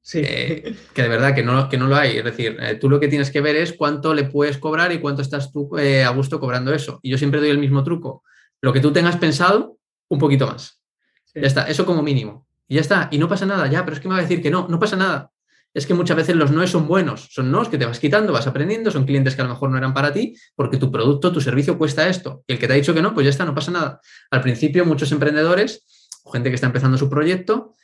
Sí. 0.05 0.21
Eh, 0.25 0.77
que 0.93 1.03
de 1.03 1.09
verdad 1.09 1.35
que 1.35 1.45
no, 1.45 1.69
que 1.69 1.79
no 1.79 1.87
lo 1.87 1.97
hay. 1.97 2.19
Es 2.19 2.25
decir, 2.25 2.57
eh, 2.61 2.75
tú 2.75 2.91
lo 2.91 2.99
que 2.99 3.09
tienes 3.09 3.31
que 3.31 3.41
ver 3.41 3.57
es 3.57 3.73
cuánto 3.73 4.15
le 4.15 4.25
puedes 4.25 4.59
cobrar 4.59 4.93
y 4.93 4.99
cuánto 4.99 5.23
estás 5.23 5.53
tú 5.53 5.71
a 5.77 6.09
gusto 6.11 6.41
cobrando 6.41 6.75
eso. 6.75 6.99
Y 7.03 7.11
yo 7.11 7.19
siempre 7.19 7.41
doy 7.41 7.51
el 7.51 7.59
mismo 7.59 7.85
truco. 7.85 8.25
Lo 8.61 8.73
que 8.73 8.81
tú 8.81 8.93
tengas 8.93 9.17
pensado, 9.17 9.79
un 10.09 10.19
poquito 10.19 10.47
más. 10.47 10.81
Ya 11.35 11.47
está, 11.47 11.69
eso 11.69 11.87
como 11.87 12.03
mínimo. 12.03 12.47
Y 12.69 12.77
ya 12.77 12.81
está, 12.81 13.09
y 13.11 13.19
no 13.19 13.29
pasa 13.29 13.47
nada, 13.47 13.67
ya, 13.67 13.85
pero 13.85 13.97
es 13.97 14.01
que 14.01 14.09
me 14.09 14.15
va 14.15 14.21
a 14.21 14.23
decir 14.23 14.43
que 14.43 14.51
no, 14.51 14.67
no 14.69 14.79
pasa 14.79 14.97
nada. 14.97 15.31
Es 15.75 15.87
que 15.87 15.95
muchas 15.95 16.17
veces 16.17 16.37
los 16.37 16.51
no 16.51 16.67
son 16.67 16.87
buenos, 16.87 17.29
son 17.31 17.51
no 17.51 17.69
que 17.71 17.79
te 17.79 17.87
vas 17.87 17.99
quitando, 17.99 18.33
vas 18.33 18.47
aprendiendo, 18.47 18.91
son 18.91 19.07
clientes 19.07 19.35
que 19.35 19.41
a 19.41 19.45
lo 19.45 19.51
mejor 19.51 19.71
no 19.71 19.79
eran 19.79 19.95
para 19.95 20.13
ti, 20.13 20.37
porque 20.55 20.77
tu 20.77 20.93
producto, 20.93 21.33
tu 21.33 21.41
servicio 21.41 21.79
cuesta 21.79 22.09
esto. 22.09 22.45
Y 22.47 22.55
el 22.55 22.59
que 22.59 22.67
te 22.67 22.75
ha 22.75 22.77
dicho 22.77 22.93
que 22.93 23.01
no, 23.01 23.15
pues 23.15 23.25
ya 23.25 23.31
está, 23.31 23.45
no 23.45 23.55
pasa 23.55 23.71
nada. 23.71 24.01
Al 24.31 24.43
principio, 24.43 24.85
muchos 24.85 25.11
emprendedores 25.13 26.09
o 26.25 26.31
gente 26.31 26.51
que 26.51 26.55
está 26.55 26.67
empezando 26.67 26.99
su 26.99 27.09
proyecto, 27.09 27.75
eh, 27.75 27.82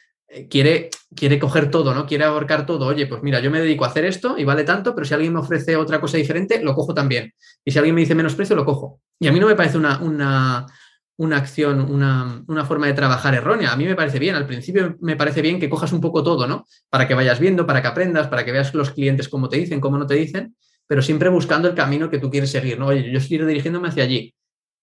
quiere, 0.50 0.90
quiere 1.14 1.38
coger 1.38 1.70
todo, 1.70 1.94
¿no? 1.94 2.06
Quiere 2.06 2.24
abarcar 2.24 2.66
todo. 2.66 2.86
Oye, 2.86 3.06
pues 3.06 3.22
mira, 3.22 3.40
yo 3.40 3.50
me 3.50 3.60
dedico 3.60 3.84
a 3.84 3.88
hacer 3.88 4.04
esto 4.04 4.36
y 4.38 4.44
vale 4.44 4.64
tanto, 4.64 4.94
pero 4.94 5.04
si 5.04 5.14
alguien 5.14 5.32
me 5.32 5.40
ofrece 5.40 5.76
otra 5.76 6.00
cosa 6.00 6.16
diferente, 6.16 6.62
lo 6.62 6.74
cojo 6.74 6.94
también. 6.94 7.32
Y 7.64 7.70
si 7.70 7.78
alguien 7.78 7.94
me 7.94 8.02
dice 8.02 8.14
menos 8.14 8.34
precio, 8.34 8.54
lo 8.56 8.64
cojo. 8.64 9.00
Y 9.18 9.26
a 9.26 9.32
mí 9.32 9.40
no 9.40 9.46
me 9.46 9.54
parece 9.54 9.78
una, 9.78 9.98
una, 10.00 10.66
una 11.18 11.36
acción, 11.36 11.80
una, 11.90 12.64
forma 12.64 12.86
de 12.86 12.94
trabajar 12.94 13.34
errónea. 13.34 13.72
A 13.72 13.76
mí 13.76 13.84
me 13.84 13.96
parece 13.96 14.18
bien, 14.18 14.34
al 14.34 14.46
principio 14.46 14.96
me 15.00 15.16
parece 15.16 15.42
bien 15.42 15.58
que 15.58 15.68
cojas 15.68 15.92
un 15.92 16.00
poco 16.00 16.22
todo, 16.22 16.46
¿no? 16.46 16.66
Para 16.88 17.08
que 17.08 17.14
vayas 17.14 17.40
viendo, 17.40 17.66
para 17.66 17.82
que 17.82 17.88
aprendas, 17.88 18.28
para 18.28 18.44
que 18.44 18.52
veas 18.52 18.72
los 18.74 18.90
clientes 18.90 19.28
cómo 19.28 19.48
te 19.48 19.56
dicen, 19.56 19.80
cómo 19.80 19.98
no 19.98 20.06
te 20.06 20.14
dicen, 20.14 20.56
pero 20.86 21.02
siempre 21.02 21.28
buscando 21.28 21.68
el 21.68 21.74
camino 21.74 22.08
que 22.08 22.18
tú 22.18 22.30
quieres 22.30 22.50
seguir, 22.50 22.78
¿no? 22.78 22.86
Oye, 22.86 23.10
yo 23.10 23.18
estoy 23.18 23.38
dirigiéndome 23.38 23.88
hacia 23.88 24.04
allí. 24.04 24.32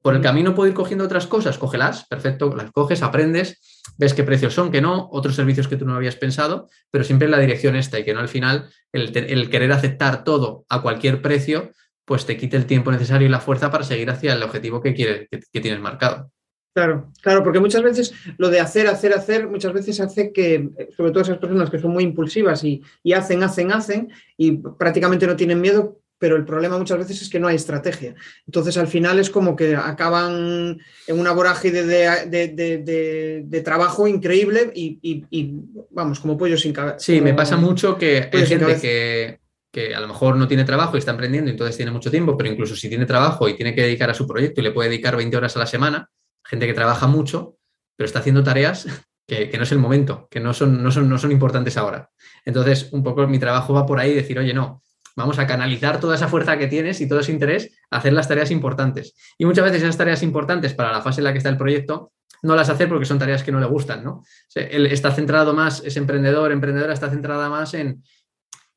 Por 0.05 0.13
el 0.13 0.21
camino 0.21 0.53
puedo 0.53 0.69
ir 0.69 0.75
cogiendo 0.75 1.03
otras 1.03 1.25
cosas, 1.25 1.57
cógelas, 1.57 2.05
perfecto, 2.05 2.55
las 2.55 2.71
coges, 2.71 3.01
aprendes, 3.01 3.81
ves 3.97 4.13
qué 4.13 4.23
precios 4.23 4.53
son, 4.53 4.71
que 4.71 4.79
no, 4.79 5.09
otros 5.11 5.33
servicios 5.33 5.67
que 5.67 5.77
tú 5.77 5.85
no 5.87 5.95
habías 5.95 6.15
pensado, 6.15 6.69
pero 6.91 7.03
siempre 7.03 7.25
en 7.25 7.31
la 7.31 7.39
dirección 7.39 7.75
esta 7.75 7.97
y 7.97 8.05
que 8.05 8.13
no 8.13 8.19
al 8.19 8.27
final 8.27 8.69
el, 8.91 9.17
el 9.17 9.49
querer 9.49 9.71
aceptar 9.71 10.23
todo 10.23 10.63
a 10.69 10.83
cualquier 10.83 11.23
precio, 11.23 11.71
pues 12.05 12.27
te 12.27 12.37
quite 12.37 12.55
el 12.55 12.67
tiempo 12.67 12.91
necesario 12.91 13.27
y 13.27 13.31
la 13.31 13.39
fuerza 13.39 13.71
para 13.71 13.83
seguir 13.83 14.11
hacia 14.11 14.33
el 14.33 14.43
objetivo 14.43 14.79
que, 14.79 14.93
quieres, 14.93 15.27
que, 15.27 15.59
tienes 15.59 15.81
marcado. 15.81 16.29
Claro, 16.75 17.11
claro, 17.23 17.43
porque 17.43 17.59
muchas 17.59 17.81
veces 17.81 18.13
lo 18.37 18.51
de 18.51 18.59
hacer, 18.59 18.85
hacer, 18.85 19.11
hacer, 19.11 19.47
muchas 19.47 19.73
veces 19.73 19.99
hace 20.01 20.31
que, 20.31 20.69
sobre 20.95 21.09
todo 21.13 21.23
esas 21.23 21.39
personas 21.39 21.71
que 21.71 21.79
son 21.79 21.89
muy 21.89 22.03
impulsivas 22.03 22.63
y, 22.63 22.83
hacen, 23.11 23.41
hacen, 23.41 23.71
hacen, 23.71 24.11
y 24.37 24.51
prácticamente 24.51 25.25
no 25.25 25.35
tienen 25.35 25.59
miedo, 25.59 25.97
pero 26.17 26.35
el 26.35 26.45
problema 26.45 26.77
muchas 26.77 26.97
veces 26.97 27.21
es 27.21 27.29
que 27.29 27.39
no 27.39 27.47
hay 27.47 27.55
estrategia. 27.55 28.15
Entonces, 28.45 28.77
al 28.77 28.87
final 28.87 29.19
es 29.19 29.29
como 29.29 29.55
que 29.55 29.75
acaban 29.75 30.77
en 31.07 31.19
una 31.19 31.31
vorágine 31.31 31.83
de, 31.83 33.61
trabajo 33.63 34.07
increíble 34.07 34.71
y, 34.73 35.63
vamos, 35.91 36.19
como 36.19 36.37
pollo 36.37 36.57
sin 36.57 36.73
cabeza. 36.73 36.99
Sí, 36.99 37.21
me 37.21 37.33
pasa 37.33 37.57
mucho 37.57 37.97
que 37.97 38.29
hay 38.31 38.45
gente 38.45 38.79
que, 38.79 39.39
que, 39.71 39.95
a 39.95 39.99
lo 39.99 40.07
mejor 40.07 40.37
no 40.37 40.47
tiene 40.47 40.63
trabajo 40.63 40.95
y 40.95 40.99
está 40.99 41.11
emprendiendo, 41.11 41.51
entonces 41.51 41.75
tiene 41.75 41.91
mucho 41.91 42.11
tiempo, 42.11 42.37
pero 42.37 42.49
incluso 42.49 42.75
si 42.75 42.87
tiene 42.87 43.05
trabajo 43.05 43.49
y 43.49 43.55
tiene 43.55 43.75
que 43.75 43.81
dedicar 43.81 44.09
a 44.09 44.13
su 44.13 44.27
proyecto 44.27 44.61
y 44.61 44.63
le 44.63 44.71
puede 44.71 44.89
dedicar 44.89 45.15
20 45.17 45.35
horas 45.35 45.55
a 45.55 45.59
la 45.59 45.67
semana, 45.67 46.09
gente 46.43 46.67
que 46.67 46.73
trabaja 46.73 47.07
mucho, 47.07 47.57
pero 47.97 48.05
está 48.05 48.19
haciendo 48.19 48.43
tareas 48.43 48.87
que, 49.27 49.51
no 49.57 49.63
es 49.63 49.71
el 49.71 49.79
momento, 49.79 50.27
que 50.29 50.39
no 50.39 50.53
son, 50.53 50.83
no, 50.83 50.91
son, 50.91 51.09
no 51.09 51.17
son 51.17 51.31
importantes 51.31 51.77
ahora. 51.77 52.09
Entonces, 52.45 52.89
un 52.91 53.03
poco 53.03 53.27
mi 53.27 53.39
trabajo 53.39 53.73
va 53.73 53.85
por 53.85 53.99
ahí, 53.99 54.13
decir, 54.13 54.37
oye, 54.37 54.53
no, 54.53 54.83
vamos 55.15 55.39
a 55.39 55.47
canalizar 55.47 55.99
toda 55.99 56.15
esa 56.15 56.27
fuerza 56.27 56.57
que 56.57 56.67
tienes 56.67 57.01
y 57.01 57.07
todo 57.07 57.19
ese 57.19 57.31
interés 57.31 57.71
a 57.89 57.97
hacer 57.97 58.13
las 58.13 58.27
tareas 58.27 58.51
importantes. 58.51 59.15
Y 59.37 59.45
muchas 59.45 59.65
veces 59.65 59.83
esas 59.83 59.97
tareas 59.97 60.23
importantes 60.23 60.73
para 60.73 60.91
la 60.91 61.01
fase 61.01 61.21
en 61.21 61.25
la 61.25 61.31
que 61.31 61.37
está 61.37 61.49
el 61.49 61.57
proyecto 61.57 62.11
no 62.43 62.55
las 62.55 62.69
hace 62.69 62.87
porque 62.87 63.05
son 63.05 63.17
tareas 63.17 63.43
que 63.43 63.51
no 63.51 63.59
le 63.59 63.65
gustan, 63.65 64.03
¿no? 64.03 64.23
él 64.53 64.85
está 64.87 65.11
centrado 65.11 65.53
más, 65.53 65.83
es 65.83 65.97
emprendedor, 65.97 66.51
emprendedora 66.51 66.93
está 66.93 67.09
centrada 67.09 67.49
más 67.49 67.73
en, 67.73 68.03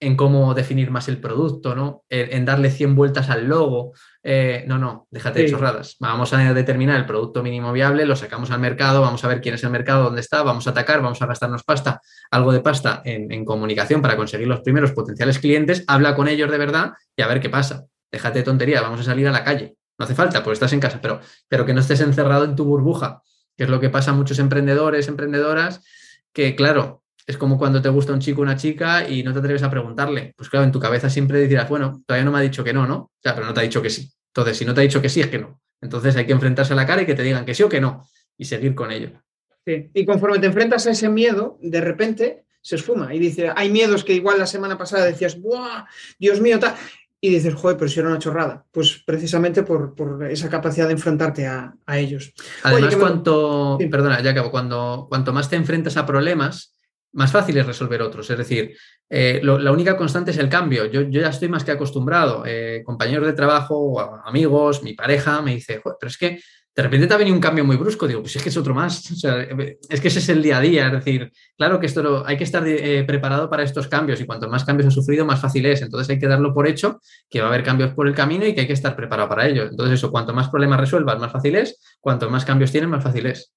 en 0.00 0.16
cómo 0.16 0.54
definir 0.54 0.90
más 0.90 1.08
el 1.08 1.18
producto, 1.20 1.74
¿no? 1.74 2.04
En, 2.08 2.44
darle 2.44 2.70
100 2.70 2.94
vueltas 2.94 3.30
al 3.30 3.46
logo. 3.46 3.92
Eh, 4.22 4.64
no, 4.68 4.78
no, 4.78 5.08
déjate 5.10 5.42
de 5.42 5.50
chorradas. 5.50 5.96
Vamos 5.98 6.32
a 6.32 6.54
determinar 6.54 6.96
el 6.96 7.06
producto 7.06 7.42
mínimo 7.42 7.72
viable, 7.72 8.06
lo 8.06 8.14
sacamos 8.14 8.50
al 8.50 8.60
mercado, 8.60 9.00
vamos 9.00 9.24
a 9.24 9.28
ver 9.28 9.40
quién 9.40 9.56
es 9.56 9.64
el 9.64 9.70
mercado, 9.70 10.04
dónde 10.04 10.20
está, 10.20 10.42
vamos 10.42 10.66
a 10.66 10.70
atacar, 10.70 11.02
vamos 11.02 11.20
a 11.20 11.26
gastarnos 11.26 11.64
pasta, 11.64 12.00
algo 12.30 12.52
de 12.52 12.60
pasta 12.60 13.02
en, 13.04 13.44
comunicación 13.44 14.00
para 14.02 14.16
conseguir 14.16 14.46
los 14.46 14.60
primeros 14.60 14.92
potenciales 14.92 15.38
clientes, 15.38 15.84
habla 15.86 16.14
con 16.14 16.28
ellos 16.28 16.50
de 16.50 16.58
verdad 16.58 16.92
y 17.16 17.22
a 17.22 17.26
ver 17.26 17.40
qué 17.40 17.50
pasa. 17.50 17.86
Déjate 18.10 18.40
de 18.40 18.44
tontería, 18.44 18.80
vamos 18.80 19.00
a 19.00 19.04
salir 19.04 19.26
a 19.26 19.32
la 19.32 19.42
calle. 19.42 19.76
No 19.98 20.04
hace 20.04 20.14
falta, 20.14 20.44
pues 20.44 20.56
estás 20.56 20.72
en 20.72 20.80
casa, 20.80 21.00
pero, 21.02 21.20
pero 21.48 21.66
que 21.66 21.74
no 21.74 21.80
estés 21.80 22.00
encerrado 22.00 22.44
en 22.44 22.54
tu 22.54 22.64
burbuja, 22.64 23.22
que 23.56 23.64
es 23.64 23.70
lo 23.70 23.80
que 23.80 23.90
pasa 23.90 24.12
a 24.12 24.14
muchos 24.14 24.38
emprendedores, 24.38 25.08
emprendedoras, 25.08 25.82
que 26.32 26.54
claro, 26.54 27.02
es 27.28 27.36
como 27.36 27.58
cuando 27.58 27.82
te 27.82 27.90
gusta 27.90 28.14
un 28.14 28.20
chico 28.20 28.40
o 28.40 28.42
una 28.42 28.56
chica 28.56 29.06
y 29.06 29.22
no 29.22 29.34
te 29.34 29.40
atreves 29.40 29.62
a 29.62 29.70
preguntarle. 29.70 30.32
Pues 30.34 30.48
claro, 30.48 30.64
en 30.64 30.72
tu 30.72 30.80
cabeza 30.80 31.10
siempre 31.10 31.46
dirás, 31.46 31.68
bueno, 31.68 32.02
todavía 32.06 32.24
no 32.24 32.32
me 32.32 32.38
ha 32.38 32.40
dicho 32.40 32.64
que 32.64 32.72
no, 32.72 32.86
¿no? 32.86 32.96
O 32.96 33.10
sea, 33.22 33.34
pero 33.34 33.46
no 33.46 33.52
te 33.52 33.60
ha 33.60 33.64
dicho 33.64 33.82
que 33.82 33.90
sí. 33.90 34.10
Entonces, 34.28 34.56
si 34.56 34.64
no 34.64 34.72
te 34.72 34.80
ha 34.80 34.82
dicho 34.82 35.02
que 35.02 35.10
sí, 35.10 35.20
es 35.20 35.26
que 35.26 35.38
no. 35.38 35.60
Entonces 35.82 36.16
hay 36.16 36.24
que 36.24 36.32
enfrentarse 36.32 36.72
a 36.72 36.76
la 36.76 36.86
cara 36.86 37.02
y 37.02 37.06
que 37.06 37.14
te 37.14 37.22
digan 37.22 37.44
que 37.44 37.54
sí 37.54 37.62
o 37.62 37.68
que 37.68 37.82
no 37.82 38.08
y 38.38 38.46
seguir 38.46 38.74
con 38.74 38.90
ello. 38.90 39.10
Sí. 39.66 39.90
Y 39.92 40.06
conforme 40.06 40.38
te 40.38 40.46
enfrentas 40.46 40.86
a 40.86 40.92
ese 40.92 41.10
miedo, 41.10 41.58
de 41.60 41.82
repente 41.82 42.46
se 42.62 42.76
esfuma 42.76 43.14
y 43.14 43.18
dice, 43.18 43.52
hay 43.54 43.68
miedos 43.68 44.04
que 44.04 44.14
igual 44.14 44.38
la 44.38 44.46
semana 44.46 44.78
pasada 44.78 45.04
decías, 45.04 45.38
¡buah! 45.38 45.84
Dios 46.18 46.40
mío, 46.40 46.58
tal. 46.58 46.76
Y 47.20 47.28
dices, 47.28 47.52
joder, 47.52 47.76
pero 47.76 47.90
si 47.90 48.00
era 48.00 48.08
una 48.08 48.18
chorrada. 48.18 48.64
Pues 48.72 49.02
precisamente 49.04 49.64
por, 49.64 49.94
esa 50.30 50.48
capacidad 50.48 50.86
de 50.86 50.94
enfrentarte 50.94 51.46
a, 51.46 51.74
ellos. 51.88 52.32
Además, 52.62 52.96
cuanto, 52.96 53.76
perdona, 53.90 54.22
ya 54.22 54.30
acabo, 54.30 54.50
cuando, 54.50 55.06
cuanto 55.10 55.34
más 55.34 55.50
te 55.50 55.56
enfrentas 55.56 55.98
a 55.98 56.06
problemas, 56.06 56.77
más 57.12 57.32
fácil 57.32 57.56
es 57.56 57.66
resolver 57.66 58.02
otros. 58.02 58.28
Es 58.30 58.38
decir, 58.38 58.76
eh, 59.08 59.40
la 59.42 59.72
única 59.72 59.96
constante 59.96 60.30
es 60.30 60.38
el 60.38 60.48
cambio. 60.48 60.86
Yo, 60.86 61.02
ya 61.02 61.28
estoy 61.28 61.48
más 61.48 61.64
que 61.64 61.72
acostumbrado. 61.72 62.44
Eh, 62.46 62.82
compañeros 62.84 63.26
de 63.26 63.32
trabajo, 63.32 64.00
amigos, 64.24 64.82
mi 64.82 64.94
pareja 64.94 65.40
me 65.42 65.54
dice, 65.54 65.80
pero 65.82 66.08
es 66.08 66.18
que 66.18 66.38
de 66.78 66.84
repente 66.84 67.08
te 67.08 67.14
ha 67.14 67.16
venido 67.16 67.34
un 67.34 67.40
cambio 67.40 67.64
muy 67.64 67.76
brusco. 67.76 68.06
Digo, 68.06 68.20
pues 68.20 68.36
es 68.36 68.42
que 68.42 68.50
es 68.50 68.56
otro 68.56 68.72
más. 68.72 69.02
es 69.88 70.00
que 70.00 70.08
ese 70.08 70.20
es 70.20 70.28
el 70.28 70.42
día 70.42 70.58
a 70.58 70.60
día. 70.60 70.86
Es 70.86 70.92
decir, 70.92 71.32
claro 71.56 71.80
que 71.80 71.86
esto 71.86 72.24
hay 72.24 72.36
que 72.36 72.44
estar 72.44 72.62
eh, 72.68 73.02
preparado 73.04 73.50
para 73.50 73.64
estos 73.64 73.88
cambios 73.88 74.20
y 74.20 74.26
cuanto 74.26 74.48
más 74.48 74.64
cambios 74.64 74.86
has 74.86 74.94
sufrido, 74.94 75.24
más 75.24 75.40
fácil 75.40 75.66
es. 75.66 75.82
Entonces 75.82 76.08
hay 76.10 76.20
que 76.20 76.28
darlo 76.28 76.54
por 76.54 76.68
hecho 76.68 77.00
que 77.28 77.40
va 77.40 77.46
a 77.46 77.48
haber 77.48 77.64
cambios 77.64 77.94
por 77.94 78.06
el 78.06 78.14
camino 78.14 78.46
y 78.46 78.54
que 78.54 78.60
hay 78.60 78.66
que 78.68 78.74
estar 78.74 78.94
preparado 78.94 79.28
para 79.28 79.48
ello. 79.48 79.64
Entonces 79.64 79.94
eso, 79.94 80.12
cuanto 80.12 80.32
más 80.32 80.50
problemas 80.50 80.78
resuelvas, 80.78 81.18
más 81.18 81.32
fácil 81.32 81.56
es. 81.56 81.80
Cuanto 82.00 82.30
más 82.30 82.44
cambios 82.44 82.70
tienes, 82.70 82.88
más 82.88 83.02
fácil 83.02 83.26
es. 83.26 83.52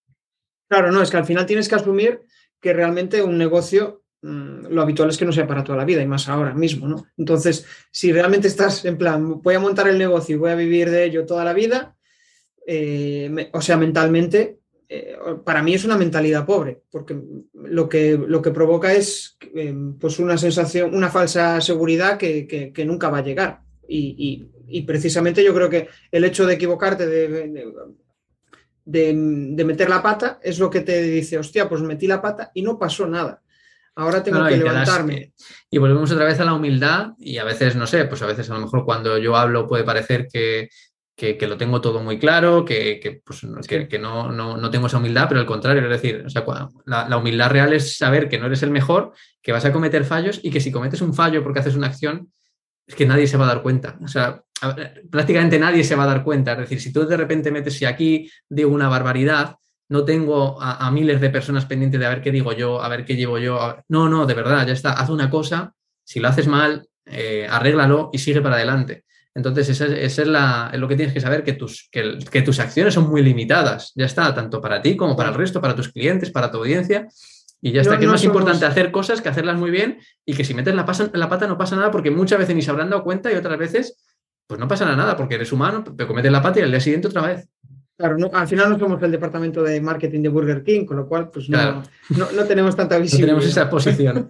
Claro, 0.67 0.91
no, 0.91 1.01
es 1.01 1.11
que 1.11 1.17
al 1.17 1.25
final 1.25 1.45
tienes 1.45 1.67
que 1.69 1.75
asumir 1.75 2.21
que 2.61 2.73
realmente 2.73 3.21
un 3.23 3.37
negocio 3.37 4.03
mm, 4.21 4.67
lo 4.69 4.81
habitual 4.81 5.09
es 5.09 5.17
que 5.17 5.25
no 5.25 5.31
sea 5.31 5.47
para 5.47 5.63
toda 5.63 5.77
la 5.79 5.85
vida 5.85 6.01
y 6.01 6.07
más 6.07 6.29
ahora 6.29 6.53
mismo, 6.53 6.87
¿no? 6.87 7.05
Entonces, 7.17 7.65
si 7.91 8.13
realmente 8.13 8.47
estás 8.47 8.85
en 8.85 8.97
plan, 8.97 9.41
voy 9.41 9.55
a 9.55 9.59
montar 9.59 9.87
el 9.87 9.97
negocio 9.97 10.35
y 10.35 10.39
voy 10.39 10.51
a 10.51 10.55
vivir 10.55 10.89
de 10.89 11.05
ello 11.05 11.25
toda 11.25 11.43
la 11.43 11.53
vida, 11.53 11.97
eh, 12.67 13.49
o 13.51 13.61
sea, 13.61 13.75
mentalmente, 13.77 14.59
eh, 14.87 15.17
para 15.43 15.63
mí 15.63 15.73
es 15.73 15.85
una 15.85 15.97
mentalidad 15.97 16.45
pobre, 16.45 16.83
porque 16.91 17.17
lo 17.53 17.89
que, 17.89 18.17
lo 18.17 18.41
que 18.41 18.51
provoca 18.51 18.93
es 18.93 19.37
eh, 19.55 19.73
pues 19.99 20.19
una 20.19 20.37
sensación, 20.37 20.93
una 20.93 21.09
falsa 21.09 21.59
seguridad 21.61 22.17
que, 22.17 22.83
nunca 22.85 23.09
va 23.09 23.19
a 23.19 23.23
llegar. 23.23 23.61
Y, 23.87 24.47
precisamente 24.85 25.43
yo 25.43 25.53
creo 25.53 25.69
que 25.69 25.89
el 26.11 26.23
hecho 26.23 26.45
de 26.45 26.53
equivocarte, 26.53 27.05
de, 27.05 27.73
meter 28.91 29.89
la 29.89 30.01
pata 30.01 30.39
es 30.41 30.59
lo 30.59 30.69
que 30.69 30.81
te 30.81 31.01
dice, 31.01 31.37
hostia, 31.37 31.67
pues 31.69 31.81
metí 31.81 32.07
la 32.07 32.21
pata 32.21 32.51
y 32.53 32.61
no 32.61 32.77
pasó 32.77 33.07
nada. 33.07 33.41
Ahora 33.95 34.23
tengo 34.23 34.45
que 34.47 34.57
levantarme. 34.57 35.33
y 35.69 35.77
volvemos 35.77 36.11
otra 36.11 36.25
vez 36.25 36.39
a 36.39 36.45
la 36.45 36.53
humildad 36.53 37.11
y 37.19 37.37
a 37.37 37.43
veces, 37.43 37.75
no 37.75 37.85
sé, 37.85 38.05
pues 38.05 38.21
a 38.21 38.25
veces 38.25 38.49
a 38.49 38.53
lo 38.53 38.61
mejor 38.61 38.85
cuando 38.85 39.17
yo 39.17 39.35
hablo 39.35 39.67
puede 39.67 39.83
parecer 39.83 40.27
que, 40.31 40.69
lo 41.47 41.57
tengo 41.57 41.81
todo 41.81 42.01
muy 42.01 42.17
claro, 42.17 42.63
que, 42.63 43.21
pues, 43.25 43.43
no, 43.43 44.31
no, 44.31 44.71
tengo 44.71 44.87
esa 44.87 44.97
humildad, 44.97 45.25
pero 45.27 45.41
al 45.41 45.45
contrario, 45.45 45.83
es 45.83 45.89
decir, 45.89 46.23
o 46.25 46.29
sea, 46.29 46.45
la, 46.85 47.09
la, 47.09 47.17
humildad 47.17 47.51
real 47.51 47.73
es 47.73 47.97
saber 47.97 48.29
que 48.29 48.39
no 48.39 48.45
eres 48.45 48.63
el 48.63 48.71
mejor, 48.71 49.13
que 49.41 49.51
vas 49.51 49.65
a 49.65 49.73
cometer 49.73 50.05
fallos 50.05 50.39
y 50.41 50.51
que 50.51 50.61
si 50.61 50.71
cometes 50.71 51.01
un 51.01 51.13
fallo 51.13 51.43
porque 51.43 51.59
haces 51.59 51.75
una 51.75 51.87
acción, 51.87 52.31
es 52.87 52.95
que 52.95 53.05
nadie 53.05 53.27
se 53.27 53.37
va 53.37 53.45
a 53.45 53.49
dar 53.49 53.61
cuenta. 53.61 53.97
O 54.01 54.07
sea, 54.07 54.41
prácticamente 55.09 55.59
nadie 55.59 55.83
se 55.83 55.95
va 55.95 56.03
a 56.03 56.07
dar 56.07 56.23
cuenta. 56.23 56.53
Es 56.53 56.59
decir, 56.59 56.81
si 56.81 56.93
tú 56.93 57.05
de 57.05 57.17
repente 57.17 57.51
metes, 57.51 57.77
si 57.77 57.85
aquí 57.85 58.29
digo 58.49 58.71
una 58.71 58.89
barbaridad, 58.89 59.55
no 59.89 60.05
tengo 60.05 60.57
a, 60.61 60.89
miles 60.89 61.19
de 61.19 61.29
personas 61.29 61.65
pendientes 61.65 61.99
de 61.99 62.05
a 62.05 62.09
ver 62.09 62.21
qué 62.21 62.31
digo 62.31 62.53
yo, 62.53 62.81
a 62.81 62.87
ver 62.87 63.03
qué 63.03 63.17
llevo 63.17 63.37
yo. 63.39 63.75
No, 63.89 64.07
no, 64.07 64.25
de 64.25 64.33
verdad, 64.33 64.65
ya 64.65 64.71
está. 64.71 64.93
Haz 64.93 65.09
una 65.09 65.29
cosa, 65.29 65.73
si 66.03 66.21
lo 66.21 66.29
haces 66.29 66.47
mal, 66.47 66.87
eh, 67.05 67.45
arréglalo 67.49 68.09
y 68.13 68.19
sigue 68.19 68.41
para 68.41 68.55
adelante. 68.55 69.03
Entonces, 69.35 69.69
esa, 69.69 69.85
es, 69.87 70.17
lo 70.79 70.87
que 70.87 70.95
tienes 70.95 71.13
que 71.13 71.19
saber, 71.19 71.43
que 71.43 71.53
tus, 71.53 71.89
que, 71.91 72.41
tus 72.41 72.59
acciones 72.59 72.93
son 72.93 73.09
muy 73.09 73.21
limitadas. 73.21 73.91
Ya 73.95 74.05
está, 74.05 74.33
tanto 74.33 74.61
para 74.61 74.81
ti 74.81 74.95
como 74.95 75.15
para 75.17 75.29
el 75.29 75.35
resto, 75.35 75.59
para 75.59 75.75
tus 75.75 75.89
clientes, 75.89 76.31
para 76.31 76.49
tu 76.49 76.59
audiencia. 76.59 77.07
Y 77.61 77.73
ya 77.73 77.81
está, 77.81 77.97
que 77.97 78.05
es 78.05 78.11
más 78.11 78.23
importante 78.23 78.65
hacer 78.65 78.91
cosas 78.91 79.21
que 79.21 79.27
hacerlas 79.27 79.57
muy 79.57 79.71
bien 79.71 79.99
y 80.25 80.33
que 80.33 80.45
si 80.45 80.53
metes 80.53 80.73
la, 80.73 80.85
la 81.13 81.29
pata 81.29 81.47
no 81.47 81.57
pasa 81.57 81.75
nada 81.75 81.91
porque 81.91 82.11
muchas 82.11 82.39
veces 82.39 82.55
ni 82.55 82.61
se 82.61 82.71
habrán 82.71 82.89
dado 82.89 83.03
cuenta 83.03 83.31
y 83.31 83.35
otras 83.35 83.57
veces 83.59 83.97
pues 84.51 84.59
no 84.59 84.67
pasa 84.67 84.93
nada 84.97 85.15
porque 85.15 85.35
eres 85.35 85.53
humano, 85.53 85.81
te 85.81 86.05
cometes 86.05 86.29
la 86.29 86.41
pata 86.41 86.59
y 86.59 86.63
al 86.63 86.71
día 86.71 86.81
siguiente 86.81 87.07
otra 87.07 87.25
vez. 87.25 87.47
Claro, 87.95 88.17
al 88.33 88.47
final 88.49 88.69
no 88.69 88.77
somos 88.77 89.01
el 89.01 89.09
departamento 89.09 89.63
de 89.63 89.79
marketing 89.79 90.23
de 90.23 90.27
Burger 90.27 90.61
King, 90.61 90.83
con 90.83 90.97
lo 90.97 91.07
cual 91.07 91.29
pues 91.31 91.47
no, 91.47 91.81
tenemos 92.45 92.75
tanta 92.75 92.97
visión. 92.97 93.21
No 93.21 93.27
tenemos 93.27 93.45
esa 93.45 93.69
posición. 93.69 94.29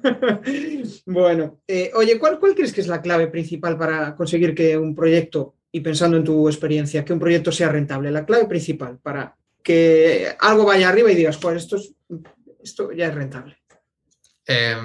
bueno, 1.08 1.62
eh, 1.68 1.90
oye, 1.96 2.20
¿cuál, 2.20 2.40
¿cuál 2.40 2.54
crees 2.54 2.72
que 2.72 2.82
es 2.82 2.88
la 2.88 3.02
clave 3.02 3.30
principal 3.30 3.80
para 3.80 4.16
conseguir 4.16 4.54
que 4.54 4.78
un 4.78 4.94
proyecto, 4.94 5.56
y 5.72 5.80
pensando 5.80 6.18
en 6.18 6.24
tu 6.24 6.48
experiencia, 6.48 7.04
que 7.04 7.14
un 7.14 7.20
proyecto 7.20 7.52
sea 7.52 7.70
rentable? 7.70 8.12
La 8.12 8.24
clave 8.24 8.46
principal 8.46 9.00
para 9.02 9.36
que 9.64 10.36
algo 10.40 10.66
vaya 10.68 10.90
arriba 10.90 11.12
y 11.12 11.16
digas, 11.16 11.38
pues 11.38 11.64
esto, 11.64 11.78
esto 12.64 12.92
ya 12.92 13.08
es 13.08 13.16
rentable. 13.16 13.58
Eh, 14.46 14.76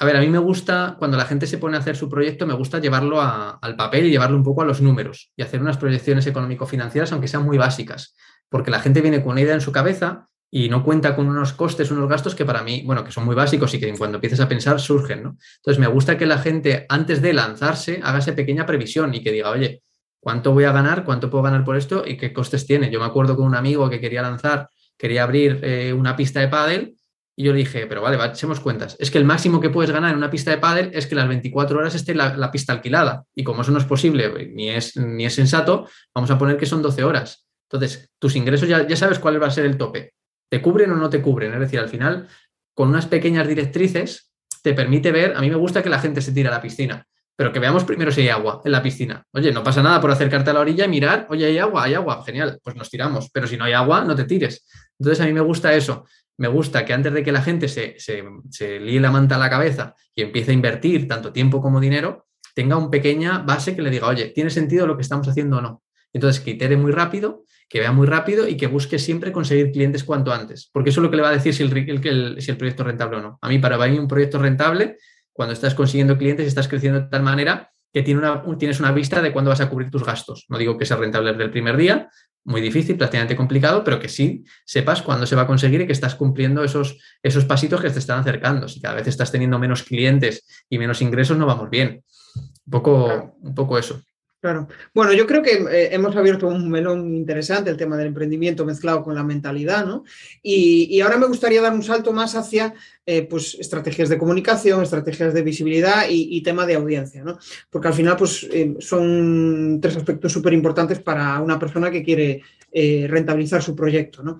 a 0.00 0.04
ver, 0.04 0.16
a 0.16 0.20
mí 0.20 0.28
me 0.28 0.38
gusta, 0.38 0.96
cuando 0.98 1.16
la 1.16 1.24
gente 1.24 1.46
se 1.46 1.58
pone 1.58 1.76
a 1.76 1.80
hacer 1.80 1.96
su 1.96 2.08
proyecto, 2.08 2.46
me 2.46 2.54
gusta 2.54 2.78
llevarlo 2.78 3.20
al 3.20 3.76
papel 3.76 4.06
y 4.06 4.10
llevarlo 4.10 4.36
un 4.36 4.44
poco 4.44 4.62
a 4.62 4.64
los 4.64 4.80
números 4.80 5.32
y 5.36 5.42
hacer 5.42 5.60
unas 5.60 5.76
proyecciones 5.76 6.26
económico-financieras, 6.26 7.12
aunque 7.12 7.28
sean 7.28 7.44
muy 7.44 7.58
básicas, 7.58 8.14
porque 8.48 8.70
la 8.70 8.80
gente 8.80 9.00
viene 9.00 9.22
con 9.22 9.32
una 9.32 9.40
idea 9.40 9.54
en 9.54 9.60
su 9.60 9.72
cabeza 9.72 10.28
y 10.50 10.68
no 10.68 10.84
cuenta 10.84 11.14
con 11.14 11.28
unos 11.28 11.52
costes, 11.52 11.90
unos 11.90 12.08
gastos 12.08 12.34
que 12.34 12.44
para 12.44 12.62
mí, 12.62 12.82
bueno, 12.86 13.04
que 13.04 13.12
son 13.12 13.24
muy 13.24 13.34
básicos 13.34 13.74
y 13.74 13.80
que 13.80 13.92
cuando 13.94 14.16
empiezas 14.16 14.40
a 14.40 14.48
pensar 14.48 14.80
surgen, 14.80 15.22
¿no? 15.22 15.36
Entonces, 15.56 15.78
me 15.78 15.86
gusta 15.88 16.16
que 16.16 16.26
la 16.26 16.38
gente, 16.38 16.86
antes 16.88 17.20
de 17.20 17.32
lanzarse, 17.32 18.00
haga 18.02 18.18
esa 18.18 18.34
pequeña 18.34 18.64
previsión 18.64 19.14
y 19.14 19.22
que 19.22 19.32
diga, 19.32 19.50
oye, 19.50 19.82
¿cuánto 20.20 20.52
voy 20.52 20.64
a 20.64 20.72
ganar? 20.72 21.04
¿Cuánto 21.04 21.28
puedo 21.28 21.42
ganar 21.42 21.64
por 21.64 21.76
esto? 21.76 22.04
¿Y 22.06 22.16
qué 22.16 22.32
costes 22.32 22.66
tiene? 22.66 22.90
Yo 22.90 23.00
me 23.00 23.06
acuerdo 23.06 23.36
con 23.36 23.46
un 23.46 23.56
amigo 23.56 23.90
que 23.90 24.00
quería 24.00 24.22
lanzar, 24.22 24.68
quería 24.96 25.24
abrir 25.24 25.60
eh, 25.62 25.92
una 25.92 26.16
pista 26.16 26.40
de 26.40 26.48
pádel 26.48 26.97
y 27.38 27.44
yo 27.44 27.52
le 27.52 27.58
dije, 27.58 27.86
pero 27.86 28.02
vale, 28.02 28.18
echemos 28.24 28.58
cuentas. 28.58 28.96
Es 28.98 29.12
que 29.12 29.18
el 29.18 29.24
máximo 29.24 29.60
que 29.60 29.70
puedes 29.70 29.92
ganar 29.92 30.10
en 30.10 30.16
una 30.16 30.28
pista 30.28 30.50
de 30.50 30.58
pádel 30.58 30.90
es 30.92 31.06
que 31.06 31.14
las 31.14 31.28
24 31.28 31.78
horas 31.78 31.94
esté 31.94 32.12
la, 32.12 32.50
pista 32.50 32.72
alquilada. 32.72 33.26
Y 33.32 33.44
como 33.44 33.62
eso 33.62 33.70
no 33.70 33.78
es 33.78 33.84
posible 33.84 34.50
ni 34.52 34.70
es, 34.70 34.96
ni 34.96 35.24
es 35.24 35.36
sensato, 35.36 35.88
vamos 36.12 36.32
a 36.32 36.36
poner 36.36 36.56
que 36.56 36.66
son 36.66 36.82
12 36.82 37.04
horas. 37.04 37.46
Entonces, 37.70 38.10
tus 38.18 38.34
ingresos 38.34 38.68
ya, 38.68 38.84
ya 38.88 38.96
sabes 38.96 39.20
cuál 39.20 39.40
va 39.40 39.46
a 39.46 39.52
ser 39.52 39.66
el 39.66 39.78
tope. 39.78 40.14
¿Te 40.50 40.60
cubren 40.60 40.90
o 40.90 40.96
no 40.96 41.08
te 41.08 41.22
cubren? 41.22 41.54
Es 41.54 41.60
decir, 41.60 41.78
al 41.78 41.88
final, 41.88 42.26
con 42.74 42.88
unas 42.88 43.06
pequeñas 43.06 43.46
directrices, 43.46 44.32
te 44.60 44.74
permite 44.74 45.12
ver, 45.12 45.36
a 45.36 45.40
mí 45.40 45.48
me 45.48 45.54
gusta 45.54 45.80
que 45.80 45.90
la 45.90 46.00
gente 46.00 46.20
se 46.20 46.32
tire 46.32 46.48
a 46.48 46.50
la 46.50 46.60
piscina, 46.60 47.06
pero 47.36 47.52
que 47.52 47.60
veamos 47.60 47.84
primero 47.84 48.10
si 48.10 48.22
hay 48.22 48.30
agua 48.30 48.62
en 48.64 48.72
la 48.72 48.82
piscina. 48.82 49.22
Oye, 49.30 49.52
no 49.52 49.62
pasa 49.62 49.80
nada 49.80 50.00
por 50.00 50.10
acercarte 50.10 50.50
a 50.50 50.54
la 50.54 50.60
orilla 50.60 50.86
y 50.86 50.88
mirar, 50.88 51.28
oye, 51.30 51.46
hay 51.46 51.58
agua, 51.58 51.84
hay 51.84 51.94
agua, 51.94 52.20
genial, 52.26 52.58
pues 52.64 52.74
nos 52.74 52.90
tiramos, 52.90 53.30
pero 53.30 53.46
si 53.46 53.56
no 53.56 53.64
hay 53.64 53.74
agua, 53.74 54.02
no 54.02 54.16
te 54.16 54.24
tires. 54.24 54.66
Entonces, 54.98 55.22
a 55.22 55.26
mí 55.26 55.32
me 55.32 55.40
gusta 55.40 55.72
eso, 55.72 56.04
me 56.38 56.48
gusta 56.48 56.84
que 56.84 56.92
antes 56.92 57.12
de 57.12 57.22
que 57.22 57.32
la 57.32 57.42
gente 57.42 57.68
se, 57.68 57.96
se, 57.98 58.80
líe 58.80 59.00
la 59.00 59.10
manta 59.10 59.34
a 59.34 59.38
la 59.38 59.50
cabeza 59.50 59.94
y 60.14 60.22
empiece 60.22 60.52
a 60.52 60.54
invertir 60.54 61.06
tanto 61.08 61.32
tiempo 61.32 61.60
como 61.60 61.80
dinero, 61.80 62.28
tenga 62.54 62.76
una 62.76 62.90
pequeña 62.90 63.38
base 63.38 63.74
que 63.74 63.82
le 63.82 63.90
diga, 63.90 64.06
oye, 64.06 64.28
¿tiene 64.28 64.50
sentido 64.50 64.86
lo 64.86 64.96
que 64.96 65.02
estamos 65.02 65.28
haciendo 65.28 65.58
o 65.58 65.60
no? 65.60 65.82
Entonces, 66.12 66.42
que 66.42 66.52
itere 66.52 66.76
muy 66.76 66.92
rápido, 66.92 67.44
que 67.68 67.80
vea 67.80 67.92
muy 67.92 68.06
rápido 68.06 68.48
y 68.48 68.56
que 68.56 68.68
busque 68.68 68.98
siempre 68.98 69.32
conseguir 69.32 69.72
clientes 69.72 70.04
cuanto 70.04 70.32
antes, 70.32 70.70
porque 70.72 70.90
eso 70.90 71.00
es 71.00 71.02
lo 71.02 71.10
que 71.10 71.16
le 71.16 71.22
va 71.22 71.28
a 71.28 71.32
decir 71.32 71.52
si 71.52 71.64
el, 71.64 72.40
si 72.40 72.50
el 72.50 72.56
proyecto 72.56 72.82
es 72.82 72.86
rentable 72.86 73.18
o 73.18 73.20
no. 73.20 73.38
A 73.42 73.48
mí, 73.48 73.58
para 73.58 73.76
mí, 73.86 73.98
un 73.98 74.08
proyecto 74.08 74.38
rentable, 74.38 74.96
cuando 75.32 75.52
estás 75.52 75.74
consiguiendo 75.74 76.16
clientes 76.16 76.44
y 76.44 76.48
estás 76.48 76.68
creciendo 76.68 77.00
de 77.00 77.08
tal 77.08 77.22
manera 77.22 77.70
que 77.92 78.02
tiene 78.02 78.20
una, 78.20 78.42
tienes 78.58 78.80
una 78.80 78.92
vista 78.92 79.22
de 79.22 79.32
cuándo 79.32 79.50
vas 79.50 79.60
a 79.60 79.68
cubrir 79.68 79.90
tus 79.90 80.04
gastos. 80.04 80.46
No 80.48 80.58
digo 80.58 80.76
que 80.76 80.84
sea 80.84 80.96
rentable 80.96 81.30
desde 81.32 81.44
el 81.44 81.50
primer 81.50 81.76
día, 81.76 82.08
muy 82.44 82.60
difícil, 82.60 82.96
prácticamente 82.96 83.36
complicado, 83.36 83.84
pero 83.84 84.00
que 84.00 84.08
sí 84.08 84.44
sepas 84.64 85.02
cuándo 85.02 85.26
se 85.26 85.36
va 85.36 85.42
a 85.42 85.46
conseguir 85.46 85.82
y 85.82 85.86
que 85.86 85.92
estás 85.92 86.14
cumpliendo 86.14 86.64
esos, 86.64 86.98
esos 87.22 87.44
pasitos 87.44 87.80
que 87.80 87.90
te 87.90 87.98
están 87.98 88.20
acercando. 88.20 88.68
Si 88.68 88.80
cada 88.80 88.94
vez 88.94 89.06
estás 89.06 89.30
teniendo 89.30 89.58
menos 89.58 89.82
clientes 89.82 90.64
y 90.68 90.78
menos 90.78 91.02
ingresos, 91.02 91.36
no 91.36 91.46
vamos 91.46 91.68
bien. 91.68 92.02
Un 92.36 92.70
poco, 92.70 93.36
un 93.40 93.54
poco 93.54 93.78
eso. 93.78 94.00
Claro. 94.40 94.68
Bueno, 94.94 95.12
yo 95.12 95.26
creo 95.26 95.42
que 95.42 95.54
eh, 95.54 95.88
hemos 95.92 96.14
abierto 96.14 96.46
un 96.46 96.70
melón 96.70 97.12
interesante, 97.12 97.70
el 97.70 97.76
tema 97.76 97.96
del 97.96 98.06
emprendimiento 98.06 98.64
mezclado 98.64 99.02
con 99.02 99.16
la 99.16 99.24
mentalidad, 99.24 99.84
¿no? 99.84 100.04
Y, 100.42 101.00
ahora 101.00 101.16
me 101.16 101.26
gustaría 101.26 101.60
dar 101.60 101.72
un 101.72 101.82
salto 101.82 102.12
más 102.12 102.36
hacia 102.36 102.72
eh, 103.04 103.22
pues, 103.22 103.56
estrategias 103.58 104.08
de 104.08 104.16
comunicación, 104.16 104.80
estrategias 104.80 105.34
de 105.34 105.42
visibilidad 105.42 106.04
y, 106.08 106.40
tema 106.42 106.66
de 106.66 106.76
audiencia, 106.76 107.24
¿no? 107.24 107.36
Porque 107.68 107.88
al 107.88 107.94
final, 107.94 108.16
pues, 108.16 108.46
eh, 108.52 108.76
son 108.78 109.80
tres 109.82 109.96
aspectos 109.96 110.32
súper 110.32 110.52
importantes 110.52 111.00
para 111.00 111.40
una 111.40 111.58
persona 111.58 111.90
que 111.90 112.04
quiere 112.04 112.42
rentabilizar 112.72 113.62
su 113.62 113.74
proyecto, 113.74 114.22
¿no? 114.22 114.38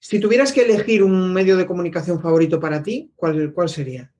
Si 0.00 0.18
tuvieras 0.18 0.52
que 0.52 0.62
elegir 0.62 1.02
un 1.02 1.32
medio 1.32 1.56
de 1.56 1.64
comunicación 1.64 2.20
favorito 2.20 2.60
para 2.60 2.82
ti, 2.82 3.10
¿cuál, 3.16 3.52
cuál 3.54 3.70
sería? 3.70 4.13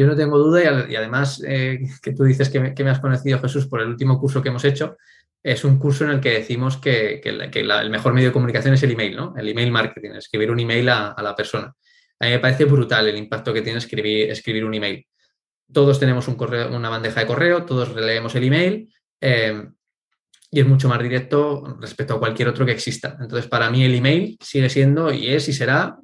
Yo 0.00 0.06
no 0.06 0.16
tengo 0.16 0.38
duda 0.38 0.88
y, 0.88 0.96
además 0.96 1.42
eh, 1.46 1.78
que 2.02 2.14
tú 2.14 2.24
dices 2.24 2.48
que 2.48 2.58
me, 2.58 2.90
has 2.90 3.00
conocido, 3.00 3.38
Jesús, 3.38 3.66
por 3.66 3.82
el 3.82 3.88
último 3.88 4.18
curso 4.18 4.40
que 4.40 4.48
hemos 4.48 4.64
hecho, 4.64 4.96
es 5.42 5.62
un 5.62 5.78
curso 5.78 6.04
en 6.04 6.10
el 6.12 6.20
que 6.22 6.30
decimos 6.30 6.78
que, 6.78 7.20
el 7.22 7.90
mejor 7.90 8.14
medio 8.14 8.28
de 8.28 8.32
comunicación 8.32 8.72
es 8.72 8.82
el 8.82 8.92
email, 8.92 9.14
¿no? 9.14 9.34
El 9.36 9.50
email 9.50 9.70
marketing, 9.70 10.12
escribir 10.12 10.50
un 10.50 10.58
email 10.58 10.88
a, 10.88 11.14
la 11.22 11.36
persona. 11.36 11.74
A 12.18 12.24
mí 12.24 12.30
me 12.30 12.38
parece 12.38 12.64
brutal 12.64 13.08
el 13.08 13.18
impacto 13.18 13.52
que 13.52 13.60
tiene 13.60 13.78
escribir, 13.78 14.30
escribir 14.30 14.64
un 14.64 14.72
email. 14.72 15.06
Todos 15.70 16.00
tenemos 16.00 16.28
un 16.28 16.36
correo, 16.36 16.74
una 16.74 16.88
bandeja 16.88 17.20
de 17.20 17.26
correo, 17.26 17.66
todos 17.66 17.94
leemos 17.94 18.34
el 18.36 18.44
email 18.44 18.90
eh, 19.20 19.68
y 20.50 20.60
es 20.60 20.66
mucho 20.66 20.88
más 20.88 21.02
directo 21.02 21.76
respecto 21.78 22.14
a 22.14 22.18
cualquier 22.18 22.48
otro 22.48 22.64
que 22.64 22.72
exista. 22.72 23.18
Entonces, 23.20 23.50
para 23.50 23.68
mí 23.68 23.84
el 23.84 23.96
email 23.96 24.38
sigue 24.40 24.70
siendo 24.70 25.12
y 25.12 25.28
es 25.28 25.46
y 25.50 25.52
será 25.52 25.98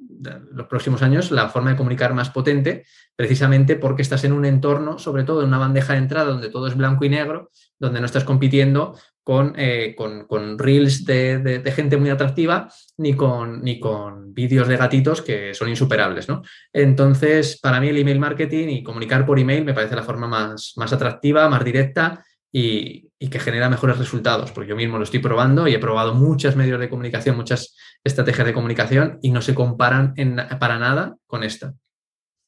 los 0.51 0.67
próximos 0.67 1.01
años 1.01 1.31
la 1.31 1.49
forma 1.49 1.71
de 1.71 1.77
comunicar 1.77 2.13
más 2.13 2.29
potente, 2.29 2.85
precisamente 3.15 3.75
porque 3.75 4.01
estás 4.01 4.23
en 4.23 4.33
un 4.33 4.45
entorno, 4.45 4.99
sobre 4.99 5.23
todo 5.23 5.41
en 5.41 5.47
una 5.47 5.57
bandeja 5.57 5.93
de 5.93 5.99
entrada 5.99 6.31
donde 6.31 6.49
todo 6.49 6.67
es 6.67 6.75
blanco 6.75 7.05
y 7.05 7.09
negro, 7.09 7.49
donde 7.79 7.99
no 7.99 8.05
estás 8.05 8.23
compitiendo 8.23 8.95
con, 9.23 9.53
eh, 9.57 9.93
con, 9.97 10.57
reels 10.57 11.03
de, 11.03 11.61
gente 11.75 11.97
muy 11.97 12.09
atractiva 12.09 12.71
ni 12.97 13.13
con, 13.13 13.61
ni 13.61 13.79
con 13.79 14.33
vídeos 14.33 14.67
de 14.67 14.77
gatitos 14.77 15.21
que 15.21 15.53
son 15.53 15.67
insuperables. 15.67 16.29
¿no? 16.29 16.43
Entonces, 16.71 17.59
para 17.59 17.81
mí 17.81 17.89
el 17.89 17.97
email 17.97 18.19
marketing 18.19 18.69
y 18.69 18.83
comunicar 18.83 19.25
por 19.25 19.37
email 19.37 19.65
me 19.65 19.73
parece 19.73 19.95
la 19.95 20.03
forma 20.03 20.27
más, 20.27 20.73
más 20.77 20.93
atractiva, 20.93 21.49
más 21.49 21.65
directa 21.65 22.23
y, 22.51 23.06
que 23.19 23.39
genera 23.39 23.69
mejores 23.69 23.97
resultados, 23.97 24.51
porque 24.51 24.69
yo 24.69 24.75
mismo 24.75 24.97
lo 24.97 25.03
estoy 25.03 25.19
probando 25.19 25.67
y 25.67 25.73
he 25.73 25.79
probado 25.79 26.13
muchos 26.13 26.55
medios 26.55 26.79
de 26.79 26.89
comunicación, 26.89 27.35
muchas 27.35 27.75
estrategias 28.03 28.45
de 28.47 28.53
comunicación 28.53 29.19
y 29.21 29.31
no 29.31 29.41
se 29.41 29.55
comparan 29.55 30.13
para 30.59 30.77
nada 30.77 31.15
con 31.25 31.43
esta. 31.43 31.73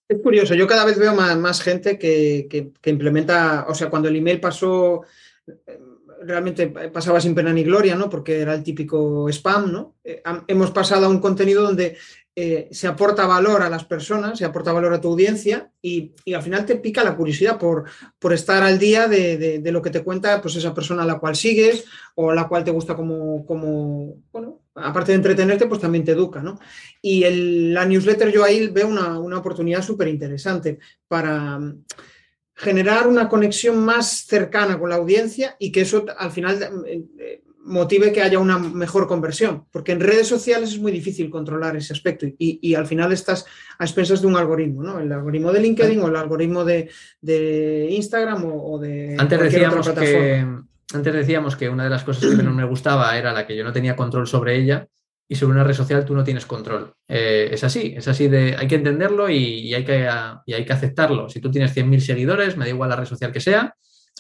Es 0.08 0.22
curioso, 0.22 0.56
yo 0.56 0.68
cada 0.68 0.86
vez 0.86 0.98
veo 0.98 1.14
más, 1.14 1.62
gente 1.62 2.00
que, 2.00 2.72
implementa, 2.86 3.66
o 3.68 3.76
sea, 3.76 3.90
cuando 3.90 4.10
el 4.10 4.16
email 4.16 4.40
pasó, 4.40 5.02
realmente 6.22 6.68
pasaba 6.68 7.22
sin 7.22 7.36
pena 7.36 7.54
ni 7.54 7.64
gloria, 7.64 7.96
¿no? 7.96 8.10
Porque 8.10 8.40
era 8.40 8.54
el 8.54 8.64
típico 8.64 9.28
spam, 9.30 9.72
¿no? 9.72 9.96
Eh, 10.04 10.22
hemos 10.48 10.72
pasado 10.72 11.06
a 11.06 11.10
un 11.10 11.20
contenido 11.20 11.64
donde 11.64 11.98
eh, 12.42 12.70
se 12.72 12.88
aporta 12.88 13.26
valor 13.26 13.62
a 13.62 13.70
las 13.70 13.84
personas, 13.84 14.38
se 14.38 14.46
aporta 14.46 14.72
valor 14.72 14.94
a 14.94 15.02
tu 15.02 15.10
audiencia 15.10 15.72
y, 15.82 16.14
al 16.34 16.42
final 16.42 16.66
te 16.66 16.78
pica 16.78 17.04
la 17.04 17.18
curiosidad 17.18 17.60
por, 17.60 17.84
por 18.18 18.32
estar 18.32 18.64
al 18.64 18.80
día 18.80 19.10
de, 19.10 19.62
lo 19.66 19.82
que 19.82 19.90
te 19.90 20.06
cuenta 20.06 20.42
pues 20.42 20.56
esa 20.56 20.74
persona 20.74 21.04
a 21.04 21.06
la 21.06 21.20
cual 21.20 21.36
sigues 21.36 21.84
o 22.16 22.32
la 22.32 22.48
cual 22.48 22.64
te 22.64 22.72
gusta 22.72 22.96
como, 22.96 23.46
como 23.46 24.24
bueno, 24.32 24.62
aparte 24.74 25.12
de 25.12 25.18
entretenerte, 25.18 25.66
pues 25.66 25.82
también 25.82 26.06
te 26.06 26.14
educa, 26.14 26.42
¿no? 26.42 26.58
Y 27.02 27.26
la 27.74 27.86
newsletter 27.86 28.32
yo 28.32 28.46
ahí 28.46 28.68
veo 28.68 28.88
una, 28.88 29.20
oportunidad 29.20 29.82
súper 29.82 30.08
interesante 30.08 30.80
para 31.10 31.60
generar 32.60 33.08
una 33.08 33.30
conexión 33.30 33.80
más 33.84 34.26
cercana 34.26 34.78
con 34.78 34.90
la 34.90 34.98
audiencia 34.98 35.56
y 35.60 35.72
que 35.72 35.82
eso 35.82 36.06
al 36.18 36.30
final 36.30 36.60
eh, 36.86 37.42
motive 37.64 38.12
que 38.12 38.22
haya 38.22 38.38
una 38.38 38.60
mejor 38.60 39.08
conversión, 39.08 39.64
porque 39.72 39.94
en 39.94 40.02
redes 40.02 40.28
sociales 40.28 40.72
es 40.72 40.80
muy 40.80 40.92
difícil 40.92 41.30
controlar 41.30 41.78
ese 41.78 41.94
aspecto 41.94 42.26
y, 42.38 42.76
al 42.76 42.86
final 42.86 43.14
estás 43.14 43.46
a 43.78 43.86
expensas 43.86 44.22
de 44.22 44.28
un 44.28 44.36
algoritmo, 44.36 44.84
¿no? 44.84 45.00
El 45.00 45.10
algoritmo 45.10 45.54
de 45.54 45.62
LinkedIn 45.62 46.02
o 46.02 46.08
el 46.08 46.18
algoritmo 46.18 46.66
de, 46.66 46.90
Instagram 47.92 48.44
o, 48.46 48.78
de 48.78 49.16
antes 49.18 49.40
decíamos 49.40 49.90
que 49.90 50.46
antes 50.92 51.14
decíamos 51.14 51.56
que 51.56 51.70
una 51.70 51.86
de 51.86 51.92
las 51.92 52.04
cosas 52.04 52.36
que 52.36 52.44
no 52.44 52.52
me 52.52 52.66
gustaba 52.66 53.18
era 53.18 53.32
la 53.32 53.48
que 53.48 53.56
yo 53.56 53.64
no 53.64 53.72
tenía 53.72 53.96
control 53.96 54.28
sobre 54.28 54.58
ella 54.58 54.86
y 55.32 55.36
sobre 55.36 55.54
una 55.54 55.64
red 55.64 55.76
social 55.76 56.04
tú 56.04 56.16
no 56.16 56.24
tienes 56.24 56.46
control. 56.46 56.92
Eh, 57.08 57.50
es 57.52 57.64
así, 57.64 57.94
es 57.96 58.08
así 58.08 58.28
de 58.28 58.56
hay 58.58 58.68
que 58.68 58.76
entenderlo 58.76 59.30
y, 59.30 59.74
hay 59.74 59.86
que, 59.86 60.10
hay 60.10 60.66
que 60.66 60.74
aceptarlo. 60.74 61.30
Si 61.30 61.40
tú 61.40 61.52
tienes 61.52 61.74
100.000 61.78 62.00
seguidores, 62.00 62.58
me 62.58 62.66
da 62.66 62.72
igual 62.72 62.90
la 62.90 62.96
red 62.96 63.06
social 63.06 63.32
que 63.32 63.40
sea, 63.40 63.74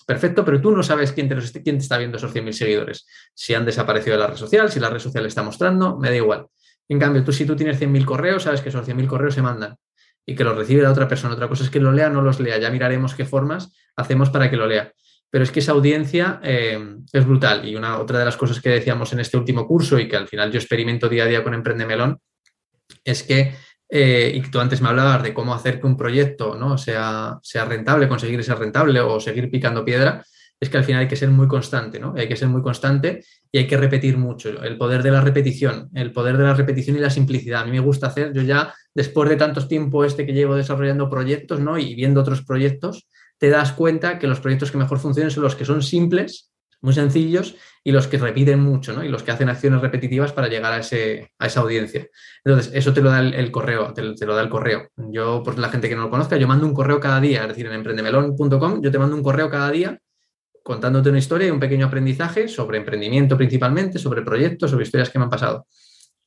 Perfecto, 0.09 0.43
pero 0.43 0.59
tú 0.59 0.71
no 0.71 0.81
sabes 0.81 1.11
quién 1.11 1.29
te, 1.29 1.35
quién 1.61 1.77
te 1.77 1.83
está 1.83 1.99
viendo 1.99 2.17
esos 2.17 2.33
100.000 2.33 2.51
seguidores. 2.53 3.05
Si 3.35 3.53
han 3.53 3.63
desaparecido 3.63 4.15
de 4.15 4.23
la 4.23 4.27
red 4.27 4.37
social, 4.37 4.71
si 4.71 4.79
la 4.79 4.89
red 4.89 4.97
social 4.97 5.23
está 5.27 5.43
mostrando, 5.43 5.99
me 5.99 6.09
da 6.09 6.15
igual. 6.15 6.47
En 6.87 6.97
cambio, 6.97 7.23
tú 7.23 7.31
si 7.31 7.45
tú 7.45 7.55
tienes 7.55 7.79
100.000 7.79 8.05
correos, 8.05 8.41
sabes 8.41 8.61
que 8.61 8.69
esos 8.69 8.87
100.000 8.87 9.05
correos 9.05 9.35
se 9.35 9.43
mandan 9.43 9.75
y 10.25 10.33
que 10.33 10.43
los 10.43 10.57
recibe 10.57 10.81
la 10.81 10.91
otra 10.91 11.07
persona. 11.07 11.35
Otra 11.35 11.47
cosa 11.47 11.63
es 11.63 11.69
que 11.69 11.79
lo 11.79 11.91
lea 11.91 12.07
o 12.07 12.09
no 12.09 12.23
los 12.23 12.39
lea. 12.39 12.57
Ya 12.57 12.71
miraremos 12.71 13.13
qué 13.13 13.23
formas 13.23 13.71
hacemos 13.95 14.31
para 14.31 14.49
que 14.49 14.57
lo 14.57 14.65
lea. 14.65 14.91
Pero 15.31 15.43
es 15.43 15.51
que 15.51 15.59
esa 15.59 15.73
audiencia 15.73 16.39
eh, 16.43 16.97
es 17.11 17.25
brutal. 17.25 17.67
Y 17.67 17.75
una, 17.75 17.99
otra 17.99 18.19
de 18.19 18.25
las 18.25 18.37
cosas 18.37 18.61
que 18.61 18.69
decíamos 18.69 19.13
en 19.13 19.19
este 19.19 19.37
último 19.37 19.67
curso 19.67 19.99
y 19.99 20.07
que 20.07 20.17
al 20.17 20.27
final 20.27 20.51
yo 20.51 20.59
experimento 20.59 21.07
día 21.07 21.23
a 21.23 21.27
día 21.27 21.43
con 21.43 21.53
Emprende 21.53 21.85
Melón 21.85 22.19
es 23.03 23.23
que 23.23 23.53
eh, 23.91 24.31
y 24.35 24.41
tú 24.51 24.59
antes 24.59 24.81
me 24.81 24.89
hablabas 24.89 25.23
de 25.23 25.33
cómo 25.33 25.53
hacer 25.53 25.79
que 25.79 25.87
un 25.87 25.97
proyecto 25.97 26.55
¿no? 26.55 26.77
sea, 26.77 27.39
sea 27.41 27.65
rentable, 27.65 28.07
conseguir 28.07 28.43
ser 28.43 28.59
rentable 28.59 28.99
o 28.99 29.19
seguir 29.19 29.49
picando 29.49 29.83
piedra, 29.83 30.23
es 30.59 30.69
que 30.69 30.77
al 30.77 30.83
final 30.83 31.01
hay 31.01 31.07
que 31.07 31.15
ser 31.15 31.29
muy 31.29 31.47
constante, 31.47 31.99
¿no? 31.99 32.13
Hay 32.17 32.27
que 32.27 32.35
ser 32.35 32.49
muy 32.49 32.61
constante 32.61 33.23
y 33.49 33.59
hay 33.59 33.67
que 33.67 33.77
repetir 33.77 34.17
mucho. 34.17 34.49
El 34.49 34.77
poder 34.77 35.01
de 35.03 35.11
la 35.11 35.21
repetición, 35.21 35.89
el 35.93 36.11
poder 36.11 36.37
de 36.37 36.43
la 36.43 36.53
repetición 36.53 36.97
y 36.97 36.99
la 36.99 37.09
simplicidad. 37.09 37.61
A 37.61 37.65
mí 37.65 37.71
me 37.71 37.79
gusta 37.79 38.07
hacer, 38.07 38.33
yo 38.33 38.41
ya 38.41 38.73
después 38.93 39.29
de 39.29 39.37
tantos 39.37 39.69
tiempo 39.69 40.03
este 40.03 40.25
que 40.25 40.33
llevo 40.33 40.55
desarrollando 40.55 41.09
proyectos, 41.09 41.61
¿no? 41.61 41.77
Y 41.79 41.95
viendo 41.95 42.19
otros 42.19 42.43
proyectos, 42.43 43.07
te 43.39 43.49
das 43.49 43.71
cuenta 43.71 44.19
que 44.19 44.27
los 44.27 44.39
proyectos 44.39 44.71
que 44.71 44.77
mejor 44.77 44.99
funcionan 44.99 45.31
son 45.31 45.43
los 45.43 45.55
que 45.55 45.65
son 45.65 45.81
simples, 45.81 46.51
muy 46.81 46.93
sencillos 46.93 47.55
y 47.83 47.91
los 47.91 48.07
que 48.07 48.17
repiten 48.17 48.59
mucho, 48.59 48.93
¿no? 48.93 49.03
Y 49.03 49.09
los 49.09 49.23
que 49.23 49.31
hacen 49.31 49.49
acciones 49.49 49.81
repetitivas 49.81 50.31
para 50.33 50.47
llegar 50.47 50.73
a, 50.73 50.79
ese, 50.79 51.31
a 51.39 51.47
esa 51.47 51.61
audiencia. 51.61 52.07
Entonces, 52.43 52.71
eso 52.73 52.93
te 52.93 53.01
lo 53.01 53.09
da 53.09 53.19
el, 53.21 53.51
correo, 53.51 53.93
te, 53.93 54.25
lo 54.25 54.35
da 54.35 54.41
el 54.41 54.49
correo. 54.49 54.89
Yo, 54.95 55.41
por 55.43 55.57
la 55.57 55.69
gente 55.69 55.89
que 55.89 55.95
no 55.95 56.03
lo 56.03 56.09
conozca, 56.09 56.37
yo 56.37 56.47
mando 56.47 56.65
un 56.65 56.73
correo 56.73 56.99
cada 56.99 57.19
día, 57.19 57.43
es 57.43 57.47
decir, 57.49 57.65
en 57.65 57.73
emprendemelón.com, 57.73 58.81
yo 58.81 58.91
te 58.91 58.99
mando 58.99 59.15
un 59.15 59.23
correo 59.23 59.49
cada 59.49 59.71
día 59.71 59.99
contándote 60.63 61.09
una 61.09 61.17
historia 61.17 61.47
y 61.47 61.51
un 61.51 61.59
pequeño 61.59 61.87
aprendizaje 61.87 62.47
sobre 62.47 62.77
emprendimiento 62.77 63.35
principalmente, 63.35 63.97
sobre 63.97 64.21
proyectos, 64.21 64.69
sobre 64.69 64.83
historias 64.83 65.09
que 65.09 65.17
me 65.17 65.23
han 65.23 65.29
pasado. 65.31 65.65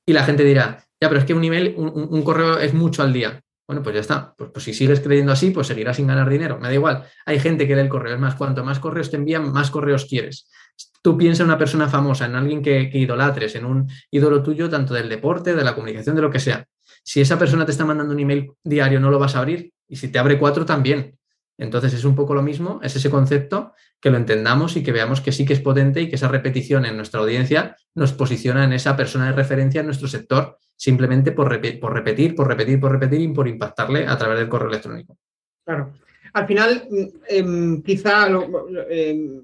Y 0.04 0.12
la 0.12 0.24
gente 0.24 0.42
dirá, 0.42 0.84
ya, 1.00 1.08
pero 1.08 1.20
es 1.20 1.26
que 1.26 1.34
un 1.34 1.44
email, 1.44 1.74
un 1.76 2.22
correo 2.22 2.58
es 2.58 2.74
mucho 2.74 3.02
al 3.02 3.12
día. 3.12 3.40
Bueno, 3.72 3.82
pues 3.82 3.94
ya 3.94 4.00
está. 4.00 4.34
Pues, 4.36 4.50
pues, 4.52 4.64
si 4.66 4.74
sigues 4.74 5.00
creyendo 5.00 5.32
así, 5.32 5.50
pues 5.50 5.66
seguirás 5.66 5.96
sin 5.96 6.06
ganar 6.06 6.28
dinero. 6.28 6.58
Me 6.60 6.68
da 6.68 6.74
igual. 6.74 7.04
Hay 7.24 7.40
gente 7.40 7.66
que 7.66 7.74
lee 7.74 7.80
el 7.80 7.88
correo. 7.88 8.14
Es 8.14 8.20
más, 8.20 8.34
cuanto 8.34 8.62
más 8.62 8.78
correos 8.78 9.10
te 9.10 9.16
envían, 9.16 9.50
más 9.50 9.70
correos 9.70 10.04
quieres. 10.04 10.46
Tú 11.00 11.16
piensa 11.16 11.42
en 11.42 11.48
una 11.48 11.56
persona 11.56 11.88
famosa, 11.88 12.26
en 12.26 12.34
alguien 12.34 12.60
que, 12.60 12.90
idolatres, 12.92 13.54
en 13.54 13.64
un 13.64 13.88
ídolo 14.10 14.42
tuyo, 14.42 14.68
tanto 14.68 14.92
del 14.92 15.08
deporte, 15.08 15.54
de 15.54 15.64
la 15.64 15.74
comunicación, 15.74 16.14
de 16.16 16.20
lo 16.20 16.30
que 16.30 16.38
sea. 16.38 16.66
Si 17.02 17.22
esa 17.22 17.38
persona 17.38 17.64
te 17.64 17.70
está 17.70 17.86
mandando 17.86 18.12
un 18.12 18.20
email 18.20 18.52
diario, 18.62 19.00
no 19.00 19.10
lo 19.10 19.18
vas 19.18 19.36
a 19.36 19.38
abrir. 19.38 19.72
Y 19.88 19.96
si 19.96 20.08
te 20.08 20.18
abre 20.18 20.38
cuatro, 20.38 20.66
también. 20.66 21.16
Entonces 21.58 21.94
es 21.94 22.04
un 22.04 22.14
poco 22.14 22.34
lo 22.34 22.42
mismo, 22.42 22.80
es 22.82 22.96
ese 22.96 23.10
concepto 23.10 23.74
que 24.00 24.10
lo 24.10 24.16
entendamos 24.16 24.76
y 24.76 24.82
que 24.82 24.92
veamos 24.92 25.20
que 25.20 25.32
sí 25.32 25.44
que 25.44 25.52
es 25.52 25.60
potente 25.60 26.00
y 26.00 26.08
que 26.08 26.16
esa 26.16 26.28
repetición 26.28 26.84
en 26.86 26.96
nuestra 26.96 27.20
audiencia 27.20 27.76
nos 27.94 28.12
posiciona 28.12 28.64
en 28.64 28.72
esa 28.72 28.96
persona 28.96 29.26
de 29.26 29.32
referencia 29.32 29.80
en 29.80 29.86
nuestro 29.86 30.08
sector 30.08 30.58
simplemente 30.76 31.30
por, 31.30 31.48
por 31.78 31.92
repetir, 31.92 32.34
por 32.34 32.48
repetir, 32.48 32.80
por 32.80 32.92
repetir 32.92 33.20
y 33.20 33.28
por 33.28 33.46
impactarle 33.46 34.06
a 34.06 34.18
través 34.18 34.38
del 34.38 34.48
correo 34.48 34.68
electrónico. 34.68 35.16
Claro. 35.64 35.92
Al 36.32 36.46
final, 36.46 36.88
mm, 36.90 37.06
em, 37.28 37.82
quizá 37.82 38.28
em, 38.88 39.42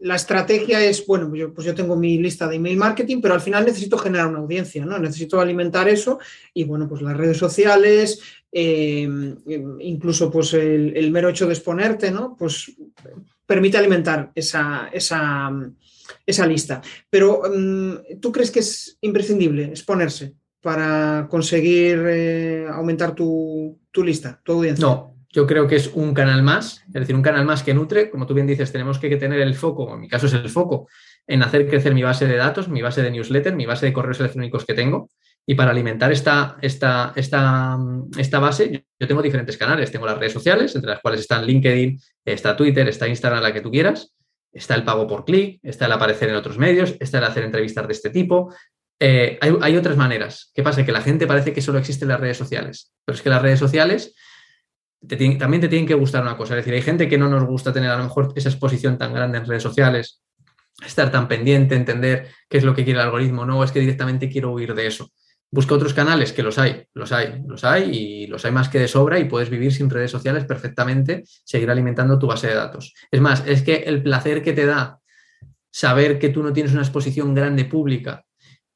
la 0.00 0.16
estrategia 0.16 0.84
es, 0.84 1.06
bueno, 1.06 1.34
yo, 1.34 1.52
pues 1.54 1.66
yo, 1.66 1.74
tengo 1.74 1.96
mi 1.96 2.18
lista 2.18 2.46
de 2.46 2.56
email 2.56 2.76
marketing, 2.76 3.20
pero 3.22 3.34
al 3.34 3.40
final 3.40 3.64
necesito 3.64 3.96
generar 3.96 4.26
una 4.26 4.40
audiencia, 4.40 4.84
¿no? 4.84 4.98
Necesito 4.98 5.40
alimentar 5.40 5.88
eso 5.88 6.18
y, 6.52 6.64
bueno, 6.64 6.88
pues 6.88 7.00
las 7.00 7.16
redes 7.16 7.38
sociales, 7.38 8.20
eh, 8.52 9.08
incluso 9.80 10.30
pues 10.30 10.52
el, 10.54 11.10
mero 11.10 11.30
hecho 11.30 11.46
de 11.46 11.54
exponerte, 11.54 12.10
¿no? 12.10 12.36
Pues 12.38 12.72
permite 13.46 13.78
alimentar 13.78 14.30
esa, 14.34 14.90
esa, 14.92 15.50
esa 16.26 16.46
lista. 16.46 16.82
Pero 17.08 17.42
mm, 17.50 18.20
¿tú 18.20 18.30
crees 18.30 18.50
que 18.50 18.60
es 18.60 18.98
imprescindible 19.00 19.64
exponerse 19.64 20.34
para 20.60 21.26
conseguir 21.30 22.04
eh, 22.06 22.66
aumentar 22.70 23.14
tu, 23.14 23.78
tu 23.90 24.04
lista, 24.04 24.38
tu 24.44 24.52
audiencia? 24.52 24.86
No, 24.86 25.11
yo 25.32 25.46
creo 25.46 25.66
que 25.66 25.76
es 25.76 25.90
un 25.94 26.12
canal 26.12 26.42
más, 26.42 26.84
es 26.86 26.92
decir, 26.92 27.16
un 27.16 27.22
canal 27.22 27.46
más 27.46 27.62
que 27.62 27.72
nutre. 27.72 28.10
Como 28.10 28.26
tú 28.26 28.34
bien 28.34 28.46
dices, 28.46 28.70
tenemos 28.70 28.98
que 28.98 29.16
tener 29.16 29.40
el 29.40 29.54
foco, 29.54 29.94
en 29.94 30.00
mi 30.00 30.08
caso 30.08 30.26
es 30.26 30.34
el 30.34 30.50
foco, 30.50 30.88
en 31.26 31.42
hacer 31.42 31.66
crecer 31.66 31.94
mi 31.94 32.02
base 32.02 32.26
de 32.26 32.36
datos, 32.36 32.68
mi 32.68 32.82
base 32.82 33.02
de 33.02 33.10
newsletter, 33.10 33.56
mi 33.56 33.64
base 33.64 33.86
de 33.86 33.92
correos 33.94 34.20
electrónicos 34.20 34.66
que 34.66 34.74
tengo. 34.74 35.08
Y 35.46 35.54
para 35.54 35.70
alimentar 35.70 36.12
esta, 36.12 36.56
esta, 36.60 37.12
esta, 37.16 37.78
esta 38.16 38.38
base, 38.38 38.84
yo 39.00 39.08
tengo 39.08 39.22
diferentes 39.22 39.56
canales. 39.56 39.90
Tengo 39.90 40.06
las 40.06 40.18
redes 40.18 40.34
sociales, 40.34 40.74
entre 40.76 40.90
las 40.90 41.00
cuales 41.00 41.20
están 41.20 41.46
LinkedIn, 41.46 41.98
está 42.24 42.54
Twitter, 42.54 42.86
está 42.86 43.08
Instagram, 43.08 43.42
la 43.42 43.52
que 43.52 43.62
tú 43.62 43.70
quieras. 43.70 44.14
Está 44.52 44.74
el 44.74 44.84
pago 44.84 45.06
por 45.06 45.24
clic, 45.24 45.58
está 45.62 45.86
el 45.86 45.92
aparecer 45.92 46.28
en 46.28 46.36
otros 46.36 46.58
medios, 46.58 46.94
está 47.00 47.18
el 47.18 47.24
hacer 47.24 47.42
entrevistas 47.42 47.86
de 47.88 47.92
este 47.94 48.10
tipo. 48.10 48.54
Eh, 49.00 49.38
hay, 49.40 49.56
hay, 49.62 49.76
otras 49.76 49.96
maneras. 49.96 50.52
¿Qué 50.54 50.62
pasa? 50.62 50.84
Que 50.84 50.92
la 50.92 51.00
gente 51.00 51.26
parece 51.26 51.54
que 51.54 51.62
solo 51.62 51.78
existen 51.78 52.08
las 52.08 52.20
redes 52.20 52.36
sociales, 52.36 52.92
pero 53.04 53.16
es 53.16 53.22
que 53.22 53.30
las 53.30 53.42
redes 53.42 53.58
sociales 53.58 54.14
también 55.08 55.60
te 55.60 55.68
tienen 55.68 55.86
que 55.86 55.94
gustar 55.94 56.22
una 56.22 56.36
cosa. 56.36 56.54
Es 56.54 56.64
decir, 56.64 56.74
hay 56.74 56.82
gente 56.82 57.08
que 57.08 57.18
no 57.18 57.28
nos 57.28 57.44
gusta 57.44 57.72
tener 57.72 57.90
a 57.90 57.96
lo 57.96 58.04
mejor 58.04 58.32
esa 58.36 58.48
exposición 58.48 58.98
tan 58.98 59.12
grande 59.12 59.38
en 59.38 59.46
redes 59.46 59.62
sociales, 59.62 60.22
estar 60.86 61.10
tan 61.10 61.28
pendiente, 61.28 61.74
entender 61.74 62.28
qué 62.48 62.58
es 62.58 62.64
lo 62.64 62.74
que 62.74 62.84
quiere 62.84 63.00
el 63.00 63.06
algoritmo. 63.06 63.44
No, 63.44 63.64
es 63.64 63.72
que 63.72 63.80
directamente 63.80 64.28
quiero 64.28 64.52
huir 64.52 64.74
de 64.74 64.86
eso. 64.86 65.10
Busca 65.50 65.74
otros 65.74 65.92
canales, 65.92 66.32
que 66.32 66.42
los 66.42 66.58
hay, 66.58 66.86
los 66.94 67.12
hay, 67.12 67.42
los 67.46 67.62
hay 67.64 67.90
y 67.92 68.26
los 68.26 68.42
hay 68.44 68.52
más 68.52 68.70
que 68.70 68.78
de 68.78 68.88
sobra 68.88 69.18
y 69.18 69.24
puedes 69.24 69.50
vivir 69.50 69.72
sin 69.72 69.90
redes 69.90 70.10
sociales 70.10 70.46
perfectamente, 70.46 71.24
seguir 71.44 71.70
alimentando 71.70 72.18
tu 72.18 72.26
base 72.26 72.46
de 72.46 72.54
datos. 72.54 72.94
Es 73.10 73.20
más, 73.20 73.44
es 73.46 73.62
que 73.62 73.76
el 73.76 74.02
placer 74.02 74.42
que 74.42 74.54
te 74.54 74.64
da 74.64 74.98
saber 75.70 76.18
que 76.18 76.30
tú 76.30 76.42
no 76.42 76.52
tienes 76.52 76.72
una 76.72 76.82
exposición 76.82 77.34
grande 77.34 77.66
pública 77.66 78.24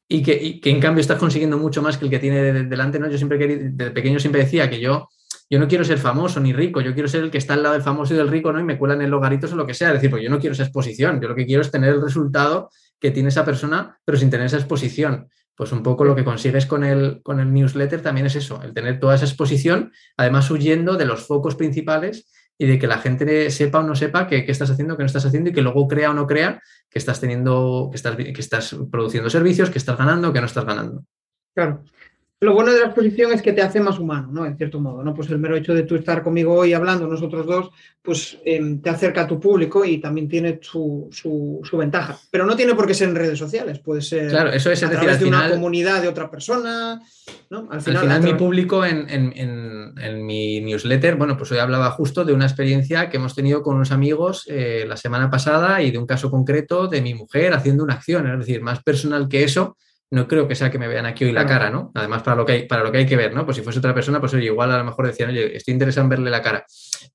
y 0.09 0.23
que, 0.23 0.61
en 0.63 0.81
cambio 0.81 1.01
estás 1.01 1.19
consiguiendo 1.19 1.57
mucho 1.57 1.83
más 1.83 1.97
que 1.97 2.05
el 2.05 2.11
que 2.11 2.19
tiene 2.19 2.65
delante, 2.65 2.99
¿no? 2.99 3.09
Yo 3.09 3.17
siempre, 3.17 3.39
de 3.39 3.91
pequeño 3.91 4.19
siempre 4.19 4.43
decía 4.43 4.69
que 4.69 4.81
yo 4.81 5.09
yo 5.49 5.59
no 5.59 5.69
quiero 5.69 5.85
ser 5.85 5.99
famoso 5.99 6.41
ni 6.41 6.53
rico, 6.53 6.81
yo 6.81 6.93
quiero 6.93 7.09
ser 7.09 7.23
el 7.23 7.31
que 7.31 7.39
está 7.39 7.55
al 7.55 7.63
lado 7.63 7.75
del 7.75 7.83
famoso 7.83 8.15
y 8.15 8.17
del 8.17 8.29
rico, 8.29 8.53
¿no? 8.53 8.59
Y 8.59 8.65
me 8.65 8.79
cuelan 8.79 9.03
en 9.03 9.11
logaritos 9.11 9.53
o 9.53 9.57
lo 9.57 9.67
que 9.67 9.75
sea. 9.75 9.89
Es 9.89 9.95
decir, 9.95 10.11
pues 10.11 10.23
yo 10.23 10.31
no 10.31 10.41
quiero 10.41 10.55
esa 10.55 10.65
exposición, 10.65 11.21
yo 11.21 11.29
lo 11.29 11.35
que 11.35 11.47
quiero 11.47 11.63
es 11.63 11.71
tener 11.71 11.95
el 11.95 12.03
resultado 12.03 12.71
que 13.01 13.11
tiene 13.11 13.29
esa 13.29 13.45
persona, 13.45 13.99
pero 14.05 14.19
sin 14.19 14.31
tener 14.31 14.47
esa 14.47 14.57
exposición. 14.57 15.29
Pues 15.55 15.73
un 15.73 15.83
poco 15.83 16.05
lo 16.05 16.15
que 16.15 16.25
consigues 16.25 16.67
con 16.67 16.85
el, 16.85 17.23
con 17.23 17.41
el 17.41 17.53
newsletter 17.53 18.03
también 18.03 18.27
es 18.27 18.37
eso, 18.37 18.61
el 18.63 18.75
tener 18.75 19.01
toda 19.01 19.15
esa 19.15 19.25
exposición, 19.25 19.93
además 20.17 20.51
huyendo 20.51 20.97
de 20.97 21.07
los 21.07 21.27
focos 21.27 21.55
principales 21.55 22.31
y 22.59 22.67
de 22.67 22.79
que 22.79 22.87
la 22.87 22.99
gente 22.99 23.51
sepa 23.51 23.79
o 23.79 23.83
no 23.83 23.95
sepa 23.95 24.27
qué, 24.27 24.45
estás 24.49 24.71
haciendo, 24.71 24.97
qué 24.97 25.03
no 25.03 25.07
estás 25.07 25.25
haciendo 25.25 25.51
y 25.51 25.53
que 25.53 25.63
luego 25.63 25.89
crea 25.89 26.11
o 26.11 26.15
no 26.15 26.27
crea 26.27 26.61
que 26.91 26.99
estás 26.99 27.21
teniendo, 27.21 27.89
que 27.91 27.97
estás, 27.97 28.17
que 28.17 28.33
estás 28.37 28.77
produciendo 28.91 29.31
servicios, 29.31 29.71
que 29.71 29.79
estás 29.79 29.97
ganando, 29.97 30.33
que 30.33 30.41
no 30.41 30.47
estás 30.47 30.65
ganando. 30.65 31.05
Claro. 31.55 31.85
Lo 32.39 32.53
bueno 32.53 32.71
de 32.71 32.81
la 32.81 32.87
exposición 32.87 33.33
es 33.33 33.41
que 33.41 33.55
te 33.55 33.63
hace 33.63 33.81
más 33.81 33.99
humano, 33.99 34.29
¿no? 34.31 34.45
En 34.45 34.59
cierto 34.59 34.79
modo, 34.79 35.03
¿no? 35.03 35.15
Pues 35.15 35.31
el 35.31 35.39
mero 35.39 35.57
hecho 35.57 35.73
de 35.73 35.85
tú 35.85 35.95
estar 35.95 36.23
conmigo 36.23 36.53
hoy 36.53 36.75
hablando, 36.75 37.07
nosotros 37.07 37.47
dos, 37.47 37.71
pues 38.03 38.37
em, 38.45 38.83
te 38.83 38.91
acerca 38.91 39.23
a 39.23 39.27
tu 39.27 39.41
público 39.41 39.87
y 39.87 39.97
también 39.99 40.29
tiene 40.29 40.59
su, 40.61 41.09
su, 41.11 41.77
ventaja. 41.79 42.19
Pero 42.31 42.45
no 42.45 42.55
tiene 42.55 42.75
por 42.75 42.87
qué 42.87 42.93
ser 42.93 43.09
en 43.09 43.15
redes 43.15 43.39
sociales, 43.39 43.79
puede 43.79 44.03
ser 44.03 44.29
claro, 44.29 44.51
eso 44.53 44.71
es, 44.71 44.83
a 44.83 44.91
través 44.91 45.19
de 45.19 45.25
una 45.25 45.49
comunidad 45.49 46.03
de 46.03 46.09
otra 46.09 46.31
persona, 46.31 47.01
¿no? 47.49 47.69
Al 47.71 47.81
final, 47.81 48.23
mi 48.23 48.35
público 48.35 48.85
en, 48.85 49.09
en, 49.09 49.95
en, 49.97 50.27
mi 50.27 50.61
newsletter, 50.61 51.17
bueno, 51.17 51.39
pues 51.39 51.51
hoy 51.53 51.59
hablaba 51.59 51.91
justo 51.93 52.23
de 52.23 52.35
una 52.35 52.45
experiencia 52.45 53.09
que 53.09 53.17
hemos 53.17 53.35
tenido 53.35 53.63
con 53.63 53.77
unos 53.77 53.93
amigos 53.93 54.45
eh, 54.49 54.85
la 54.87 54.99
semana 54.99 55.31
pasada 55.31 55.81
y 55.81 55.91
de 55.91 55.97
un 55.97 56.07
caso 56.07 56.31
concreto 56.31 56.87
de 56.87 57.01
mi 57.01 57.15
mujer 57.15 57.55
haciendo 57.55 57.83
una 57.83 57.95
acción, 57.95 58.31
es 58.31 58.39
decir, 58.41 58.61
más 58.61 58.83
personal 58.83 59.27
que 59.27 59.43
eso 59.43 59.79
no 60.11 60.29
creo 60.29 60.47
que 60.47 60.55
sea 60.55 60.71
que 60.71 60.79
me 60.79 60.89
vean 60.89 61.07
aquí 61.07 61.25
hoy 61.25 61.33
la 61.33 61.47
cara, 61.47 61.71
¿no? 61.71 61.91
Además, 61.95 62.23
para 62.23 62.37
lo 62.37 62.47
que 62.47 62.53
hay, 62.53 62.67
para 62.67 62.85
lo 62.85 62.93
que, 62.93 62.99
hay 62.99 63.07
que 63.07 63.17
ver, 63.17 63.35
¿no? 63.35 63.45
Pues 63.45 63.57
si 63.57 63.63
fuese 63.63 63.81
otra 63.81 63.95
persona, 63.95 64.21
pues 64.21 64.35
oye, 64.35 64.47
igual 64.47 64.71
a 64.71 64.79
lo 64.79 64.85
mejor 64.85 65.07
decían, 65.07 65.31
oye, 65.31 65.57
estoy 65.57 65.73
interesado 65.73 66.05
en 66.05 66.11
verle 66.11 66.31
la 66.31 66.43
cara. 66.43 66.65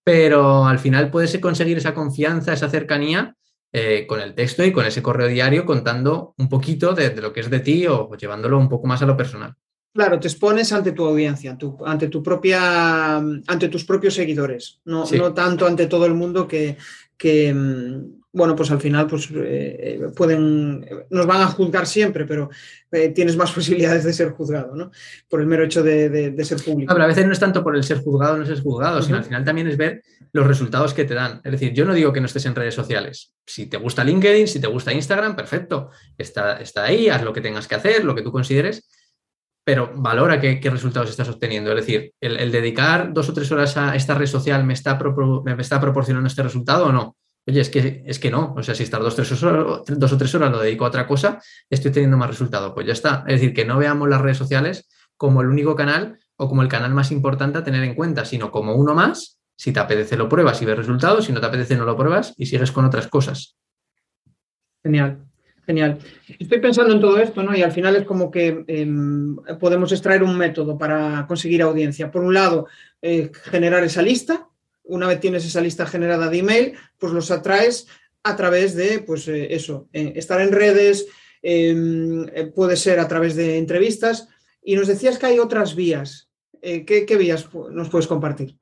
Pero 0.03 0.65
al 0.65 0.79
final 0.79 1.09
puedes 1.09 1.37
conseguir 1.39 1.77
esa 1.77 1.93
confianza, 1.93 2.53
esa 2.53 2.69
cercanía 2.69 3.35
eh, 3.73 4.05
con 4.05 4.19
el 4.19 4.35
texto 4.35 4.65
y 4.65 4.73
con 4.73 4.85
ese 4.85 5.01
correo 5.01 5.27
diario 5.27 5.65
contando 5.65 6.33
un 6.37 6.49
poquito 6.49 6.93
de, 6.93 7.15
lo 7.15 7.31
que 7.31 7.39
es 7.39 7.49
de 7.49 7.61
ti 7.61 7.87
o 7.87 8.13
llevándolo 8.17 8.57
un 8.57 8.67
poco 8.67 8.87
más 8.87 9.01
a 9.01 9.05
lo 9.05 9.15
personal. 9.15 9.55
Claro, 9.93 10.19
te 10.19 10.27
expones 10.27 10.71
ante 10.71 10.91
tu 10.91 11.05
audiencia, 11.05 11.57
ante 11.85 12.07
tu 12.07 12.23
propia, 12.23 13.15
ante 13.17 13.69
tus 13.69 13.83
propios 13.85 14.13
seguidores, 14.13 14.79
no, 14.85 15.05
no 15.05 15.33
tanto 15.33 15.67
ante 15.67 15.87
todo 15.87 16.05
el 16.05 16.13
mundo 16.13 16.47
que, 16.47 16.77
que, 17.17 17.53
mm, 17.53 18.20
bueno, 18.34 18.55
pues 18.55 18.71
al 18.71 18.79
final 18.79 19.07
pues, 19.07 19.29
eh, 19.32 19.36
eh, 19.36 19.99
pueden, 20.15 20.86
nos 21.09 21.25
van 21.25 21.41
a 21.41 21.47
juzgar 21.47 21.86
siempre, 21.86 22.25
pero 22.25 22.49
eh, 22.91 23.09
tienes 23.09 23.36
más 23.36 23.51
posibilidades 23.55 24.03
de 24.03 24.13
ser 24.13 24.32
juzgado, 24.32 24.75
¿no? 24.75 24.91
Por 25.27 25.41
el 25.41 25.47
mero 25.47 25.63
hecho 25.63 25.84
de, 25.84 26.34
ser 26.43 26.63
público. 26.63 26.93
pero 26.93 27.03
a 27.03 27.07
veces 27.07 27.25
no 27.25 27.34
es 27.34 27.39
tanto 27.39 27.63
por 27.63 27.75
el 27.75 27.84
ser 27.84 27.99
juzgado 27.99 28.36
o 28.36 28.38
no 28.38 28.45
ser 28.45 28.61
juzgado, 28.61 29.01
sino 29.01 29.17
al 29.17 29.25
final 29.25 29.43
también 29.43 29.67
es 29.67 29.77
ver 29.77 30.01
los 30.32 30.47
resultados 30.47 30.93
que 30.93 31.03
te 31.03 31.13
dan. 31.13 31.41
Es 31.43 31.51
decir, 31.51 31.73
yo 31.73 31.84
no 31.84 31.93
digo 31.93 32.13
que 32.13 32.21
no 32.21 32.25
estés 32.25 32.45
en 32.45 32.55
redes 32.55 32.73
sociales. 32.73 33.34
Si 33.45 33.67
te 33.67 33.77
gusta 33.77 34.03
LinkedIn, 34.03 34.47
si 34.47 34.61
te 34.61 34.67
gusta 34.67 34.93
Instagram, 34.93 35.36
perfecto. 35.36 35.89
Está, 36.17 36.61
está 36.61 36.86
ahí, 36.86 37.09
haz 37.09 37.23
lo 37.23 37.34
que 37.34 37.41
tengas 37.41 37.67
que 37.67 37.75
hacer, 37.75 38.05
lo 38.05 38.15
que 38.15 38.21
tú 38.21 38.32
consideres, 38.32 38.88
pero 39.65 39.91
valora 39.93 40.39
qué, 40.39 40.59
resultados 40.63 41.09
estás 41.09 41.27
obteniendo. 41.27 41.71
Es 41.71 41.86
decir, 41.86 42.13
el, 42.21 42.51
dedicar 42.51 43.11
dos 43.13 43.27
o 43.27 43.34
tres 43.34 43.51
horas 43.51 43.75
a 43.75 43.95
esta 43.95 44.15
red 44.15 44.27
social 44.27 44.63
me 44.63 44.73
está, 44.73 44.97
me 45.43 45.61
está 45.61 45.82
proporcionando 45.82 46.27
este 46.27 46.43
resultado 46.43 46.86
o 46.86 46.91
no. 46.93 47.17
Oye, 47.47 47.61
es 47.61 47.69
que, 47.69 48.03
es 48.05 48.19
que 48.19 48.29
no. 48.29 48.53
O 48.55 48.63
sea, 48.63 48.75
si 48.75 48.83
estar 48.83 49.01
dos, 49.01 49.15
tres 49.15 49.43
horas, 49.43 49.81
dos 49.87 50.13
o 50.13 50.17
tres 50.17 50.33
horas 50.35 50.51
lo 50.51 50.59
dedico 50.59 50.85
a 50.85 50.89
otra 50.89 51.07
cosa, 51.07 51.41
estoy 51.69 51.91
teniendo 51.91 52.17
más 52.17 52.29
resultado. 52.29 52.73
Pues 52.73 52.85
ya 52.85 52.93
está. 52.93 53.23
Es 53.27 53.41
decir, 53.41 53.53
que 53.53 53.65
no 53.65 53.77
veamos 53.77 54.07
las 54.09 54.21
redes 54.21 54.37
sociales 54.37 54.87
como 55.17 55.41
el 55.41 55.47
único 55.47 55.75
canal 55.75 56.19
o 56.35 56.47
como 56.47 56.61
el 56.61 56.67
canal 56.67 56.93
más 56.93 57.11
importante 57.11 57.59
a 57.59 57.63
tener 57.63 57.83
en 57.83 57.95
cuenta, 57.95 58.25
sino 58.25 58.51
como 58.51 58.75
uno 58.75 58.93
más. 58.93 59.39
Si 59.55 59.71
te 59.71 59.79
apetece 59.79 60.17
lo 60.17 60.27
pruebas 60.27 60.61
y 60.61 60.65
ves 60.65 60.77
resultados, 60.77 61.25
si 61.25 61.31
no 61.31 61.39
te 61.39 61.45
apetece 61.45 61.75
no 61.77 61.85
lo 61.85 61.95
pruebas 61.95 62.33
y 62.37 62.47
sigues 62.47 62.71
con 62.71 62.85
otras 62.85 63.07
cosas. 63.07 63.55
Genial, 64.83 65.23
genial. 65.67 65.99
Estoy 66.39 66.59
pensando 66.59 66.95
en 66.95 66.99
todo 66.99 67.19
esto, 67.19 67.43
¿no? 67.43 67.55
Y 67.55 67.61
al 67.61 67.71
final 67.71 67.95
es 67.95 68.05
como 68.05 68.31
que 68.31 68.63
em, 68.67 69.35
podemos 69.59 69.91
extraer 69.91 70.23
un 70.23 70.35
método 70.35 70.77
para 70.79 71.27
conseguir 71.27 71.61
audiencia. 71.61 72.09
Por 72.09 72.23
un 72.23 72.33
lado, 72.33 72.67
eh, 73.03 73.31
generar 73.43 73.83
esa 73.83 74.01
lista, 74.01 74.47
una 74.84 75.07
vez 75.07 75.19
tienes 75.19 75.45
esa 75.45 75.61
lista 75.61 75.86
generada 75.86 76.29
de 76.29 76.39
email, 76.39 76.73
pues 76.97 77.13
los 77.13 77.32
atraes 77.32 77.88
a 78.23 78.36
través 78.36 78.75
de, 78.75 78.99
pues 78.99 79.27
eh, 79.27 79.53
eso, 79.53 79.88
eh, 79.93 80.13
estar 80.15 80.41
en 80.41 80.51
redes, 80.51 81.07
em, 81.41 82.27
eh, 82.34 82.51
puede 82.53 82.75
ser 82.75 82.99
a 82.99 83.07
través 83.07 83.36
de 83.36 83.57
entrevistas. 83.57 84.27
Y 84.63 84.75
nos 84.75 84.88
decías 84.88 85.17
que 85.17 85.25
hay 85.27 85.39
otras 85.39 85.75
vías. 85.75 86.27
¿qué, 86.61 87.17
vías 87.17 87.49
nos 87.71 87.89
puedes 87.89 88.05
compartir? 88.05 88.55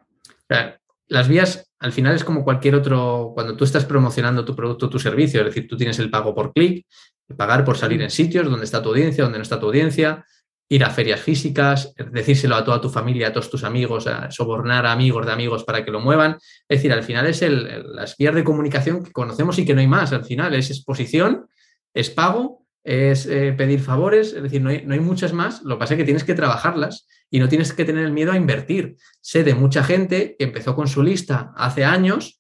Las 1.10 1.28
vías, 1.28 1.70
al 1.80 1.92
final, 1.92 2.16
es 2.16 2.24
como 2.24 2.46
cualquier 2.46 2.76
otro, 2.76 3.34
cuando 3.34 3.58
tú 3.58 3.66
estás 3.66 3.84
promocionando 3.84 4.46
tu 4.46 4.56
producto 4.56 4.90
tu 4.90 5.00
servicio, 5.00 5.42
es 5.42 5.48
decir, 5.48 5.68
tú 5.68 5.76
tienes 5.76 6.00
el 6.00 6.10
pago 6.10 6.34
por 6.34 6.54
clic, 6.54 6.88
pagar 7.36 7.66
por 7.66 7.78
salir 7.78 8.02
en 8.02 8.10
sitios 8.10 8.50
donde 8.50 8.64
está 8.64 8.82
tu 8.82 8.88
audiencia, 8.88 9.26
donde 9.26 9.40
no 9.40 9.42
está 9.42 9.60
tu 9.60 9.66
audiencia, 9.66 10.24
ir 10.72 10.84
a 10.84 10.92
ferias 10.92 11.20
físicas, 11.20 11.94
decírselo 12.12 12.56
a 12.56 12.64
toda 12.64 12.80
tu 12.80 12.90
familia, 12.90 13.30
a 13.30 13.34
todos 13.34 13.50
tus 13.50 13.64
amigos, 13.64 14.06
a 14.06 14.30
sobornar 14.30 14.86
a 14.86 14.92
amigos 14.92 15.26
de 15.26 15.32
amigos 15.32 15.64
para 15.64 15.84
que 15.84 15.90
lo 15.90 16.00
muevan. 16.00 16.38
Es 16.68 16.78
decir, 16.78 16.94
al 16.94 17.04
final 17.04 17.26
es 17.26 17.42
el, 17.42 17.96
las 17.96 18.16
vías 18.16 18.36
de 18.36 18.44
comunicación 18.44 19.04
que 19.04 19.12
conocemos 19.12 19.58
y 19.58 19.66
que 19.66 19.74
no 19.74 19.82
hay 19.82 19.88
más. 19.88 20.14
Al 20.14 20.24
final 20.24 20.54
es 20.54 20.70
exposición, 20.70 21.48
es 21.94 22.12
pago, 22.12 22.68
es 22.84 23.26
eh, 23.26 23.54
pedir 23.58 23.80
favores, 23.80 24.34
es 24.34 24.44
decir, 24.44 24.62
no 24.62 24.70
hay, 24.70 24.84
no 24.86 24.94
hay, 24.94 25.00
muchas 25.00 25.34
más. 25.34 25.64
Lo 25.64 25.76
que 25.76 25.80
pasa 25.80 25.96
es 25.96 25.98
que 25.98 26.06
tienes 26.06 26.24
que 26.24 26.36
trabajarlas 26.36 27.08
y 27.32 27.40
no 27.40 27.50
tienes 27.50 27.74
que 27.74 27.84
tener 27.84 28.06
el 28.06 28.12
miedo 28.12 28.32
a 28.32 28.38
invertir. 28.38 28.96
Sé 29.22 29.44
de 29.44 29.56
mucha 29.56 29.84
gente 29.84 30.36
que 30.38 30.46
empezó 30.46 30.76
con 30.76 30.88
su 30.88 31.02
lista 31.02 31.52
hace 31.56 31.84
años 31.84 32.39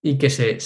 y 0.00 0.16
que 0.16 0.30
se, 0.30 0.58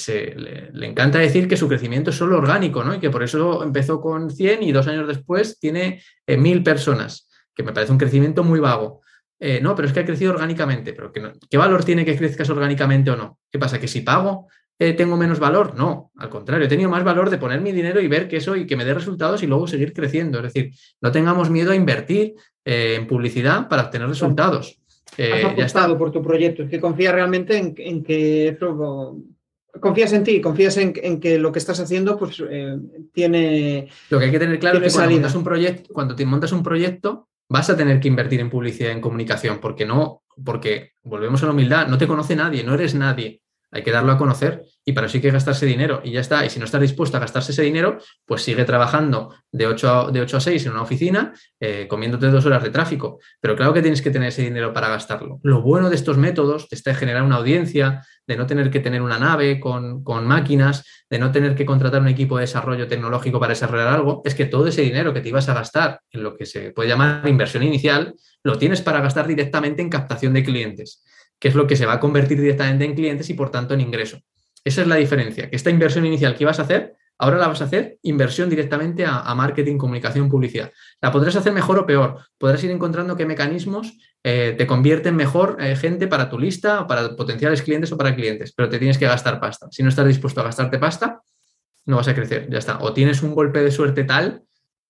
le, 0.72 0.86
encanta 0.86 1.18
decir 1.18 1.48
que 1.48 1.56
su 1.56 1.68
crecimiento 1.68 2.10
es 2.10 2.16
solo 2.16 2.36
orgánico, 2.36 2.84
¿no? 2.84 2.94
Y 2.94 3.00
que 3.00 3.10
por 3.10 3.22
eso 3.22 3.62
empezó 3.62 4.00
con 4.00 4.30
100 4.30 4.62
y 4.62 4.72
dos 4.72 4.86
años 4.88 5.08
después 5.08 5.58
tiene 5.58 6.02
eh, 6.26 6.36
mil 6.36 6.62
personas, 6.62 7.28
que 7.54 7.62
me 7.62 7.72
parece 7.72 7.92
un 7.92 7.98
crecimiento 7.98 8.44
muy 8.44 8.60
vago. 8.60 9.00
Eh, 9.40 9.60
no, 9.60 9.74
pero 9.74 9.88
es 9.88 9.94
que 9.94 10.00
ha 10.00 10.06
crecido 10.06 10.32
orgánicamente. 10.32 10.92
Pero 10.92 11.10
¿Qué 11.12 11.56
valor 11.56 11.84
tiene 11.84 12.04
que 12.04 12.16
crezcas 12.16 12.48
orgánicamente 12.50 13.10
o 13.10 13.16
no? 13.16 13.38
¿Qué 13.50 13.58
pasa? 13.58 13.80
¿Que 13.80 13.88
si 13.88 14.02
pago 14.02 14.48
eh, 14.78 14.92
tengo 14.92 15.16
menos 15.16 15.40
valor? 15.40 15.74
No, 15.76 16.12
al 16.16 16.28
contrario, 16.28 16.66
he 16.66 16.68
tenido 16.68 16.90
más 16.90 17.02
valor 17.02 17.30
de 17.30 17.38
poner 17.38 17.60
mi 17.60 17.72
dinero 17.72 18.00
y 18.00 18.08
ver 18.08 18.28
que 18.28 18.36
eso 18.36 18.54
y 18.54 18.66
que 18.66 18.76
me 18.76 18.84
dé 18.84 18.94
resultados 18.94 19.42
y 19.42 19.46
luego 19.46 19.66
seguir 19.66 19.94
creciendo. 19.94 20.38
Es 20.38 20.52
decir, 20.52 20.72
no 21.00 21.10
tengamos 21.10 21.50
miedo 21.50 21.72
a 21.72 21.74
invertir 21.74 22.34
en 22.64 23.06
publicidad 23.08 23.68
para 23.68 23.84
obtener 23.84 24.08
resultados. 24.08 24.81
Eh, 25.16 25.32
Has 25.32 25.44
apostado 25.44 25.98
por 25.98 26.10
tu 26.10 26.22
proyecto, 26.22 26.62
es 26.62 26.70
que 26.70 26.80
confía 26.80 27.12
realmente 27.12 27.56
en, 27.56 28.02
que 28.02 28.48
eso 28.48 29.16
confías 29.80 30.12
en 30.12 30.24
ti, 30.24 30.40
confías 30.40 30.76
en, 30.76 31.20
que 31.20 31.38
lo 31.38 31.52
que 31.52 31.58
estás 31.58 31.80
haciendo 31.80 32.18
pues 32.18 32.42
eh, 32.48 32.76
tiene. 33.12 33.88
Lo 34.10 34.18
que 34.18 34.26
hay 34.26 34.30
que 34.30 34.38
tener 34.38 34.58
claro 34.58 34.78
es 34.78 34.92
que 34.92 34.98
cuando 34.98 35.14
montas, 35.14 35.34
un 35.34 35.44
proyecto, 35.44 35.94
cuando 35.94 36.16
te 36.16 36.26
montas 36.26 36.52
un 36.52 36.62
proyecto, 36.62 37.28
vas 37.48 37.68
a 37.70 37.76
tener 37.76 38.00
que 38.00 38.08
invertir 38.08 38.40
en 38.40 38.50
publicidad 38.50 38.90
y 38.90 38.92
en 38.92 39.00
comunicación, 39.00 39.58
porque 39.60 39.84
no, 39.84 40.22
porque 40.44 40.92
volvemos 41.02 41.42
a 41.42 41.46
la 41.46 41.52
humildad, 41.52 41.88
no 41.88 41.98
te 41.98 42.06
conoce 42.06 42.36
nadie, 42.36 42.64
no 42.64 42.74
eres 42.74 42.94
nadie. 42.94 43.42
Hay 43.70 43.82
que 43.82 43.90
darlo 43.90 44.12
a 44.12 44.18
conocer 44.18 44.64
y 44.84 44.92
para 44.92 45.06
eso 45.06 45.16
hay 45.16 45.22
que 45.22 45.30
gastarse 45.30 45.64
dinero 45.66 46.00
y 46.04 46.12
ya 46.12 46.20
está. 46.20 46.44
Y 46.44 46.50
si 46.50 46.58
no 46.58 46.64
estás 46.64 46.80
dispuesto 46.80 47.16
a 47.16 47.20
gastarse 47.20 47.52
ese 47.52 47.62
dinero, 47.62 47.98
pues 48.26 48.42
sigue 48.42 48.64
trabajando 48.64 49.34
de 49.50 49.66
8 49.66 49.90
a, 49.90 50.10
de 50.10 50.20
8 50.20 50.36
a 50.36 50.40
6 50.40 50.66
en 50.66 50.72
una 50.72 50.82
oficina, 50.82 51.32
eh, 51.60 51.86
comiéndote 51.88 52.28
dos 52.30 52.44
horas 52.46 52.62
de 52.62 52.70
tráfico. 52.70 53.20
Pero 53.40 53.54
claro 53.54 53.72
que 53.72 53.82
tienes 53.82 54.02
que 54.02 54.10
tener 54.10 54.28
ese 54.28 54.42
dinero 54.42 54.72
para 54.72 54.88
gastarlo. 54.88 55.38
Lo 55.42 55.62
bueno 55.62 55.88
de 55.88 55.96
estos 55.96 56.18
métodos 56.18 56.66
es 56.70 56.82
de 56.82 56.94
generar 56.94 57.22
una 57.22 57.36
audiencia, 57.36 58.02
de 58.26 58.36
no 58.36 58.46
tener 58.46 58.70
que 58.70 58.80
tener 58.80 59.02
una 59.02 59.18
nave 59.18 59.60
con, 59.60 60.02
con 60.02 60.26
máquinas, 60.26 60.84
de 61.08 61.18
no 61.18 61.30
tener 61.30 61.54
que 61.54 61.64
contratar 61.66 62.00
un 62.00 62.08
equipo 62.08 62.36
de 62.36 62.42
desarrollo 62.42 62.88
tecnológico 62.88 63.38
para 63.38 63.50
desarrollar 63.50 63.88
algo, 63.88 64.22
es 64.24 64.34
que 64.34 64.46
todo 64.46 64.66
ese 64.66 64.82
dinero 64.82 65.12
que 65.12 65.20
te 65.20 65.28
ibas 65.28 65.48
a 65.48 65.54
gastar 65.54 66.00
en 66.10 66.22
lo 66.22 66.36
que 66.36 66.46
se 66.46 66.72
puede 66.72 66.88
llamar 66.88 67.28
inversión 67.28 67.62
inicial, 67.62 68.14
lo 68.42 68.58
tienes 68.58 68.80
para 68.80 69.00
gastar 69.00 69.28
directamente 69.28 69.82
en 69.82 69.90
captación 69.90 70.32
de 70.32 70.42
clientes 70.42 71.04
que 71.38 71.48
es 71.48 71.56
lo 71.56 71.66
que 71.66 71.74
se 71.74 71.86
va 71.86 71.94
a 71.94 71.98
convertir 71.98 72.40
directamente 72.40 72.84
en 72.84 72.94
clientes 72.94 73.28
y 73.28 73.34
por 73.34 73.50
tanto 73.50 73.74
en 73.74 73.80
ingreso. 73.80 74.20
Esa 74.64 74.82
es 74.82 74.86
la 74.86 74.96
diferencia, 74.96 75.50
que 75.50 75.56
esta 75.56 75.70
inversión 75.70 76.06
inicial 76.06 76.36
que 76.36 76.44
ibas 76.44 76.58
a 76.58 76.62
hacer, 76.62 76.96
ahora 77.18 77.38
la 77.38 77.48
vas 77.48 77.60
a 77.60 77.64
hacer 77.64 77.98
inversión 78.02 78.48
directamente 78.48 79.04
a, 79.06 79.34
marketing, 79.34 79.76
comunicación, 79.76 80.28
publicidad. 80.28 80.72
La 81.00 81.10
podrás 81.10 81.36
hacer 81.36 81.52
mejor 81.52 81.78
o 81.78 81.86
peor, 81.86 82.18
podrás 82.38 82.62
ir 82.64 82.70
encontrando 82.70 83.16
qué 83.16 83.26
mecanismos 83.26 83.96
eh, 84.22 84.54
te 84.56 84.66
convierten 84.66 85.16
mejor 85.16 85.56
eh, 85.60 85.76
gente 85.76 86.06
para 86.06 86.28
tu 86.28 86.38
lista, 86.38 86.86
para 86.86 87.16
potenciales 87.16 87.62
clientes 87.62 87.90
o 87.92 87.96
para 87.96 88.14
clientes, 88.14 88.52
pero 88.56 88.68
te 88.68 88.78
tienes 88.78 88.98
que 88.98 89.06
gastar 89.06 89.40
pasta. 89.40 89.68
Si 89.70 89.82
no 89.82 89.88
estás 89.88 90.06
dispuesto 90.06 90.40
a 90.40 90.44
gastarte 90.44 90.78
pasta, 90.78 91.20
no 91.86 91.96
vas 91.96 92.08
a 92.08 92.14
crecer, 92.14 92.48
ya 92.50 92.58
está. 92.58 92.78
O 92.80 92.92
tienes 92.92 93.22
un 93.22 93.34
golpe 93.34 93.62
de 93.62 93.70
suerte 93.70 94.04
tal, 94.04 94.44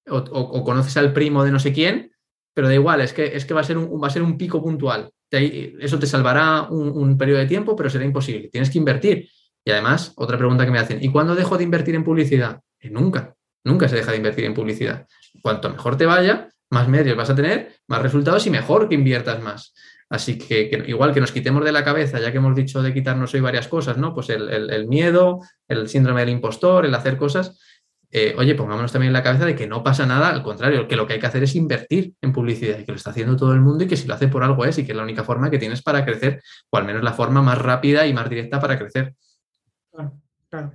o, 0.09 0.65
conoces 0.65 0.97
al 0.97 1.13
primo 1.13 1.45
de 1.45 1.53
no 1.53 1.59
sé 1.59 1.73
quién, 1.73 2.13
pero 2.55 2.69
da 2.69 2.75
igual, 2.75 3.01
es 3.01 3.13
que, 3.13 3.37
es 3.37 3.47
que 3.47 3.55
va, 3.55 3.61
a 3.61 3.65
ser 3.65 3.79
un, 3.79 4.03
va 4.03 4.09
a 4.09 4.11
ser 4.11 4.23
un 4.23 4.37
pico 4.37 4.63
puntual 4.63 5.11
eso 5.39 5.99
te 5.99 6.07
salvará 6.07 6.69
un, 6.71 7.17
periodo 7.17 7.39
de 7.39 7.47
tiempo, 7.47 7.75
pero 7.75 7.89
será 7.89 8.05
imposible. 8.05 8.49
Tienes 8.49 8.71
que 8.71 8.79
invertir. 8.79 9.29
Y 9.65 9.71
además, 9.71 10.13
otra 10.17 10.39
pregunta 10.39 10.65
que 10.65 10.71
me 10.71 10.79
hacen, 10.79 10.99
¿y 11.03 11.11
cuándo 11.11 11.35
dejo 11.35 11.57
de 11.57 11.65
invertir 11.65 11.95
en 11.95 12.05
publicidad? 12.05 12.61
Eh, 12.81 12.91
nunca, 12.91 13.35
nunca 13.65 13.89
se 13.89 13.97
deja 13.97 14.11
de 14.11 14.17
invertir 14.17 14.45
en 14.45 14.55
publicidad. 14.55 15.07
Cuanto 15.41 15.71
mejor 15.71 15.97
te 15.97 16.07
vaya, 16.07 16.49
más 16.71 16.89
medios 16.89 17.17
vas 17.17 17.31
a 17.31 17.37
tener, 17.37 17.77
más 17.87 18.03
resultados 18.03 18.47
y 18.47 18.51
mejor 18.51 18.89
que 18.89 18.95
inviertas 18.95 19.43
más. 19.43 19.75
Así 20.09 20.37
que, 20.37 20.85
igual 20.87 21.15
que 21.15 21.21
nos 21.21 21.33
quitemos 21.33 21.65
de 21.65 21.73
la 21.73 21.85
cabeza, 21.85 22.21
ya 22.21 22.33
que 22.33 22.39
hemos 22.39 22.55
dicho 22.55 22.83
de 22.83 22.93
quitarnos 22.93 23.33
hoy 23.33 23.41
varias 23.41 23.69
cosas, 23.69 23.97
¿no? 23.97 24.15
Pues 24.15 24.29
el 24.29 24.87
miedo, 24.87 25.41
el 25.69 25.89
síndrome 25.89 26.21
del 26.21 26.29
impostor, 26.31 26.85
el 26.85 26.95
hacer 26.95 27.17
cosas, 27.17 27.59
eh, 28.15 28.35
oye, 28.37 28.55
pongámonos 28.55 28.93
también 28.93 29.09
en 29.09 29.15
la 29.15 29.23
cabeza 29.23 29.47
de 29.47 29.57
que 29.57 29.67
no 29.67 29.83
pasa 29.83 30.05
nada, 30.05 30.29
al 30.29 30.43
contrario, 30.43 30.87
que 30.87 30.97
lo 30.97 31.07
que 31.07 31.15
hay 31.15 31.19
que 31.19 31.27
hacer 31.27 31.43
es 31.45 31.55
invertir 31.55 32.13
en 32.21 32.31
publicidad 32.31 32.79
y 32.79 32.85
que 32.85 32.93
lo 32.93 32.97
está 32.97 33.09
haciendo 33.09 33.37
todo 33.37 33.55
el 33.55 33.61
mundo 33.63 33.85
y 33.85 33.87
que 33.87 33.97
si 33.97 34.07
lo 34.07 34.13
hace 34.13 34.29
por 34.29 34.45
algo 34.45 34.67
es 34.67 34.77
y 34.77 34.85
que 34.85 34.93
es 34.93 34.97
la 34.97 35.03
única 35.03 35.25
forma 35.25 35.51
que 35.51 35.59
tienes 35.59 35.81
para 35.81 36.05
crecer, 36.05 36.43
o 36.69 36.77
al 36.77 36.85
menos 36.85 37.03
la 37.03 37.15
forma 37.15 37.41
más 37.41 37.57
rápida 37.57 38.07
y 38.07 38.13
más 38.13 38.29
directa 38.29 38.61
para 38.61 38.79
crecer. 38.79 39.15
Claro, 39.93 40.13
claro. 40.49 40.73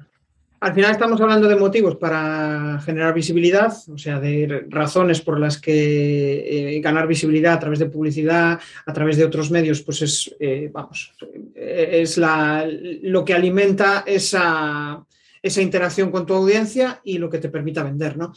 Al 0.60 0.74
final 0.74 0.92
estamos 0.92 1.22
hablando 1.22 1.48
de 1.48 1.56
motivos 1.56 1.98
para 1.98 2.82
generar 2.84 3.14
visibilidad, 3.14 3.72
o 3.94 3.98
sea, 3.98 4.20
de 4.20 4.66
razones 4.70 5.22
por 5.22 5.40
las 5.40 5.60
que 5.62 6.76
eh, 6.78 6.82
ganar 6.82 7.08
visibilidad 7.08 7.54
a 7.54 7.60
través 7.60 7.78
de 7.78 7.90
publicidad, 7.90 8.60
a 8.86 8.94
través 8.94 9.18
de 9.18 9.26
otros 9.26 9.52
medios, 9.52 9.84
pues 9.84 10.02
es, 10.02 10.36
eh, 10.40 10.72
vamos, 10.74 11.14
es 11.54 12.18
la, 12.18 12.68
lo 13.04 13.24
que 13.24 13.36
alimenta 13.36 14.04
esa, 14.08 15.06
esa 15.42 15.62
interacción 15.62 16.10
con 16.12 16.26
tu 16.26 16.34
audiencia 16.34 17.02
y 17.04 17.20
lo 17.20 17.30
que 17.30 17.38
te 17.38 17.50
permita 17.50 17.84
vender, 17.84 18.18
¿no? 18.18 18.34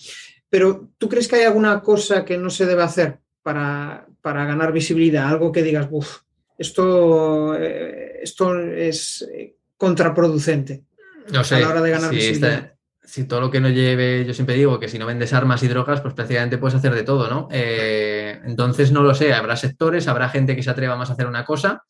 Pero 0.51 0.91
¿tú 0.99 1.09
crees 1.09 1.29
que 1.29 1.37
hay 1.37 1.45
alguna 1.45 1.81
cosa 1.81 2.25
que 2.25 2.37
no 2.37 2.51
se 2.51 2.67
debe 2.67 2.83
hacer 2.83 3.19
para, 3.43 4.07
ganar 4.23 4.73
visibilidad? 4.73 5.29
Algo 5.29 5.53
que 5.53 5.63
digas, 5.63 5.89
uff, 5.91 6.23
esto, 6.59 7.55
eh, 7.57 8.19
esto 8.23 8.59
es 8.59 9.27
eh, 9.33 9.55
contraproducente 9.81 10.85
no 11.33 11.43
sé, 11.43 11.57
a 11.57 11.61
la 11.61 11.69
hora 11.71 11.81
de 11.81 11.91
ganar 11.91 12.11
visibilidad. 12.11 12.75
si 13.03 13.25
todo 13.25 13.41
lo 13.41 13.51
que 13.51 13.61
no 13.61 13.69
lleve, 13.69 14.25
yo 14.25 14.35
siempre 14.35 14.55
digo 14.55 14.79
que 14.79 14.89
si 14.89 14.99
no 14.99 15.07
vendes 15.07 15.33
armas 15.33 15.63
y 15.63 15.69
drogas, 15.69 16.01
pues 16.01 16.15
prácticamente 16.15 16.59
puedes 16.59 16.77
hacer 16.77 16.95
de 16.95 17.03
todo, 17.03 17.29
¿no? 17.29 17.49
Eh, 17.51 18.41
entonces, 18.45 18.93
no 18.93 19.03
lo 19.03 19.15
sé, 19.15 19.33
habrá 19.33 19.57
sectores, 19.57 20.07
habrá 20.07 20.29
gente 20.29 20.55
que 20.55 20.63
se 20.63 20.71
atreva 20.71 20.97
más 20.97 21.11
a 21.11 21.15
hacer 21.15 21.27
una 21.27 21.45
cosa, 21.45 21.83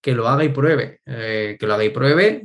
que 0.00 0.14
lo 0.14 0.28
haga 0.28 0.44
y 0.44 0.50
pruebe, 0.50 1.00
que 1.04 1.58
lo 1.60 1.74
haga 1.74 1.84
y 1.84 1.90
pruebe 1.90 2.44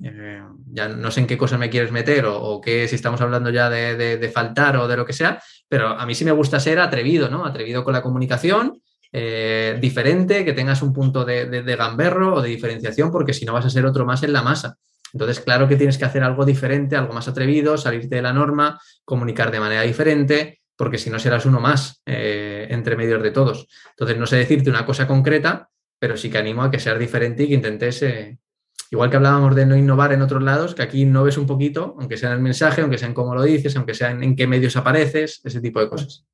ya 0.73 0.87
no 0.87 1.11
sé 1.11 1.21
en 1.21 1.27
qué 1.27 1.37
cosa 1.37 1.57
me 1.57 1.69
quieres 1.69 1.91
meter 1.91 2.25
o, 2.25 2.59
qué, 2.59 2.87
si 2.87 2.95
estamos 2.95 3.21
hablando 3.21 3.51
ya 3.51 3.69
de, 3.69 4.31
faltar 4.33 4.75
o 4.77 4.87
de 4.87 4.97
lo 4.97 5.05
que 5.05 5.13
sea, 5.13 5.41
pero 5.69 5.87
a 5.87 6.05
mí 6.05 6.15
sí 6.15 6.25
me 6.25 6.31
gusta 6.31 6.59
ser 6.59 6.79
atrevido, 6.79 7.29
¿no? 7.29 7.45
Atrevido 7.45 7.83
con 7.83 7.93
la 7.93 8.01
comunicación, 8.01 8.81
eh, 9.11 9.77
diferente, 9.79 10.43
que 10.43 10.53
tengas 10.53 10.81
un 10.81 10.91
punto 10.91 11.23
de, 11.23 11.45
de, 11.45 11.75
gamberro 11.75 12.35
o 12.35 12.41
de 12.41 12.49
diferenciación, 12.49 13.11
porque 13.11 13.33
si 13.33 13.45
no 13.45 13.53
vas 13.53 13.65
a 13.65 13.69
ser 13.69 13.85
otro 13.85 14.05
más 14.05 14.23
en 14.23 14.33
la 14.33 14.41
masa. 14.41 14.77
Entonces, 15.13 15.39
claro 15.39 15.67
que 15.67 15.75
tienes 15.75 15.97
que 15.97 16.05
hacer 16.05 16.23
algo 16.23 16.43
diferente, 16.43 16.95
algo 16.95 17.13
más 17.13 17.27
atrevido, 17.27 17.77
salirte 17.77 18.15
de 18.15 18.21
la 18.21 18.33
norma, 18.33 18.79
comunicar 19.05 19.51
de 19.51 19.59
manera 19.59 19.83
diferente, 19.83 20.59
porque 20.75 20.97
si 20.97 21.09
no 21.09 21.19
serás 21.19 21.45
uno 21.45 21.59
más 21.59 22.01
eh, 22.05 22.67
entre 22.69 22.95
medios 22.95 23.21
de 23.21 23.31
todos. 23.31 23.67
Entonces, 23.91 24.17
no 24.17 24.25
sé 24.25 24.37
decirte 24.37 24.69
una 24.69 24.85
cosa 24.85 25.07
concreta, 25.07 25.69
pero 25.99 26.17
sí 26.17 26.29
que 26.29 26.39
animo 26.39 26.63
a 26.63 26.71
que 26.71 26.79
seas 26.79 26.97
diferente 26.97 27.43
y 27.43 27.49
que 27.49 27.53
intentes 27.53 28.01
eh, 28.01 28.39
Igual 28.93 29.09
que 29.09 29.15
hablábamos 29.15 29.55
de 29.55 29.65
no 29.65 29.75
innovar 29.75 30.13
en 30.13 30.21
otros 30.21 30.43
lados, 30.43 30.75
que 30.75 30.83
aquí 30.83 31.01
innoves 31.01 31.39
un 31.39 31.47
poquito, 31.47 31.95
aunque 31.97 32.15
sea 32.15 32.29
en 32.29 32.35
el 32.35 32.43
mensaje, 32.43 32.81
aunque 32.81 32.99
sea 32.99 33.07
en 33.07 33.15
cómo 33.15 33.33
lo 33.33 33.41
dices, 33.41 33.75
aunque 33.75 33.95
sea 33.95 34.11
en, 34.11 34.35
qué 34.35 34.45
medios 34.45 34.77
apareces, 34.77 35.41
ese 35.43 35.61
tipo 35.61 35.79
de 35.79 35.89
cosas. 35.89 36.27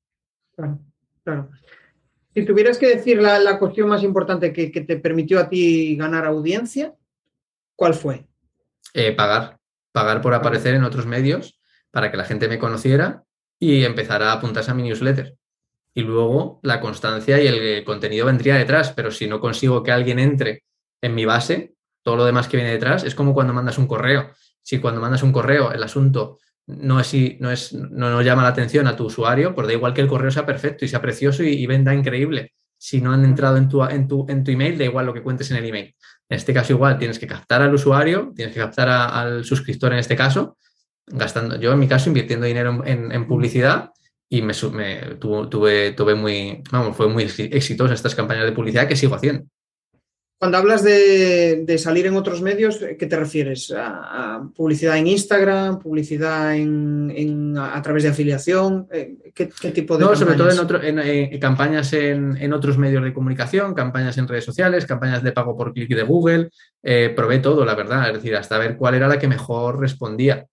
Claro, 0.58 0.78
claro. 1.24 1.52
Si 2.34 2.46
tuvieras 2.46 2.78
que 2.78 2.90
decir 2.90 3.22
la, 3.22 3.58
cuestión 3.58 3.88
más 3.88 4.04
importante 4.04 4.52
que, 4.52 4.68
te 4.72 4.98
permitió 4.98 5.40
a 5.40 5.48
ti 5.48 5.96
ganar 5.96 6.26
audiencia, 6.26 6.94
¿cuál 7.78 7.94
fue? 7.94 8.28
Eh, 8.94 9.12
pagar. 9.14 9.58
Pagar 9.92 10.22
por 10.22 10.34
aparecer 10.34 10.76
en 10.76 10.84
otros 10.84 11.06
medios 11.06 11.60
para 11.92 12.12
que 12.12 12.18
la 12.18 12.26
gente 12.26 12.48
me 12.48 12.60
conociera 12.60 13.24
y 13.60 13.84
empezara 13.84 14.32
a 14.32 14.34
apuntarse 14.34 14.72
a 14.72 14.74
mi 14.74 14.84
newsletter. 14.84 15.36
Y 15.94 16.02
luego 16.02 16.60
la 16.64 16.80
constancia 16.80 17.42
y 17.42 17.48
el 17.48 17.84
contenido 17.84 18.26
vendría 18.26 18.56
detrás, 18.56 18.94
pero 18.94 19.12
si 19.12 19.28
no 19.28 19.40
consigo 19.40 19.84
que 19.84 19.92
alguien 19.92 20.20
entre 20.20 20.64
en 21.02 21.16
mi 21.16 21.26
base, 21.26 21.74
todo 22.04 22.18
lo 22.18 22.26
demás 22.26 22.48
que 22.48 22.58
viene 22.58 22.72
detrás 22.72 23.04
es 23.04 23.16
como 23.16 23.34
cuando 23.34 23.54
mandas 23.54 23.78
un 23.78 23.88
correo. 23.88 24.32
Si 24.62 24.80
cuando 24.80 25.02
mandas 25.02 25.24
un 25.24 25.32
correo 25.32 25.72
el 25.72 25.84
asunto 25.84 26.40
no 26.68 27.00
es, 27.00 27.14
no 27.40 27.52
es 27.52 27.74
no, 27.74 28.22
llama 28.22 28.44
la 28.44 28.50
atención 28.50 28.88
a 28.88 28.96
tu 28.96 29.06
usuario, 29.06 29.56
pues 29.56 29.68
da 29.68 29.74
igual 29.74 29.94
que 29.94 30.02
el 30.02 30.08
correo 30.08 30.30
sea 30.30 30.46
perfecto 30.46 30.86
y 30.86 30.88
sea 30.88 31.02
precioso 31.02 31.44
y, 31.44 31.66
venda 31.66 31.94
increíble. 31.96 32.54
Si 32.78 33.02
no 33.02 33.12
han 33.12 33.26
entrado 33.26 33.58
en 33.58 33.68
tu, 33.68 33.84
en, 33.84 34.08
tu, 34.08 34.26
en 34.30 34.44
tu 34.44 34.52
email, 34.52 34.78
da 34.78 34.86
igual 34.86 35.08
lo 35.08 35.14
que 35.14 35.24
cuentes 35.24 35.50
en 35.52 35.58
el 35.58 35.66
email. 35.66 35.96
En 36.30 36.38
este 36.38 36.54
caso 36.54 36.74
igual, 36.74 37.00
tienes 37.00 37.18
que 37.18 37.28
captar 37.28 37.62
al 37.62 37.74
usuario, 37.74 38.32
tienes 38.36 38.54
que 38.54 38.60
captar 38.62 38.88
al 38.90 39.44
suscriptor 39.44 39.94
en 39.94 40.00
este 40.00 40.16
caso, 40.16 40.58
gastando, 41.08 41.60
yo 41.60 41.74
en 41.74 41.80
mi 41.80 41.88
caso 41.88 42.10
invirtiendo 42.10 42.46
dinero 42.46 42.84
en, 42.86 43.28
publicidad 43.28 43.90
y 44.30 44.44
me, 44.44 44.54
tuve, 44.54 45.92
tuve 45.94 46.14
muy, 46.16 46.62
vamos, 46.72 46.96
fue 46.96 47.10
muy 47.10 47.24
exitosa 47.24 47.96
estas 47.96 48.14
campañas 48.14 48.46
de 48.46 48.52
publicidad 48.52 48.88
que 48.88 48.96
sigo 48.96 49.16
haciendo. 49.16 49.46
Cuando 50.40 50.58
hablas 50.58 50.86
de, 50.86 51.76
salir 51.78 52.06
en 52.06 52.16
otros 52.16 52.42
medios, 52.42 52.80
¿qué 52.98 53.06
te 53.08 53.18
refieres? 53.18 53.74
¿A, 53.76 54.42
publicidad 54.56 54.98
en 54.98 55.08
Instagram? 55.08 55.80
¿Publicidad 55.80 56.56
en, 56.56 57.58
a, 57.58 57.82
través 57.82 58.04
de 58.04 58.10
afiliación? 58.10 58.88
Eh, 58.90 59.34
¿Qué, 59.36 59.48
tipo 59.72 59.98
de.? 59.98 60.06
No, 60.06 60.16
sobre 60.16 60.36
todo 60.36 60.82
en, 60.82 61.40
campañas 61.42 61.92
en, 61.92 62.54
otros 62.54 62.78
medios 62.78 63.04
de 63.04 63.14
comunicación, 63.14 63.74
campañas 63.74 64.18
en 64.18 64.30
redes 64.30 64.46
sociales, 64.46 64.86
campañas 64.86 65.22
de 65.24 65.34
pago 65.34 65.58
por 65.58 65.74
clic 65.74 65.90
de 65.90 66.04
Google. 66.04 66.50
Eh, 66.82 67.12
probé 67.14 67.40
todo, 67.40 67.66
la 67.66 67.76
verdad, 67.76 68.08
es 68.08 68.14
decir, 68.14 68.34
hasta 68.38 68.58
ver 68.58 68.78
cuál 68.78 68.96
era 68.96 69.10
la 69.10 69.20
que 69.20 69.28
mejor 69.28 69.78
respondía. 69.78 70.48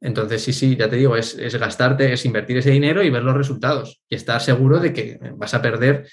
Entonces, 0.00 0.40
sí, 0.40 0.52
sí, 0.52 0.76
ya 0.76 0.88
te 0.88 0.94
digo, 0.94 1.16
es, 1.16 1.34
es, 1.36 1.56
gastarte, 1.56 2.12
es 2.12 2.24
invertir 2.24 2.58
ese 2.58 2.70
dinero 2.70 3.02
y 3.02 3.10
ver 3.10 3.24
los 3.24 3.36
resultados 3.36 4.00
y 4.08 4.14
estar 4.14 4.40
seguro 4.40 4.78
de 4.78 4.92
que 4.92 5.18
vas 5.34 5.52
a 5.54 5.62
perder 5.62 6.06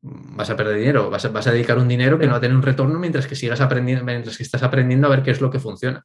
vas 0.00 0.50
a 0.50 0.56
perder 0.56 0.78
dinero, 0.78 1.10
vas 1.10 1.24
a, 1.24 1.28
vas 1.28 1.46
a 1.46 1.52
dedicar 1.52 1.78
un 1.78 1.88
dinero 1.88 2.18
que 2.18 2.26
no 2.26 2.32
va 2.32 2.38
a 2.38 2.40
tener 2.40 2.56
un 2.56 2.62
retorno 2.62 2.98
mientras 2.98 3.26
que 3.26 3.34
sigas 3.34 3.60
aprendiendo, 3.60 4.04
mientras 4.04 4.36
que 4.36 4.42
estás 4.42 4.62
aprendiendo 4.62 5.06
a 5.06 5.10
ver 5.10 5.22
qué 5.22 5.32
es 5.32 5.40
lo 5.40 5.50
que 5.50 5.58
funciona. 5.58 6.04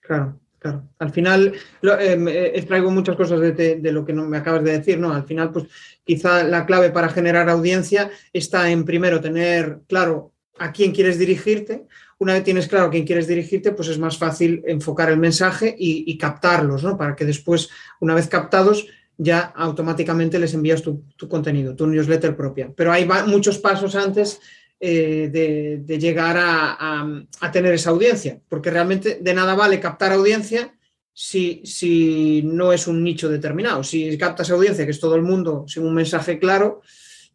Claro, 0.00 0.40
claro. 0.58 0.88
Al 0.98 1.10
final, 1.10 1.52
eh, 1.82 2.52
extraigo 2.54 2.90
muchas 2.90 3.16
cosas 3.16 3.40
de, 3.40 3.80
lo 3.92 4.04
que 4.04 4.12
me 4.12 4.38
acabas 4.38 4.64
de 4.64 4.78
decir, 4.78 4.98
¿no? 4.98 5.12
Al 5.12 5.24
final, 5.24 5.52
pues 5.52 5.66
quizá 6.04 6.42
la 6.42 6.66
clave 6.66 6.90
para 6.90 7.08
generar 7.08 7.48
audiencia 7.48 8.10
está 8.32 8.70
en 8.70 8.84
primero 8.84 9.20
tener 9.20 9.80
claro 9.86 10.32
a 10.58 10.72
quién 10.72 10.92
quieres 10.92 11.18
dirigirte. 11.18 11.86
Una 12.18 12.32
vez 12.32 12.42
tienes 12.42 12.66
claro 12.66 12.86
a 12.86 12.90
quién 12.90 13.06
quieres 13.06 13.28
dirigirte, 13.28 13.70
pues 13.70 13.86
es 13.86 13.98
más 13.98 14.18
fácil 14.18 14.64
enfocar 14.66 15.08
el 15.08 15.18
mensaje 15.18 15.72
y 15.78 16.18
captarlos, 16.18 16.82
¿no? 16.82 16.98
Para 16.98 17.14
que 17.14 17.24
después, 17.24 17.70
una 18.00 18.16
vez 18.16 18.26
captados, 18.26 18.88
ya 19.18 19.40
automáticamente 19.40 20.38
les 20.38 20.54
envías 20.54 20.80
tu, 20.80 21.02
contenido, 21.28 21.74
tu 21.74 21.86
newsletter 21.86 22.34
propia. 22.36 22.72
Pero 22.74 22.92
hay 22.92 23.06
muchos 23.26 23.58
pasos 23.58 23.94
antes 23.94 24.40
de, 24.80 25.98
llegar 25.98 26.36
a, 26.38 27.50
tener 27.52 27.74
esa 27.74 27.90
audiencia, 27.90 28.40
porque 28.48 28.70
realmente 28.70 29.18
de 29.20 29.34
nada 29.34 29.54
vale 29.54 29.80
captar 29.80 30.12
audiencia 30.12 30.72
si, 31.12 31.60
si 31.64 32.42
no 32.44 32.72
es 32.72 32.86
un 32.86 33.02
nicho 33.02 33.28
determinado. 33.28 33.82
Si 33.82 34.16
captas 34.16 34.50
audiencia, 34.50 34.84
que 34.84 34.92
es 34.92 35.00
todo 35.00 35.16
el 35.16 35.22
mundo, 35.22 35.64
sin 35.66 35.84
un 35.84 35.94
mensaje 35.94 36.38
claro, 36.38 36.80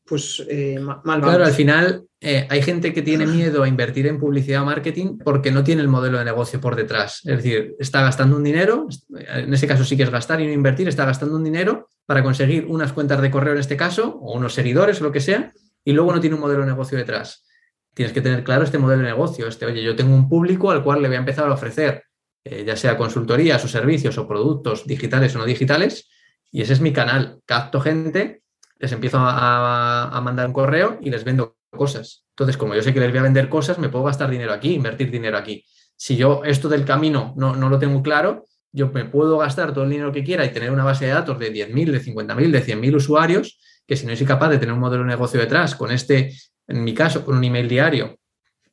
pues 0.06 0.44
eh, 0.50 0.80
mal 0.80 1.02
vamos. 1.04 1.30
Claro, 1.30 1.46
al 1.46 1.54
final 1.54 2.04
eh, 2.20 2.46
hay 2.50 2.62
gente 2.62 2.94
que 2.94 3.02
tiene 3.02 3.26
miedo 3.26 3.64
a 3.64 3.68
invertir 3.68 4.08
en 4.08 4.20
publicidad 4.20 4.62
o 4.62 4.66
marketing 4.66 5.18
porque 5.18 5.52
no 5.52 5.64
tiene 5.64 5.82
el 5.82 5.88
modelo 5.88 6.18
de 6.20 6.26
negocio 6.26 6.60
por 6.60 6.76
detrás. 6.76 7.22
Es 7.26 7.38
decir, 7.38 7.76
está 7.80 8.02
gastando 8.02 8.36
un 8.38 8.44
dinero, 8.44 8.88
en 9.10 9.54
ese 9.54 9.68
caso 9.68 9.84
sí 9.86 9.96
que 9.96 10.04
es 10.04 10.10
gastar 10.10 10.42
y 10.42 10.46
no 10.46 10.52
invertir, 10.52 10.88
está 10.88 11.06
gastando 11.06 11.36
un 11.36 11.44
dinero 11.44 11.90
para 12.06 12.22
conseguir 12.22 12.66
unas 12.68 12.94
cuentas 12.94 13.22
de 13.22 13.32
correo 13.32 13.54
en 13.54 13.60
este 13.60 13.78
caso, 13.78 14.20
o 14.22 14.38
unos 14.38 14.54
seguidores 14.54 15.00
o 15.02 15.06
lo 15.06 15.12
que 15.12 15.22
sea, 15.22 15.54
y 15.86 15.94
luego 15.94 16.14
no 16.14 16.20
tiene 16.20 16.36
un 16.36 16.42
modelo 16.42 16.62
de 16.62 16.68
negocio 16.68 16.98
detrás. 16.98 17.46
Tienes 17.94 18.14
que 18.14 18.22
tener 18.22 18.44
claro 18.44 18.64
este 18.64 18.78
modelo 18.78 19.04
de 19.04 19.10
negocio. 19.10 19.48
Este, 19.48 19.66
oye, 19.66 19.84
yo 19.84 19.96
tengo 19.96 20.14
un 20.16 20.28
público 20.28 20.72
al 20.72 20.84
cual 20.84 21.02
le 21.02 21.08
voy 21.08 21.16
a 21.16 21.20
empezar 21.20 21.48
a 21.48 21.54
ofrecer, 21.54 22.04
eh, 22.44 22.64
ya 22.66 22.76
sea 22.76 22.98
consultorías 22.98 23.64
o 23.64 23.68
servicios 23.68 24.18
o 24.18 24.28
productos 24.28 24.86
digitales 24.86 25.36
o 25.36 25.40
no 25.40 25.46
digitales, 25.46 26.10
y 26.52 26.62
ese 26.62 26.74
es 26.74 26.82
mi 26.82 26.94
canal. 26.94 27.40
Capto 27.46 27.80
gente 27.80 28.43
les 28.84 28.92
empiezo 28.92 29.18
a, 29.18 30.20
mandar 30.22 30.46
un 30.46 30.52
correo 30.52 30.98
y 31.00 31.10
les 31.10 31.24
vendo 31.24 31.56
cosas. 31.70 32.26
Entonces, 32.32 32.58
como 32.58 32.76
yo 32.76 32.82
sé 32.82 32.94
que 32.94 33.00
les 33.00 33.12
voy 33.12 33.20
a 33.20 33.24
vender 33.24 33.48
cosas, 33.48 33.80
me 33.80 33.88
puedo 33.88 34.04
gastar 34.04 34.30
dinero 34.30 34.52
aquí, 34.52 34.74
invertir 34.74 35.10
dinero 35.10 35.38
aquí. 35.38 35.64
Si 35.96 36.18
yo 36.18 36.44
esto 36.44 36.68
del 36.68 36.84
camino 36.84 37.34
no, 37.38 37.54
lo 37.54 37.80
tengo 37.80 38.04
claro, 38.04 38.44
yo 38.74 38.90
me 38.90 39.06
puedo 39.06 39.38
gastar 39.38 39.74
todo 39.74 39.86
el 39.86 39.90
dinero 39.90 40.12
que 40.12 40.26
quiera 40.26 40.44
y 40.44 40.52
tener 40.52 40.70
una 40.70 40.84
base 40.84 41.06
de 41.06 41.12
datos 41.12 41.40
de 41.40 41.54
10.000, 41.54 41.92
de 41.92 42.02
50.000, 42.02 42.52
de 42.52 42.66
100.000 42.66 42.96
usuarios, 42.98 43.58
que 43.88 43.96
si 43.96 44.06
no 44.06 44.14
soy 44.18 44.28
capaz 44.28 44.50
de 44.50 44.58
tener 44.58 44.74
un 44.74 44.82
modelo 44.82 45.04
de 45.04 45.10
negocio 45.12 45.40
detrás 45.40 45.76
con 45.76 45.90
este, 45.90 46.34
en 46.68 46.84
mi 46.84 46.94
caso, 46.94 47.24
con 47.24 47.38
un 47.38 47.44
email 47.46 47.70
diario, 47.70 48.20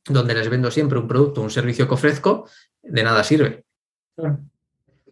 donde 0.09 0.33
les 0.33 0.49
vendo 0.49 0.69
siempre 0.71 0.99
un 0.99 1.07
producto, 1.07 1.41
un 1.41 1.51
servicio 1.51 1.87
que 1.87 1.93
ofrezco, 1.93 2.49
de 2.81 3.01
nada 3.01 3.23
sirve. 3.23 3.63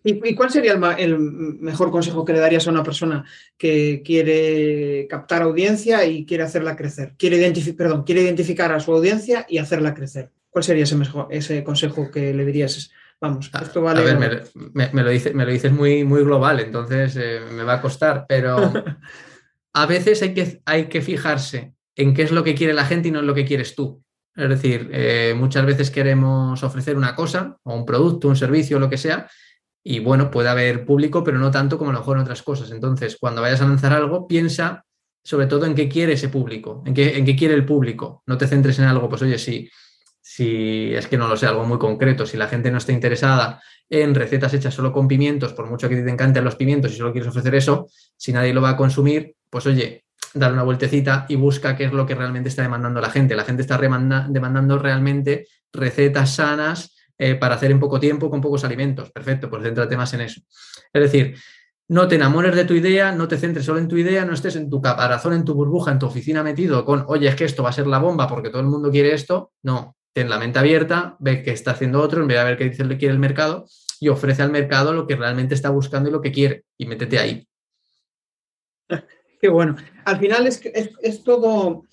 ¿Y, 0.10 0.36
cuál 0.36 0.50
sería 0.50 0.74
el, 0.98 1.20
mejor 1.20 1.92
consejo 1.92 2.26
que 2.26 2.34
le 2.34 2.40
darías 2.40 2.68
a 2.68 2.72
una 2.72 2.84
persona 2.84 3.26
que 3.58 4.02
quiere 4.04 5.08
captar 5.10 5.42
audiencia 5.42 6.06
y 6.06 6.26
quiere 6.26 6.44
hacerla 6.44 6.76
crecer? 6.76 7.14
Quiere, 7.18 7.54
perdón, 7.78 8.04
quiere 8.04 8.22
identificar 8.22 8.72
a 8.72 8.80
su 8.80 8.92
audiencia 8.94 9.46
y 9.48 9.58
hacerla 9.58 9.94
crecer. 9.94 10.32
¿Cuál 10.50 10.64
sería 10.64 10.84
ese, 10.84 10.96
mejor, 10.96 11.28
ese 11.30 11.64
consejo 11.64 12.10
que 12.12 12.34
le 12.34 12.46
dirías? 12.46 12.92
Vamos, 13.22 13.50
ah, 13.54 13.62
esto 13.64 13.82
vale. 13.82 14.00
A 14.00 14.04
ver, 14.04 14.44
me, 14.54 15.04
lo, 15.04 15.10
dice, 15.10 15.34
me 15.34 15.46
lo 15.46 15.52
dices 15.52 15.72
muy, 15.72 16.04
muy 16.04 16.24
global, 16.24 16.60
entonces 16.60 17.16
eh, 17.18 17.42
me 17.52 17.64
va 17.64 17.76
a 17.76 17.82
costar, 17.82 18.26
pero 18.28 18.58
a 19.74 19.86
veces 19.86 20.22
hay 20.22 20.34
que, 20.34 20.62
hay 20.66 20.86
que 20.86 21.02
fijarse 21.02 21.74
en 21.96 22.14
qué 22.14 22.24
es 22.24 22.32
lo 22.32 22.44
que 22.44 22.56
quiere 22.56 22.74
la 22.74 22.86
gente 22.86 23.10
y 23.10 23.12
no 23.12 23.20
en 23.20 23.28
lo 23.28 23.36
que 23.36 23.46
quieres 23.46 23.76
tú. 23.76 24.02
Es 24.36 24.48
decir, 24.48 24.90
eh, 24.94 25.34
muchas 25.36 25.66
veces 25.66 25.92
queremos 25.92 26.64
ofrecer 26.64 26.96
una 26.96 27.14
cosa 27.14 27.58
o 27.64 27.76
un 27.76 27.86
producto, 27.86 28.30
un 28.30 28.38
servicio, 28.38 28.80
lo 28.80 28.90
que 28.90 28.98
sea, 28.98 29.28
y 29.84 30.00
bueno, 30.00 30.30
puede 30.30 30.50
haber 30.50 30.86
público, 30.86 31.24
pero 31.24 31.38
no 31.38 31.52
tanto 31.52 31.78
como 31.78 31.92
a 31.92 31.94
lo 31.94 32.00
mejor 32.00 32.18
en 32.18 32.24
otras 32.24 32.44
cosas. 32.44 32.72
Entonces, 32.72 33.18
cuando 33.20 33.42
vayas 33.42 33.62
a 33.62 33.68
lanzar 33.68 33.94
algo, 33.94 34.28
piensa 34.28 34.86
sobre 35.24 35.48
todo 35.48 35.66
en 35.66 35.76
qué 35.76 35.88
quiere 35.90 36.14
ese 36.14 36.30
público, 36.30 36.84
en 36.86 36.94
qué, 36.94 37.18
en 37.18 37.26
qué 37.26 37.36
quiere 37.36 37.54
el 37.54 37.66
público. 37.66 38.24
No 38.26 38.38
te 38.38 38.48
centres 38.48 38.80
en 38.80 38.86
algo, 38.86 39.10
pues 39.10 39.22
oye, 39.22 39.38
si, 39.38 39.70
si 40.22 40.94
es 40.94 41.08
que 41.08 41.18
no 41.18 41.28
lo 41.28 41.38
sé, 41.38 41.46
algo 41.46 41.66
muy 41.66 41.78
concreto, 41.78 42.26
si 42.26 42.38
la 42.38 42.48
gente 42.48 42.72
no 42.72 42.78
está 42.78 42.92
interesada 42.92 43.62
en 43.90 44.14
recetas 44.16 44.54
hechas 44.54 44.74
solo 44.74 44.94
con 44.94 45.08
pimientos, 45.08 45.54
por 45.54 45.70
mucho 45.70 45.90
que 45.90 45.98
te 45.98 46.10
encanten 46.10 46.44
los 46.44 46.56
pimientos 46.56 46.92
y 46.92 46.98
solo 46.98 47.12
quieres 47.12 47.30
ofrecer 47.30 47.56
eso, 47.56 47.88
si 48.16 48.32
nadie 48.32 48.54
lo 48.54 48.62
va 48.62 48.70
a 48.70 48.78
consumir, 48.78 49.36
pues 49.50 49.66
oye, 49.66 50.06
dale 50.34 50.54
una 50.54 50.64
vueltecita 50.64 51.26
y 51.28 51.36
busca 51.36 51.76
qué 51.76 51.86
es 51.86 51.94
lo 51.94 52.06
que 52.06 52.16
realmente 52.16 52.50
está 52.50 52.62
demandando 52.62 53.02
la 53.02 53.10
gente. 53.10 53.36
La 53.36 53.44
gente 53.44 53.62
está 53.62 53.78
demandando 53.78 54.78
realmente 54.78 55.48
recetas 55.74 56.36
sanas, 56.36 56.96
eh, 57.22 57.36
para 57.36 57.56
hacer 57.56 57.70
en 57.70 57.82
poco 57.82 58.00
tiempo 58.00 58.30
con 58.30 58.40
pocos 58.40 58.64
alimentos. 58.64 59.12
Perfecto, 59.12 59.50
pues 59.50 59.62
céntrate 59.62 59.98
más 59.98 60.14
en 60.14 60.22
eso. 60.22 60.42
Es 60.94 61.02
decir, 61.02 61.36
no 61.90 62.08
te 62.08 62.16
enamores 62.16 62.56
de 62.56 62.64
tu 62.64 62.74
idea, 62.74 63.12
no 63.12 63.28
te 63.28 63.38
centres 63.38 63.66
solo 63.66 63.80
en 63.80 63.90
tu 63.90 63.98
idea, 63.98 64.24
no 64.24 64.34
estés 64.34 64.56
en 64.56 64.70
tu 64.70 64.82
caparazón, 64.82 65.34
en 65.34 65.44
tu 65.44 65.54
burbuja, 65.54 65.92
en 65.92 66.00
tu 66.00 66.06
oficina 66.06 66.44
metido 66.44 66.86
con, 66.86 67.04
oye, 67.08 67.28
es 67.28 67.36
que 67.36 67.44
esto 67.44 67.62
va 67.62 67.70
a 67.70 67.74
ser 67.74 67.88
la 67.88 67.98
bomba 67.98 68.28
porque 68.30 68.50
todo 68.50 68.62
el 68.62 68.68
mundo 68.68 68.90
quiere 68.90 69.14
esto. 69.14 69.52
No, 69.64 69.98
ten 70.14 70.30
la 70.30 70.40
mente 70.40 70.60
abierta, 70.60 71.18
ve 71.20 71.44
qué 71.44 71.52
está 71.52 71.72
haciendo 71.72 72.02
otro, 72.02 72.22
en 72.22 72.28
vez 72.30 72.38
de 72.38 72.44
ver 72.46 72.58
qué 72.58 72.70
dice 72.70 72.86
le 72.86 72.98
quiere 72.98 73.14
el 73.14 73.20
mercado 73.20 73.66
y 74.00 74.08
ofrece 74.08 74.42
al 74.42 74.52
mercado 74.52 74.94
lo 74.94 75.06
que 75.06 75.18
realmente 75.18 75.56
está 75.56 75.70
buscando 75.72 76.08
y 76.08 76.14
lo 76.14 76.22
que 76.22 76.32
quiere 76.32 76.64
y 76.78 76.86
métete 76.86 77.20
ahí. 77.20 77.46
Qué 79.42 79.50
bueno. 79.50 79.76
Al 80.06 80.20
final 80.20 80.48
es, 80.48 80.62
es, 80.66 80.92
es 81.02 81.24
todo 81.24 81.84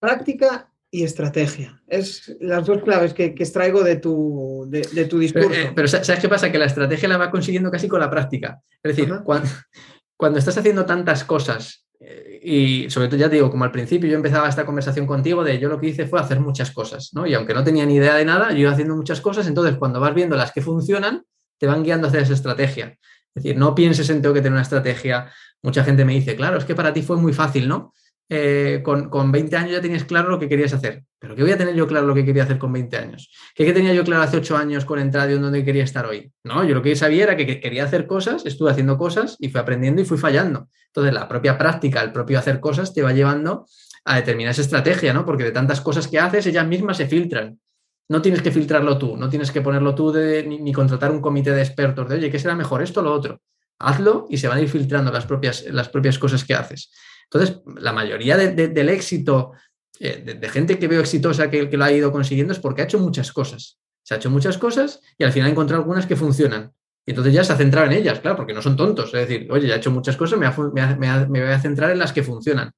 práctica 0.00 0.72
y 0.96 1.04
estrategia. 1.04 1.82
Es 1.86 2.34
las 2.40 2.64
dos 2.64 2.82
claves 2.82 3.12
que, 3.12 3.26
extraigo 3.26 3.84
de 3.84 3.96
tu, 3.96 4.66
de, 4.66 5.04
tu 5.04 5.18
discurso. 5.18 5.52
Eh, 5.52 5.72
pero, 5.74 5.86
¿sabes 5.86 6.18
qué 6.18 6.28
pasa? 6.28 6.50
Que 6.50 6.56
la 6.56 6.64
estrategia 6.64 7.06
la 7.06 7.18
va 7.18 7.30
consiguiendo 7.30 7.70
casi 7.70 7.86
con 7.86 8.00
la 8.00 8.08
práctica. 8.08 8.62
Es 8.82 8.96
decir, 8.96 9.12
cuando, 9.22 10.38
estás 10.38 10.56
haciendo 10.56 10.86
tantas 10.86 11.22
cosas, 11.24 11.86
eh, 12.00 12.40
y 12.42 12.88
sobre 12.88 13.08
todo 13.08 13.18
ya 13.18 13.28
te 13.28 13.34
digo, 13.34 13.50
como 13.50 13.64
al 13.64 13.72
principio 13.72 14.08
yo 14.08 14.16
empezaba 14.16 14.48
esta 14.48 14.64
conversación 14.64 15.06
contigo 15.06 15.44
de 15.44 15.58
yo 15.58 15.68
lo 15.68 15.78
que 15.78 15.88
hice 15.88 16.06
fue 16.06 16.18
hacer 16.18 16.40
muchas 16.40 16.70
cosas, 16.70 17.10
¿no? 17.12 17.26
Y 17.26 17.34
aunque 17.34 17.52
no 17.52 17.62
tenía 17.62 17.84
ni 17.84 17.96
idea 17.96 18.14
de 18.14 18.24
nada, 18.24 18.52
yo 18.52 18.60
iba 18.60 18.70
haciendo 18.70 18.96
muchas 18.96 19.20
cosas, 19.20 19.46
entonces 19.46 19.76
cuando 19.76 20.00
vas 20.00 20.14
viendo 20.14 20.34
las 20.34 20.50
que 20.50 20.62
funcionan, 20.62 21.24
te 21.58 21.66
van 21.66 21.82
guiando 21.82 22.08
hacia 22.08 22.20
esa 22.20 22.32
estrategia. 22.32 22.96
Es 23.34 23.42
decir, 23.42 23.58
no 23.58 23.74
pienses 23.74 24.08
en 24.08 24.22
tengo 24.22 24.32
que 24.32 24.40
tener 24.40 24.54
una 24.54 24.62
estrategia. 24.62 25.30
Mucha 25.62 25.84
gente 25.84 26.06
me 26.06 26.14
dice, 26.14 26.36
claro, 26.36 26.56
es 26.56 26.64
que 26.64 26.74
para 26.74 26.94
ti 26.94 27.02
fue 27.02 27.18
muy 27.18 27.34
fácil, 27.34 27.68
¿no? 27.68 27.92
Eh, 28.28 28.80
con, 28.82 29.08
con, 29.08 29.30
20 29.30 29.56
años 29.56 29.70
ya 29.70 29.80
tenías 29.80 30.02
claro 30.02 30.28
lo 30.28 30.38
que 30.38 30.48
querías 30.48 30.72
hacer. 30.72 31.04
Pero 31.18 31.36
¿qué 31.36 31.42
voy 31.42 31.52
a 31.52 31.58
tener 31.58 31.74
yo 31.74 31.86
claro 31.86 32.06
lo 32.06 32.14
que 32.14 32.24
quería 32.24 32.42
hacer 32.42 32.58
con 32.58 32.72
20 32.72 32.96
años? 32.96 33.30
¿Qué, 33.54 33.72
tenía 33.72 33.94
yo 33.94 34.02
claro 34.02 34.22
hace 34.22 34.36
8 34.38 34.56
años 34.56 34.84
con 34.84 34.98
Entradio 34.98 35.36
en 35.36 35.42
donde 35.42 35.64
quería 35.64 35.84
estar 35.84 36.06
hoy? 36.06 36.32
No, 36.42 36.64
yo 36.64 36.74
lo 36.74 36.82
que 36.82 36.96
sabía 36.96 37.24
era 37.24 37.36
que 37.36 37.60
quería 37.60 37.84
hacer 37.84 38.06
cosas, 38.06 38.44
estuve 38.44 38.70
haciendo 38.70 38.98
cosas 38.98 39.36
y 39.38 39.48
fui 39.48 39.60
aprendiendo 39.60 40.02
y 40.02 40.04
fui 40.04 40.18
fallando. 40.18 40.68
Entonces, 40.88 41.14
la 41.14 41.28
propia 41.28 41.56
práctica, 41.56 42.02
el 42.02 42.12
propio 42.12 42.38
hacer 42.38 42.58
cosas 42.58 42.92
te 42.92 43.02
va 43.02 43.12
llevando 43.12 43.66
a 44.04 44.16
determinar 44.16 44.52
esa 44.52 44.62
estrategia, 44.62 45.12
¿no? 45.12 45.24
Porque 45.24 45.44
de 45.44 45.52
tantas 45.52 45.80
cosas 45.80 46.08
que 46.08 46.18
haces, 46.18 46.46
ellas 46.46 46.66
mismas 46.66 46.96
se 46.96 47.06
filtran. 47.06 47.60
No 48.08 48.22
tienes 48.22 48.42
que 48.42 48.52
filtrarlo 48.52 48.98
tú, 48.98 49.16
no 49.16 49.28
tienes 49.28 49.50
que 49.50 49.60
ponerlo 49.60 49.94
tú 49.94 50.12
de, 50.12 50.44
ni, 50.46 50.58
ni, 50.58 50.72
contratar 50.72 51.10
un 51.10 51.20
comité 51.20 51.50
de 51.50 51.62
expertos 51.62 52.08
de, 52.08 52.16
oye, 52.16 52.30
¿qué 52.30 52.38
será 52.38 52.54
mejor 52.54 52.82
esto 52.82 53.00
o 53.00 53.02
lo 53.02 53.12
otro? 53.12 53.40
Hazlo 53.78 54.26
y 54.30 54.38
se 54.38 54.48
van 54.48 54.58
a 54.58 54.60
ir 54.62 54.68
filtrando 54.68 55.10
las 55.10 55.26
propias, 55.26 55.64
las 55.70 55.88
propias 55.88 56.18
cosas 56.18 56.44
que 56.44 56.54
haces. 56.54 56.90
Entonces, 57.30 57.60
la 57.80 57.92
mayoría 57.92 58.36
del 58.36 58.88
éxito, 58.88 59.52
eh, 59.98 60.36
de, 60.40 60.48
gente 60.48 60.78
que 60.78 60.88
veo 60.88 61.00
exitosa 61.00 61.50
que, 61.50 61.64
lo 61.64 61.84
ha 61.84 61.92
ido 61.92 62.12
consiguiendo 62.12 62.52
es 62.52 62.58
porque 62.58 62.82
ha 62.82 62.84
hecho 62.84 62.98
muchas 62.98 63.32
cosas. 63.32 63.78
Se 64.02 64.14
ha 64.14 64.16
hecho 64.18 64.30
muchas 64.30 64.58
cosas 64.58 65.00
y 65.18 65.24
al 65.24 65.32
final 65.32 65.48
ha 65.48 65.52
encontrado 65.52 65.82
algunas 65.82 66.06
que 66.06 66.16
funcionan. 66.16 66.72
Y 67.04 67.10
entonces 67.10 67.32
ya 67.34 67.44
se 67.44 67.52
ha 67.52 67.56
centrado 67.56 67.86
en 67.86 67.92
ellas, 67.92 68.20
claro, 68.20 68.36
porque 68.36 68.52
no 68.52 68.62
son 68.62 68.76
tontos. 68.76 69.06
Es 69.14 69.28
decir, 69.28 69.48
oye, 69.50 69.68
ya 69.68 69.74
he 69.74 69.78
hecho 69.78 69.90
muchas 69.90 70.16
cosas, 70.16 70.38
me, 70.38 70.48
me 70.96 71.40
voy 71.40 71.52
a 71.52 71.60
centrar 71.60 71.90
en 71.90 71.98
las 71.98 72.12
que 72.12 72.22
funcionan. 72.22 72.72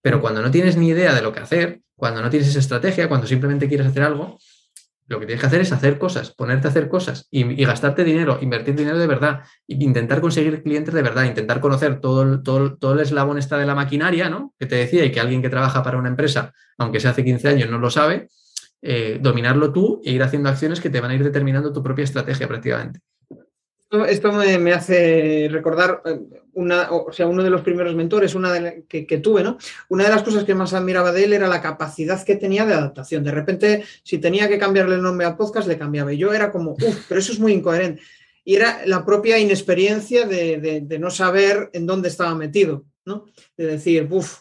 Pero 0.00 0.20
cuando 0.20 0.42
no 0.42 0.50
tienes 0.50 0.76
ni 0.76 0.88
idea 0.88 1.14
de 1.14 1.22
lo 1.22 1.32
que 1.32 1.40
hacer, 1.40 1.80
cuando 1.96 2.20
no 2.20 2.30
tienes 2.30 2.48
esa 2.48 2.58
estrategia, 2.58 3.08
cuando 3.08 3.26
simplemente 3.26 3.68
quieres 3.68 3.86
hacer 3.86 4.02
algo, 4.02 4.38
lo 5.06 5.20
que 5.20 5.26
tienes 5.26 5.40
que 5.40 5.46
hacer 5.46 5.60
es 5.60 5.72
hacer 5.72 5.98
cosas, 5.98 6.30
ponerte 6.32 6.66
a 6.66 6.70
hacer 6.70 6.88
cosas 6.88 7.28
y, 7.30 7.62
gastarte 7.64 8.04
dinero, 8.04 8.38
invertir 8.40 8.74
dinero 8.74 8.98
de 8.98 9.06
verdad, 9.06 9.40
intentar 9.66 10.20
conseguir 10.20 10.62
clientes 10.62 10.94
de 10.94 11.02
verdad, 11.02 11.24
intentar 11.24 11.60
conocer 11.60 12.00
todo 12.00 12.42
todo, 12.42 12.76
todo 12.76 12.94
el 12.94 13.00
eslabón 13.00 13.38
esta 13.38 13.58
de 13.58 13.66
la 13.66 13.74
maquinaria, 13.74 14.30
¿no? 14.30 14.54
Que 14.58 14.66
te 14.66 14.76
decía 14.76 15.04
y 15.04 15.12
que 15.12 15.20
alguien 15.20 15.42
que 15.42 15.50
trabaja 15.50 15.82
para 15.82 15.98
una 15.98 16.08
empresa, 16.08 16.52
aunque 16.78 17.00
sea 17.00 17.10
hace 17.10 17.24
15 17.24 17.48
años, 17.48 17.70
no 17.70 17.78
lo 17.78 17.90
sabe, 17.90 18.28
eh, 18.80 19.18
dominarlo 19.20 19.72
tú 19.72 20.00
e 20.04 20.12
ir 20.12 20.22
haciendo 20.22 20.48
acciones 20.48 20.80
que 20.80 20.90
te 20.90 21.00
van 21.00 21.10
a 21.10 21.14
ir 21.14 21.24
determinando 21.24 21.72
tu 21.72 21.82
propia 21.82 22.04
estrategia 22.04 22.48
prácticamente. 22.48 23.00
Esto 24.08 24.32
me, 24.32 24.72
hace 24.72 25.48
recordar 25.50 26.02
eh, 26.04 26.18
una, 26.54 26.90
o 26.90 27.12
sea, 27.12 27.26
uno 27.26 27.42
de 27.42 27.50
los 27.50 27.60
primeros 27.60 27.94
mentores 27.94 28.34
una 28.34 28.52
que, 28.88 29.18
tuve, 29.22 29.42
¿no? 29.42 29.56
Una 29.88 30.04
de 30.04 30.10
las 30.10 30.22
cosas 30.22 30.44
que 30.44 30.54
más 30.54 30.72
admiraba 30.74 31.12
de 31.12 31.24
él 31.24 31.32
era 31.32 31.46
la 31.46 31.62
capacidad 31.62 32.22
que 32.24 32.36
tenía 32.36 32.66
de 32.66 32.74
adaptación. 32.74 33.22
De 33.22 33.30
repente, 33.30 33.84
si 34.02 34.18
tenía 34.18 34.48
que 34.48 34.58
cambiarle 34.58 34.96
el 34.96 35.02
nombre 35.02 35.26
al 35.26 35.36
podcast, 35.36 35.68
le 35.68 35.78
cambiaba. 35.78 36.12
Y 36.12 36.18
yo 36.18 36.32
era 36.32 36.50
como, 36.50 36.72
uff, 36.72 37.06
pero 37.08 37.20
eso 37.20 37.32
es 37.32 37.38
muy 37.38 37.52
incoherente. 37.52 38.02
Y 38.44 38.56
era 38.56 38.84
la 38.86 39.04
propia 39.04 39.38
inexperiencia 39.38 40.26
de, 40.26 40.98
no 40.98 41.10
saber 41.10 41.70
en 41.72 41.86
dónde 41.86 42.08
estaba 42.08 42.34
metido, 42.34 42.84
¿no? 43.04 43.26
De 43.56 43.66
decir, 43.66 44.08
uff, 44.10 44.40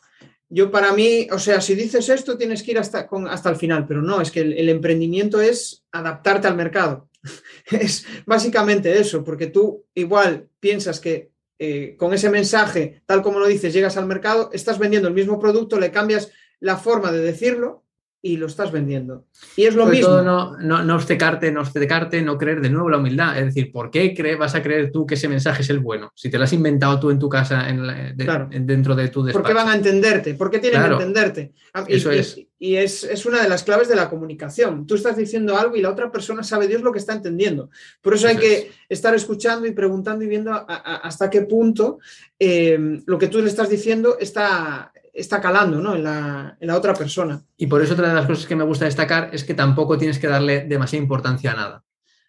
yo 0.49 0.71
para 0.71 0.93
mí, 0.93 1.27
o 1.31 1.39
sea, 1.39 1.61
si 1.61 1.75
dices 1.75 2.09
esto, 2.09 2.37
tienes 2.37 2.63
que 2.63 2.71
ir 2.71 2.79
hasta, 2.79 3.07
hasta 3.29 3.49
el 3.49 3.55
final, 3.55 3.85
pero 3.87 4.01
no, 4.01 4.19
es 4.19 4.31
que 4.31 4.41
el 4.41 4.69
emprendimiento 4.69 5.41
es 5.41 5.85
adaptarte 5.91 6.47
al 6.47 6.55
mercado. 6.55 7.09
es 7.71 8.05
básicamente 8.25 8.99
eso, 8.99 9.23
porque 9.23 9.47
tú 9.47 9.85
igual 9.93 10.49
piensas 10.59 10.99
que 10.99 11.31
eh, 11.59 11.95
con 11.97 12.13
ese 12.13 12.29
mensaje, 12.29 13.01
tal 13.05 13.21
como 13.21 13.39
lo 13.39 13.47
dices, 13.47 13.73
llegas 13.73 13.97
al 13.97 14.05
mercado, 14.05 14.49
estás 14.53 14.79
vendiendo 14.79 15.07
el 15.07 15.13
mismo 15.13 15.39
producto, 15.39 15.79
le 15.79 15.91
cambias 15.91 16.31
la 16.59 16.77
forma 16.77 17.11
de 17.11 17.21
decirlo 17.21 17.82
y 18.25 18.37
lo 18.37 18.45
estás 18.47 18.71
vendiendo. 18.71 19.25
Y 19.57 19.65
es 19.65 19.75
lo 19.75 19.83
Sobre 19.83 19.97
mismo. 19.97 20.07
todo 20.13 20.23
no, 20.23 20.57
no, 20.57 20.81
no 20.81 20.95
obcecarte, 20.95 21.51
no 21.51 21.59
obcecarte, 21.59 22.21
no 22.21 22.37
creer 22.37 22.61
de 22.61 22.69
nuevo 22.69 22.89
la 22.89 22.97
humildad. 22.97 23.37
Es 23.37 23.47
decir, 23.47 23.69
¿por 23.69 23.91
qué 23.91 24.15
cre- 24.15 24.37
vas 24.37 24.55
a 24.55 24.63
creer 24.63 24.91
tú 24.93 25.05
que 25.05 25.15
ese 25.15 25.27
mensaje 25.27 25.61
es 25.61 25.69
el 25.69 25.79
bueno? 25.79 26.09
Si 26.15 26.29
te 26.29 26.37
lo 26.37 26.45
has 26.45 26.53
inventado 26.53 26.97
tú 27.01 27.11
en 27.11 27.19
tu 27.19 27.27
casa, 27.27 27.67
en 27.69 27.85
la- 27.85 28.13
de- 28.13 28.23
Claro. 28.23 28.47
en- 28.49 28.65
dentro 28.65 28.95
de 28.95 29.09
tu 29.09 29.19
¿Por 29.19 29.25
despacho. 29.27 29.45
qué 29.47 29.53
van 29.53 29.67
a 29.67 29.75
entenderte? 29.75 30.35
¿Por 30.35 30.49
qué 30.49 30.59
tienen 30.59 30.79
Claro. 30.79 30.97
que 30.97 31.03
entenderte? 31.03 31.51
Ah, 31.73 31.83
Y, 31.85 31.95
Eso 31.95 32.11
es. 32.11 32.39
y 32.59 32.75
es, 32.77 33.03
es 33.03 33.25
una 33.25 33.41
de 33.43 33.49
las 33.49 33.63
claves 33.63 33.89
de 33.89 33.97
la 33.97 34.09
comunicación. 34.09 34.87
Tú 34.87 34.95
estás 34.95 35.17
diciendo 35.17 35.57
algo 35.57 35.75
y 35.75 35.81
la 35.81 35.89
otra 35.91 36.09
persona 36.09 36.43
sabe 36.43 36.69
Dios 36.69 36.81
lo 36.81 36.93
que 36.93 36.99
está 36.99 37.11
entendiendo. 37.11 37.69
Por 38.01 38.13
eso 38.13 38.29
hay 38.29 38.37
que 38.37 38.53
es. 38.53 38.65
estar 38.87 39.13
escuchando 39.13 39.67
y 39.67 39.71
preguntando 39.71 40.23
y 40.23 40.29
viendo 40.29 40.53
a- 40.53 40.65
a- 40.69 40.95
hasta 41.03 41.29
qué 41.29 41.41
punto 41.41 41.99
eh, 42.39 43.01
lo 43.05 43.17
que 43.17 43.27
tú 43.27 43.41
le 43.41 43.49
estás 43.49 43.69
diciendo 43.69 44.15
está, 44.17 44.93
está 45.13 45.39
calando 45.39 45.79
¿no? 45.79 45.95
en, 45.95 46.03
la, 46.03 46.57
en 46.59 46.67
la 46.67 46.75
otra 46.75 46.93
persona. 46.93 47.41
Y 47.55 47.67
por 47.67 47.81
eso 47.81 47.93
otra 47.93 48.09
de 48.09 48.15
las 48.15 48.25
cosas 48.25 48.47
que 48.47 48.55
me 48.55 48.63
gusta 48.63 48.85
destacar 48.85 49.29
es 49.31 49.43
que 49.43 49.53
tampoco 49.53 49.97
tienes 49.97 50.19
que 50.19 50.27
darle 50.27 50.65
demasiada 50.65 51.03
importancia 51.03 51.51
a 51.51 51.55
nada. 51.55 51.83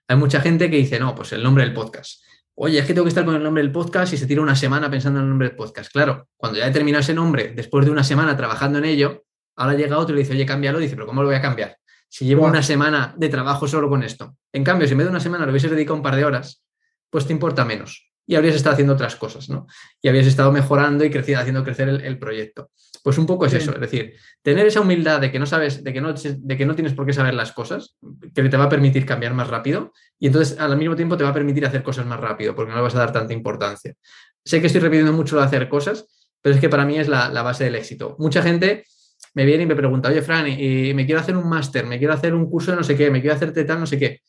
Hay 0.06 0.16
mucha 0.16 0.40
gente 0.40 0.70
que 0.70 0.76
dice, 0.76 1.00
no, 1.00 1.14
pues 1.14 1.32
el 1.32 1.42
nombre 1.42 1.64
del 1.64 1.72
podcast. 1.72 2.22
Oye, 2.56 2.78
es 2.78 2.86
que 2.86 2.92
tengo 2.92 3.04
que 3.04 3.08
estar 3.08 3.24
con 3.24 3.34
el 3.34 3.42
nombre 3.42 3.62
del 3.62 3.72
podcast 3.72 4.12
y 4.12 4.16
se 4.16 4.26
tira 4.26 4.42
una 4.42 4.54
semana 4.54 4.90
pensando 4.90 5.18
en 5.18 5.24
el 5.24 5.30
nombre 5.30 5.48
del 5.48 5.56
podcast. 5.56 5.90
Claro, 5.90 6.28
cuando 6.36 6.58
ya 6.58 6.68
he 6.68 6.70
terminado 6.70 7.00
ese 7.00 7.14
nombre, 7.14 7.52
después 7.56 7.84
de 7.84 7.90
una 7.90 8.04
semana 8.04 8.36
trabajando 8.36 8.78
en 8.78 8.84
ello, 8.84 9.24
ahora 9.56 9.74
llega 9.74 9.98
otro 9.98 10.14
y 10.14 10.18
le 10.18 10.22
dice, 10.22 10.34
oye, 10.34 10.46
cámbialo. 10.46 10.78
Dice, 10.78 10.94
pero 10.94 11.06
¿cómo 11.06 11.22
lo 11.22 11.28
voy 11.28 11.36
a 11.36 11.40
cambiar? 11.40 11.78
Si 12.08 12.26
llevo 12.26 12.44
una 12.44 12.62
semana 12.62 13.12
de 13.16 13.28
trabajo 13.28 13.66
solo 13.66 13.88
con 13.88 14.04
esto. 14.04 14.36
En 14.52 14.62
cambio, 14.62 14.86
si 14.86 14.92
en 14.92 14.98
vez 14.98 15.06
de 15.06 15.10
una 15.10 15.20
semana 15.20 15.46
lo 15.46 15.50
hubieses 15.50 15.70
dedicado 15.70 15.96
un 15.96 16.02
par 16.02 16.14
de 16.14 16.24
horas, 16.24 16.62
pues 17.10 17.26
te 17.26 17.32
importa 17.32 17.64
menos. 17.64 18.12
Y 18.26 18.36
habrías 18.36 18.54
estado 18.56 18.72
haciendo 18.72 18.94
otras 18.94 19.16
cosas, 19.16 19.50
¿no? 19.50 19.66
Y 20.00 20.08
habrías 20.08 20.26
estado 20.26 20.50
mejorando 20.50 21.04
y 21.04 21.10
creciendo, 21.10 21.40
haciendo 21.42 21.62
crecer 21.64 21.88
el, 21.90 22.00
el 22.02 22.18
proyecto. 22.18 22.70
Pues 23.02 23.18
un 23.18 23.26
poco 23.26 23.44
es 23.44 23.52
Sí. 23.52 23.58
eso, 23.58 23.72
es 23.74 23.80
decir, 23.80 24.14
tener 24.40 24.66
esa 24.66 24.80
humildad 24.80 25.20
de 25.20 25.30
que 25.30 25.38
no 25.38 25.44
sabes, 25.44 25.84
de 25.84 25.92
que 25.92 26.00
no, 26.00 26.14
de 26.14 26.56
que 26.56 26.64
no 26.64 26.74
tienes 26.74 26.94
por 26.94 27.04
qué 27.04 27.12
saber 27.12 27.34
las 27.34 27.52
cosas, 27.52 27.98
que 28.34 28.48
te 28.48 28.56
va 28.56 28.64
a 28.64 28.68
permitir 28.70 29.04
cambiar 29.04 29.34
más 29.34 29.48
rápido 29.48 29.92
y 30.18 30.28
entonces 30.28 30.58
al 30.58 30.76
mismo 30.78 30.96
tiempo 30.96 31.16
te 31.18 31.24
va 31.24 31.30
a 31.30 31.34
permitir 31.34 31.66
hacer 31.66 31.82
cosas 31.82 32.06
más 32.06 32.18
rápido 32.18 32.54
porque 32.54 32.70
no 32.70 32.76
le 32.76 32.82
vas 32.82 32.94
a 32.94 33.00
dar 33.00 33.12
tanta 33.12 33.34
importancia. 33.34 33.94
Sé 34.42 34.60
que 34.60 34.68
estoy 34.68 34.80
repitiendo 34.80 35.12
mucho 35.12 35.34
lo 35.34 35.42
de 35.42 35.46
hacer 35.48 35.68
cosas, 35.68 36.06
pero 36.40 36.54
es 36.54 36.60
que 36.60 36.70
para 36.70 36.86
mí 36.86 36.98
es 36.98 37.08
la, 37.08 37.28
la 37.28 37.42
base 37.42 37.64
del 37.64 37.74
éxito. 37.74 38.16
Mucha 38.18 38.42
gente 38.42 38.86
me 39.34 39.44
viene 39.44 39.64
y 39.64 39.66
me 39.66 39.76
pregunta, 39.76 40.08
oye, 40.08 40.22
Fran, 40.22 40.46
y 40.48 40.94
me 40.94 41.04
quiero 41.04 41.20
hacer 41.20 41.36
un 41.36 41.48
máster, 41.48 41.84
me 41.86 41.98
quiero 41.98 42.14
hacer 42.14 42.34
un 42.34 42.48
curso 42.48 42.70
de 42.70 42.78
no 42.78 42.84
sé 42.84 42.96
qué, 42.96 43.10
me 43.10 43.20
quiero 43.20 43.36
hacerte 43.36 43.64
tal, 43.64 43.80
no 43.80 43.86
sé 43.86 43.98
qué. 43.98 44.20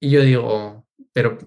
Y 0.00 0.10
yo 0.10 0.22
digo, 0.22 0.86
pero, 1.12 1.38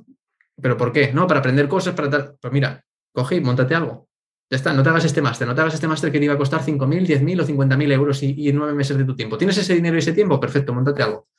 pero 0.60 0.78
¿por 0.78 0.92
qué? 0.92 1.12
No, 1.14 1.28
para 1.28 1.40
aprender 1.40 1.68
cosas, 1.68 1.94
para 1.94 2.10
tal. 2.10 2.36
Pues 2.40 2.54
mira, 2.54 2.84
coge 3.14 3.36
y 3.36 3.42
montate 3.42 3.76
algo. 3.76 4.08
Ya 4.50 4.58
está, 4.58 4.74
no 4.74 4.84
te 4.84 4.90
hagas 4.90 5.06
este 5.06 5.22
máster, 5.22 5.48
no 5.48 5.56
te 5.56 5.62
hagas 5.62 5.76
este 5.76 5.88
máster 5.88 6.12
que 6.12 6.20
te 6.20 6.26
iba 6.26 6.34
a 6.34 6.38
costar 6.38 6.62
5.000, 6.62 7.08
10.000 7.08 7.42
o 7.42 7.48
50.000 7.48 7.92
euros 7.94 8.22
y, 8.22 8.52
nueve 8.52 8.74
meses 8.74 8.98
de 8.98 9.06
tu 9.06 9.16
tiempo. 9.16 9.38
¿Tienes 9.38 9.58
ese 9.58 9.74
dinero 9.74 9.96
y 9.96 10.00
ese 10.00 10.12
tiempo? 10.12 10.40
Perfecto, 10.42 10.74
montate 10.74 11.04
algo. 11.04 11.30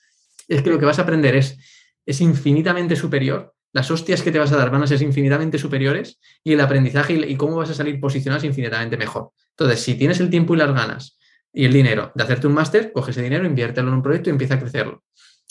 Es 0.49 0.63
que 0.63 0.71
lo 0.71 0.79
que 0.79 0.87
vas 0.87 0.99
a 0.99 1.03
aprender 1.03 1.37
es, 1.37 1.59
es 2.07 2.21
infinitamente 2.23 2.97
superior. 2.97 3.55
Las 3.75 3.91
hostias 3.91 4.23
que 4.23 4.33
te 4.33 4.39
vas 4.39 4.51
a 4.53 4.57
dar 4.57 4.71
van 4.71 4.83
a 4.83 4.87
ser 4.87 5.03
infinitamente 5.03 5.59
superiores 5.59 6.19
y 6.43 6.55
el 6.55 6.61
aprendizaje 6.61 7.13
y, 7.13 7.25
y 7.25 7.37
cómo 7.37 7.57
vas 7.57 7.69
a 7.69 7.75
salir 7.75 8.01
posicionado 8.01 8.39
es 8.39 8.45
infinitamente 8.45 8.97
mejor. 8.97 9.33
Entonces, 9.51 9.81
si 9.81 9.95
tienes 9.95 10.19
el 10.21 10.31
tiempo 10.31 10.55
y 10.55 10.59
las 10.59 10.73
ganas 10.73 11.19
y 11.53 11.67
el 11.67 11.73
dinero 11.73 12.13
de 12.15 12.25
hacerte 12.25 12.47
un 12.47 12.55
máster, 12.55 12.93
coge 12.93 13.11
ese 13.11 13.23
dinero, 13.23 13.45
inviértelo 13.45 13.89
en 13.89 13.95
un 13.95 14.03
proyecto 14.03 14.31
y 14.31 14.33
empieza 14.33 14.55
a 14.55 14.59
crecerlo. 14.59 15.05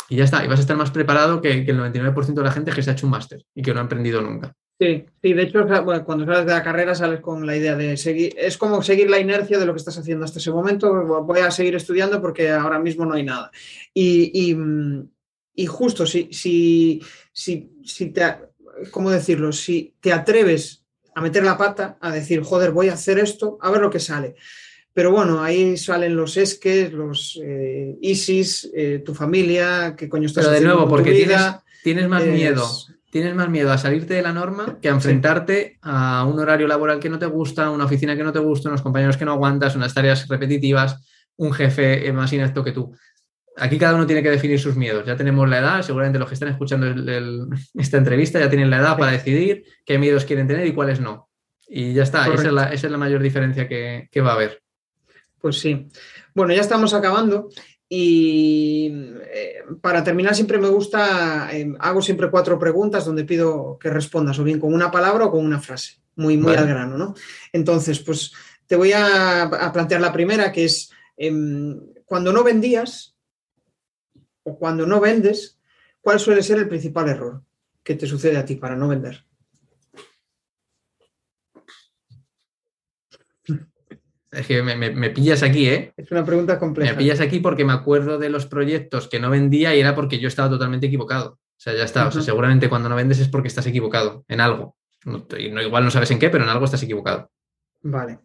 Y 0.09 0.17
ya 0.17 0.25
está, 0.25 0.43
y 0.43 0.47
vas 0.47 0.59
a 0.59 0.61
estar 0.61 0.75
más 0.75 0.91
preparado 0.91 1.41
que, 1.41 1.51
el 1.51 1.79
99% 1.79 2.33
de 2.33 2.43
la 2.43 2.51
gente 2.51 2.71
que 2.71 2.83
se 2.83 2.89
ha 2.89 2.93
hecho 2.93 3.05
un 3.05 3.11
máster 3.11 3.45
y 3.55 3.61
que 3.61 3.73
no 3.73 3.79
ha 3.79 3.83
emprendido 3.83 4.21
nunca. 4.21 4.53
Sí, 4.79 5.05
sí, 5.21 5.33
de 5.33 5.43
hecho, 5.43 5.65
cuando 6.05 6.25
sales 6.25 6.45
de 6.45 6.53
la 6.53 6.63
carrera 6.63 6.95
sales 6.95 7.19
con 7.19 7.45
la 7.45 7.55
idea 7.55 7.75
de 7.75 7.95
seguir, 7.97 8.33
es 8.35 8.57
como 8.57 8.81
seguir 8.81 9.09
la 9.09 9.19
inercia 9.19 9.59
de 9.59 9.65
lo 9.65 9.73
que 9.73 9.77
estás 9.77 9.97
haciendo 9.99 10.25
hasta 10.25 10.39
ese 10.39 10.51
momento, 10.51 11.23
voy 11.23 11.39
a 11.39 11.51
seguir 11.51 11.75
estudiando 11.75 12.19
porque 12.19 12.49
ahora 12.49 12.79
mismo 12.79 13.05
no 13.05 13.13
hay 13.13 13.23
nada. 13.23 13.51
Y, 13.93 14.31
y, 14.33 14.57
y 15.53 15.65
justo, 15.67 16.07
si, 16.07 16.29
si, 16.31 17.01
si, 17.31 17.71
si 17.85 18.07
te, 18.07 18.23
¿cómo 18.89 19.11
decirlo? 19.11 19.51
Si 19.51 19.93
te 19.99 20.11
atreves 20.11 20.83
a 21.13 21.21
meter 21.21 21.43
la 21.43 21.57
pata, 21.57 21.97
a 22.01 22.11
decir, 22.11 22.41
joder, 22.41 22.71
voy 22.71 22.89
a 22.89 22.93
hacer 22.93 23.19
esto, 23.19 23.57
a 23.61 23.69
ver 23.69 23.81
lo 23.81 23.89
que 23.89 23.99
sale. 23.99 24.35
Pero 24.93 25.11
bueno, 25.11 25.41
ahí 25.41 25.77
salen 25.77 26.15
los 26.15 26.35
esques, 26.37 26.91
los 26.91 27.39
eh, 27.43 27.97
ISIS, 28.01 28.69
eh, 28.75 29.01
tu 29.05 29.13
familia, 29.13 29.95
qué 29.97 30.09
coño 30.09 30.25
estás 30.25 30.45
Pero 30.45 30.59
de 30.59 30.65
nuevo, 30.65 30.87
porque 30.89 31.13
tienes, 31.13 31.41
tienes 31.83 32.07
más 32.09 32.23
Es- 32.23 32.33
miedo. 32.33 32.67
Tienes 33.09 33.35
más 33.35 33.49
miedo 33.49 33.73
a 33.73 33.77
salirte 33.77 34.13
de 34.13 34.21
la 34.21 34.31
norma 34.31 34.79
que 34.81 34.87
a 34.87 34.91
enfrentarte 34.93 35.77
a 35.81 36.23
un 36.25 36.39
horario 36.39 36.65
laboral 36.65 36.97
que 36.97 37.09
no 37.09 37.19
te 37.19 37.25
gusta, 37.25 37.69
una 37.69 37.83
oficina 37.83 38.15
que 38.15 38.23
no 38.23 38.31
te 38.31 38.39
gusta, 38.39 38.69
unos 38.69 38.81
compañeros 38.81 39.17
que 39.17 39.25
no 39.25 39.33
aguantas, 39.33 39.75
unas 39.75 39.93
tareas 39.93 40.29
repetitivas, 40.29 40.97
un 41.35 41.51
jefe 41.51 42.07
eh, 42.07 42.13
más 42.13 42.31
inepto 42.31 42.63
que 42.63 42.71
tú. 42.71 42.95
Aquí 43.57 43.77
cada 43.77 43.95
uno 43.95 44.05
tiene 44.07 44.23
que 44.23 44.29
definir 44.29 44.61
sus 44.61 44.77
miedos. 44.77 45.05
Ya 45.05 45.17
tenemos 45.17 45.49
la 45.49 45.59
edad, 45.59 45.81
seguramente 45.81 46.19
los 46.19 46.29
que 46.29 46.35
están 46.35 46.47
escuchando 46.49 46.87
el- 46.87 47.09
el- 47.09 47.47
esta 47.73 47.97
entrevista 47.97 48.39
ya 48.39 48.49
tienen 48.49 48.69
la 48.69 48.77
edad 48.77 48.97
para 48.97 49.11
decidir 49.11 49.65
qué 49.85 49.97
miedos 49.97 50.23
quieren 50.23 50.47
tener 50.47 50.65
y 50.65 50.71
cuáles 50.73 51.01
no. 51.01 51.29
Y 51.67 51.91
ya 51.93 52.03
está, 52.03 52.25
esa 52.33 52.47
es, 52.47 52.53
la, 52.53 52.63
esa 52.71 52.87
es 52.87 52.91
la 52.91 52.97
mayor 52.97 53.21
diferencia 53.21 53.67
que, 53.67 54.07
que 54.09 54.21
va 54.21 54.31
a 54.31 54.35
haber. 54.35 54.60
Pues 55.41 55.59
sí. 55.59 55.87
Bueno, 56.33 56.53
ya 56.53 56.61
estamos 56.61 56.93
acabando 56.93 57.49
y 57.89 58.89
eh, 59.33 59.63
para 59.81 60.03
terminar 60.03 60.35
siempre 60.35 60.57
me 60.57 60.69
gusta, 60.69 61.49
eh, 61.51 61.73
hago 61.79 62.01
siempre 62.01 62.31
cuatro 62.31 62.57
preguntas 62.57 63.05
donde 63.05 63.25
pido 63.25 63.77
que 63.79 63.89
respondas 63.89 64.39
o 64.39 64.43
bien 64.43 64.59
con 64.59 64.73
una 64.73 64.91
palabra 64.91 65.25
o 65.25 65.31
con 65.31 65.43
una 65.43 65.59
frase, 65.59 65.99
muy, 66.15 66.37
muy 66.37 66.53
Vale. 66.53 66.59
al 66.59 66.67
grano, 66.67 66.97
¿no? 66.97 67.15
Entonces, 67.51 67.99
pues 67.99 68.31
te 68.65 68.77
voy 68.77 68.93
a, 68.93 69.43
a 69.43 69.73
plantear 69.73 69.99
la 69.99 70.13
primera, 70.13 70.51
que 70.51 70.65
es 70.65 70.91
em, 71.17 71.81
cuando 72.05 72.31
no 72.31 72.43
vendías 72.43 73.17
o 74.43 74.57
cuando 74.57 74.85
no 74.85 75.01
vendes, 75.01 75.59
¿cuál 75.99 76.19
suele 76.19 76.43
ser 76.43 76.59
el 76.59 76.69
principal 76.69 77.09
error 77.09 77.43
que 77.83 77.95
te 77.95 78.07
sucede 78.07 78.37
a 78.37 78.45
ti 78.45 78.55
para 78.55 78.75
no 78.75 78.87
vender? 78.87 79.25
Es 84.31 84.47
que 84.47 84.63
me, 84.63 84.75
me- 84.75 84.91
me 84.91 85.09
pillas 85.09 85.43
aquí, 85.43 85.67
¿eh? 85.67 85.93
Es 85.97 86.09
una 86.11 86.23
pregunta 86.23 86.53
Me 86.53 86.59
compleja. 86.59 86.97
pillas 86.97 87.19
aquí 87.19 87.39
porque 87.39 87.65
me 87.65 87.73
acuerdo 87.73 88.17
de 88.17 88.29
los 88.29 88.45
proyectos 88.45 89.07
que 89.09 89.19
no 89.19 89.29
vendía 89.29 89.75
y 89.75 89.79
era 89.81 89.93
porque 89.93 90.19
yo 90.19 90.27
estaba 90.29 90.49
totalmente 90.49 90.87
equivocado. 90.87 91.31
O 91.33 91.63
sea, 91.63 91.73
ya 91.75 91.83
está. 91.83 92.07
O 92.07 92.11
sea, 92.11 92.21
seguramente 92.21 92.69
cuando 92.69 92.87
no 92.89 92.95
vendes 92.95 93.19
es 93.19 93.27
porque 93.27 93.49
estás 93.49 93.67
equivocado 93.67 94.23
en 94.27 94.39
algo. 94.41 94.77
No, 95.05 95.25
y 95.37 95.49
no- 95.51 95.61
igual 95.61 95.83
no 95.83 95.91
sabes 95.91 96.11
en 96.11 96.19
qué, 96.19 96.29
pero 96.29 96.43
en 96.45 96.49
algo 96.49 96.65
estás 96.65 96.81
equivocado. 96.83 97.29
Vale. 97.81 98.19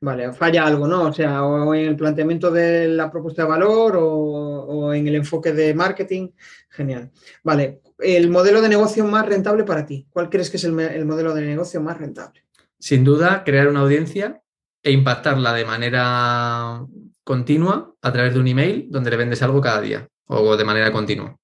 Vale, 0.00 0.32
falla 0.32 0.66
algo, 0.66 0.88
¿no? 0.88 1.04
O 1.04 1.12
sea, 1.12 1.44
o 1.44 1.72
en 1.76 1.86
el 1.86 1.96
planteamiento 1.96 2.50
de 2.50 2.88
la 2.88 3.08
propuesta 3.10 3.42
de 3.42 3.48
valor 3.48 3.96
o, 3.96 4.04
o 4.04 4.92
en 4.94 5.06
el 5.06 5.14
enfoque 5.14 5.52
de 5.52 5.74
marketing. 5.74 6.30
Genial. 6.70 7.10
Vale, 7.44 7.82
el 8.00 8.28
modelo 8.28 8.60
de 8.60 8.68
negocio 8.68 9.04
más 9.04 9.24
rentable 9.26 9.62
para 9.62 9.86
ti. 9.86 10.06
¿Cuál 10.10 10.28
crees 10.28 10.50
que 10.50 10.56
es 10.56 10.64
el, 10.64 10.72
me- 10.72 10.94
el 10.96 11.04
modelo 11.04 11.32
de 11.34 11.42
negocio 11.42 11.80
más 11.80 11.98
rentable? 11.98 12.42
Sin 12.80 13.04
duda, 13.04 13.44
crear 13.44 13.68
una 13.68 13.80
audiencia 13.80 14.42
e 14.82 14.90
impactarla 14.92 15.52
de 15.52 15.64
manera 15.64 16.80
continua 17.24 17.94
a 18.02 18.12
través 18.12 18.34
de 18.34 18.40
un 18.40 18.48
email 18.48 18.86
donde 18.90 19.10
le 19.10 19.16
vendes 19.16 19.42
algo 19.42 19.60
cada 19.60 19.80
día 19.80 20.08
o 20.26 20.56
de 20.56 20.64
manera 20.64 20.90
continua. 20.92 21.36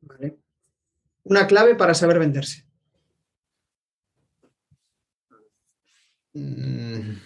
Vale. 0.00 0.38
Una 1.24 1.46
clave 1.46 1.74
para 1.74 1.94
saber 1.94 2.18
venderse. 2.18 2.64
Mm, 6.34 7.18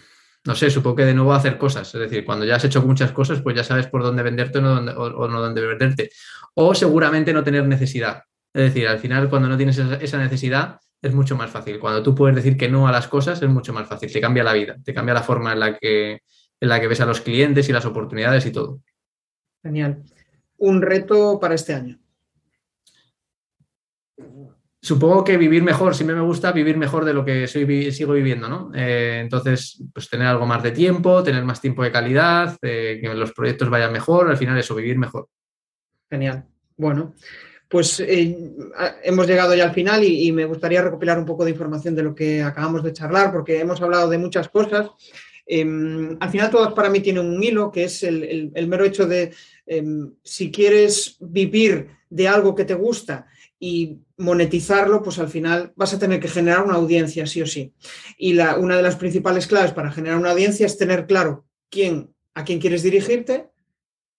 No 0.45 0.55
sé, 0.55 0.69
supongo 0.71 0.95
que 0.97 1.05
de 1.05 1.13
nuevo 1.13 1.33
hacer 1.33 1.57
cosas. 1.57 1.93
Es 1.93 1.99
decir, 1.99 2.25
cuando 2.25 2.45
ya 2.45 2.55
has 2.55 2.63
hecho 2.63 2.81
muchas 2.81 3.11
cosas, 3.11 3.41
pues 3.41 3.55
ya 3.55 3.63
sabes 3.63 3.87
por 3.87 4.01
dónde 4.01 4.23
venderte 4.23 4.59
o 4.59 4.61
no, 4.61 4.75
dónde- 4.75 4.93
o- 4.93 5.17
o 5.25 5.27
no 5.27 5.41
dónde 5.41 5.61
venderte. 5.65 6.09
O 6.55 6.73
seguramente 6.73 7.33
no 7.33 7.43
tener 7.43 7.65
necesidad. 7.67 8.23
Es 8.53 8.63
decir, 8.63 8.87
al 8.87 8.99
final, 8.99 9.29
cuando 9.29 9.47
no 9.49 9.57
tienes 9.57 9.77
esa 9.77 10.17
necesidad, 10.17 10.79
es 11.01 11.13
mucho 11.13 11.35
más 11.35 11.49
fácil. 11.49 11.79
Cuando 11.79 12.03
tú 12.03 12.13
puedes 12.13 12.35
decir 12.35 12.57
que 12.57 12.69
no 12.69 12.87
a 12.87 12.91
las 12.91 13.07
cosas, 13.07 13.41
es 13.41 13.49
mucho 13.49 13.73
más 13.73 13.87
fácil. 13.87 14.11
Te 14.11 14.21
cambia 14.21 14.43
la 14.43 14.53
vida, 14.53 14.77
te 14.83 14.93
cambia 14.93 15.13
la 15.13 15.23
forma 15.23 15.53
en 15.53 15.59
la 15.59 15.77
que, 15.77 16.21
en 16.59 16.69
la 16.69 16.79
que 16.79 16.87
ves 16.87 17.01
a 17.01 17.05
los 17.05 17.21
clientes 17.21 17.69
y 17.69 17.73
las 17.73 17.85
oportunidades 17.85 18.45
y 18.45 18.51
todo. 18.51 18.81
Genial. 19.63 20.03
Un 20.57 20.81
reto 20.81 21.39
para 21.39 21.55
este 21.55 21.73
año. 21.73 21.99
Supongo 24.81 25.25
que 25.25 25.37
vivir 25.37 25.61
mejor, 25.61 25.93
siempre 25.93 26.15
me 26.15 26.21
gusta 26.21 26.53
vivir 26.53 26.77
mejor 26.77 27.03
de 27.03 27.13
lo 27.13 27.25
que 27.25 27.47
soy, 27.47 27.91
sigo 27.91 28.13
viviendo, 28.13 28.47
¿no? 28.47 28.71
Eh, 28.73 29.19
entonces, 29.19 29.83
pues 29.93 30.09
tener 30.09 30.27
algo 30.27 30.45
más 30.45 30.63
de 30.63 30.71
tiempo, 30.71 31.21
tener 31.21 31.43
más 31.43 31.59
tiempo 31.59 31.83
de 31.83 31.91
calidad, 31.91 32.57
eh, 32.61 32.97
que 33.01 33.13
los 33.13 33.33
proyectos 33.33 33.69
vayan 33.69 33.91
mejor, 33.91 34.29
al 34.29 34.37
final 34.37 34.57
eso, 34.57 34.75
vivir 34.75 34.97
mejor. 34.97 35.27
Genial. 36.09 36.45
Bueno, 36.77 37.13
pues 37.69 37.99
eh, 38.01 38.35
hemos 39.03 39.27
llegado 39.27 39.55
ya 39.55 39.63
al 39.65 39.73
final 39.73 40.03
y, 40.03 40.27
y 40.27 40.31
me 40.31 40.45
gustaría 40.45 40.81
recopilar 40.81 41.17
un 41.19 41.25
poco 41.25 41.45
de 41.45 41.51
información 41.51 41.95
de 41.95 42.03
lo 42.03 42.15
que 42.15 42.41
acabamos 42.41 42.83
de 42.83 42.91
charlar, 42.93 43.31
porque 43.31 43.59
hemos 43.59 43.79
hablado 43.81 44.09
de 44.09 44.17
muchas 44.17 44.49
cosas. 44.49 44.89
Em, 45.45 46.17
al 46.19 46.29
final 46.29 46.49
todas 46.51 46.73
para 46.73 46.89
mí 46.89 46.99
tienen 46.99 47.25
un 47.25 47.41
hilo, 47.43 47.71
que 47.71 47.85
es 47.85 48.03
el, 48.03 48.23
el- 48.23 48.51
el 48.53 48.67
mero 48.67 48.85
hecho 48.85 49.07
de 49.07 49.31
em, 49.65 50.11
si 50.23 50.51
quieres 50.51 51.17
vivir 51.19 51.89
de 52.09 52.27
algo 52.27 52.55
que 52.55 52.65
te 52.65 52.73
gusta 52.73 53.27
y 53.59 53.99
monetizarlo, 54.17 55.01
pues 55.03 55.19
al 55.19 55.27
final 55.29 55.71
vas 55.75 55.93
a 55.93 55.99
tener 55.99 56.19
que 56.19 56.27
generar 56.27 56.63
una 56.65 56.75
audiencia, 56.75 57.25
sí 57.27 57.41
o 57.41 57.47
sí. 57.47 57.73
Y 58.17 58.33
la, 58.33 58.57
una 58.57 58.77
de 58.77 58.83
las 58.83 58.95
principales 58.95 59.47
claves 59.47 59.71
para 59.73 59.91
generar 59.91 60.17
una 60.17 60.31
audiencia 60.31 60.65
es 60.65 60.77
tener 60.77 61.05
claro 61.05 61.45
quién, 61.69 62.13
a 62.33 62.43
quién 62.45 62.59
quieres 62.59 62.81
dirigirte 62.83 63.49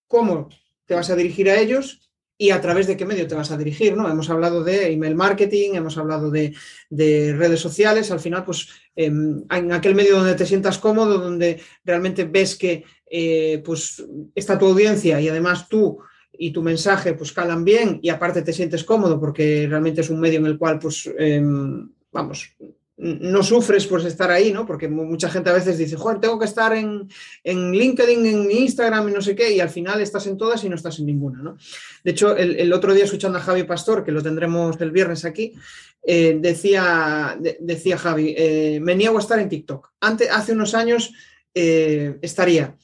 cómo 0.06 0.48
te 0.86 0.94
vas 0.94 1.10
a 1.10 1.16
dirigir 1.16 1.48
a 1.50 1.58
ellos 1.60 2.09
y 2.40 2.52
a 2.52 2.60
través 2.62 2.86
de 2.86 2.96
qué 2.96 3.04
medio 3.04 3.26
te 3.26 3.34
vas 3.34 3.50
a 3.50 3.58
dirigir, 3.58 3.94
¿no? 3.94 4.08
Hemos 4.08 4.30
hablado 4.30 4.64
de 4.64 4.90
email 4.90 5.14
marketing, 5.14 5.74
hemos 5.74 5.98
hablado 5.98 6.30
de, 6.30 6.54
redes 6.88 7.60
sociales, 7.60 8.10
al 8.10 8.18
final, 8.18 8.46
pues 8.46 8.66
em, 8.96 9.44
en 9.50 9.72
aquel 9.72 9.94
medio 9.94 10.16
donde 10.16 10.34
te 10.34 10.46
sientas 10.46 10.78
cómodo, 10.78 11.18
donde 11.18 11.60
realmente 11.84 12.24
ves 12.24 12.56
que 12.56 12.82
eh, 13.10 13.62
pues, 13.62 14.02
está 14.34 14.58
tu 14.58 14.68
audiencia 14.68 15.20
y 15.20 15.28
además 15.28 15.68
tú 15.68 15.98
y 16.32 16.50
tu 16.50 16.62
mensaje 16.62 17.12
pues 17.12 17.30
calan 17.30 17.62
bien 17.62 17.98
y 18.00 18.08
aparte 18.08 18.40
te 18.40 18.54
sientes 18.54 18.84
cómodo 18.84 19.20
porque 19.20 19.66
realmente 19.68 20.00
es 20.00 20.08
un 20.08 20.18
medio 20.18 20.38
en 20.38 20.46
el 20.46 20.56
cual 20.56 20.78
pues 20.78 21.10
em, 21.18 21.90
vamos 22.10 22.56
no 23.00 23.42
sufres 23.42 23.86
por 23.86 24.04
estar 24.06 24.30
ahí, 24.30 24.52
¿no? 24.52 24.66
Porque 24.66 24.86
mucha 24.86 25.30
gente 25.30 25.48
a 25.48 25.54
veces 25.54 25.78
dice, 25.78 25.96
joder, 25.96 26.20
tengo 26.20 26.38
que 26.38 26.44
estar 26.44 26.74
en, 26.74 27.08
LinkedIn, 27.44 28.26
en 28.26 28.50
Instagram 28.50 29.08
y 29.08 29.12
no 29.12 29.22
sé 29.22 29.34
qué, 29.34 29.52
y 29.52 29.60
al 29.60 29.70
final 29.70 30.02
estás 30.02 30.26
en 30.26 30.36
todas 30.36 30.62
y 30.64 30.68
no 30.68 30.76
estás 30.76 30.98
en 30.98 31.06
ninguna, 31.06 31.42
¿no? 31.42 31.56
De 32.04 32.10
hecho, 32.10 32.36
el, 32.36 32.70
otro 32.72 32.92
día 32.92 33.04
escuchando 33.04 33.38
a 33.38 33.42
Javi 33.42 33.62
Pastor, 33.62 34.04
que 34.04 34.12
lo 34.12 34.22
tendremos 34.22 34.78
el 34.80 34.90
viernes 34.90 35.24
aquí, 35.24 35.54
eh, 36.02 36.36
decía, 36.40 37.38
decía 37.60 37.96
Javi, 37.96 38.34
eh, 38.36 38.80
me 38.82 38.94
niego 38.94 39.16
a 39.16 39.20
estar 39.20 39.38
en 39.38 39.48
TikTok. 39.48 39.92
Antes, 40.00 40.28
hace 40.30 40.52
unos 40.52 40.74
años 40.74 41.12
eh, 41.54 42.18
estaría, 42.20 42.76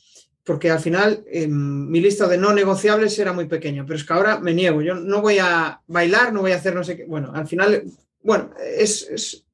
porque 0.45 0.71
al 0.71 0.81
final 0.81 1.25
em, 1.31 1.91
mi 1.91 2.01
lista 2.01 2.27
de 2.27 2.39
no 2.39 2.55
negociables 2.55 3.19
era 3.19 3.35
muy 3.35 3.47
pequeña, 3.47 3.85
pero 3.85 3.99
es 3.99 4.05
que 4.05 4.13
ahora 4.15 4.41
me 4.41 4.55
niego, 4.55 4.81
yo 4.81 4.95
no 4.95 5.21
voy 5.21 5.39
a 5.41 5.79
bailar, 5.87 6.33
no 6.33 6.41
voy 6.41 6.53
a 6.53 6.57
hacer 6.57 6.75
no 6.75 6.85
sé 6.85 6.97
qué, 6.97 7.05
bueno, 7.05 7.33
al 7.35 7.47
final, 7.47 7.85
bueno, 8.23 8.51
es 8.79 9.45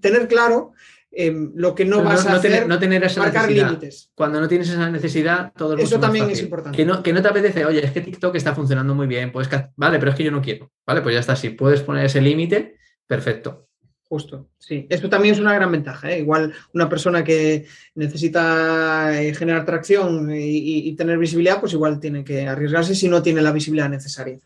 tener 0.00 0.28
claro 0.28 0.72
em, 1.10 1.52
lo 1.54 1.74
que 1.74 1.84
no, 1.84 2.02
vas 2.02 2.26
a 2.26 2.34
hacer, 2.34 2.66
no 2.66 2.78
tener 2.78 3.04
esa 3.04 3.20
marcar 3.20 3.50
límites. 3.50 4.10
Cuando 4.14 4.40
no 4.40 4.48
tienes 4.48 4.68
esa 4.68 4.90
necesidad, 4.90 5.52
todo 5.56 5.76
Eso 5.76 6.00
también 6.00 6.30
es 6.30 6.42
importante. 6.42 6.76
Que 6.76 6.84
no, 6.84 7.02
que 7.02 7.12
no 7.12 7.22
te 7.22 7.28
apetece, 7.28 7.64
oye, 7.64 7.84
es 7.84 7.92
que 7.92 8.00
TikTok 8.00 8.34
está 8.36 8.54
funcionando 8.54 8.94
muy 8.94 9.06
bien, 9.06 9.32
pues 9.32 9.48
vale, 9.76 9.98
pero 9.98 10.10
es 10.10 10.16
que 10.16 10.24
yo 10.24 10.30
no 10.30 10.42
quiero. 10.42 10.72
Vale, 10.86 11.02
pues 11.02 11.14
ya 11.14 11.20
está, 11.20 11.36
si 11.36 11.50
puedes 11.50 11.82
poner 11.82 12.06
ese 12.06 12.20
límite, 12.20 12.76
perfecto. 13.06 13.68
Justo, 14.06 14.50
sí. 14.58 14.86
Esto 14.90 15.08
también 15.08 15.34
es 15.34 15.40
una 15.40 15.54
gran 15.54 15.72
ventaja. 15.72 16.12
¿eh? 16.12 16.20
Igual 16.20 16.52
una 16.74 16.88
persona 16.88 17.24
que 17.24 17.66
necesita 17.94 19.20
eh, 19.20 19.34
generar 19.34 19.64
tracción 19.64 20.30
y, 20.30 20.88
y, 20.88 20.94
tener 20.94 21.18
visibilidad, 21.18 21.58
pues 21.58 21.72
igual 21.72 21.98
tiene 21.98 22.22
que 22.22 22.46
arriesgarse 22.46 22.94
si 22.94 23.08
no 23.08 23.22
tiene 23.22 23.40
la 23.40 23.50
visibilidad 23.50 23.88
necesaria. 23.88 24.38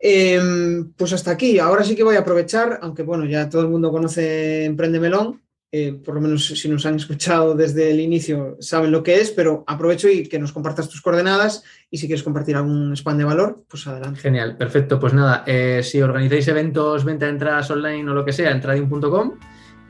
Em, 0.00 0.92
pues 0.94 1.12
hasta 1.12 1.30
aquí. 1.30 1.58
Ahora 1.58 1.84
sí 1.84 1.94
que 1.94 2.02
voy 2.02 2.16
a 2.16 2.20
aprovechar, 2.20 2.78
aunque 2.82 3.02
bueno, 3.02 3.26
ya 3.26 3.50
todo 3.50 3.62
el 3.62 3.68
mundo 3.68 3.90
conoce 3.90 4.64
Emprende 4.64 4.98
Melón, 4.98 5.42
eh, 5.70 5.92
por 5.92 6.14
lo 6.14 6.20
menos 6.20 6.46
si 6.46 6.68
nos 6.68 6.84
han 6.86 6.96
escuchado 6.96 7.54
desde 7.54 7.92
el 7.92 8.00
inicio 8.00 8.56
saben 8.58 8.90
lo 8.90 9.04
que 9.04 9.20
es, 9.20 9.30
pero 9.30 9.62
aprovecho 9.68 10.08
y 10.08 10.26
que 10.26 10.38
nos 10.38 10.52
compartas 10.52 10.88
tus 10.88 11.00
coordenadas 11.00 11.62
y 11.90 11.98
si 11.98 12.06
quieres 12.06 12.24
compartir 12.24 12.56
algún 12.56 12.92
spam 12.96 13.18
de 13.18 13.24
valor, 13.24 13.62
pues 13.68 13.86
adelante. 13.86 14.20
Genial, 14.20 14.56
perfecto. 14.56 14.98
Pues 14.98 15.12
nada, 15.12 15.44
eh, 15.46 15.82
si 15.84 16.00
organizáis 16.00 16.48
eventos, 16.48 17.04
venta 17.04 17.26
de 17.26 17.32
entradas 17.32 17.70
online 17.70 18.10
o 18.10 18.14
lo 18.14 18.24
que 18.24 18.32
sea, 18.32 18.50
entradium.com 18.50 19.34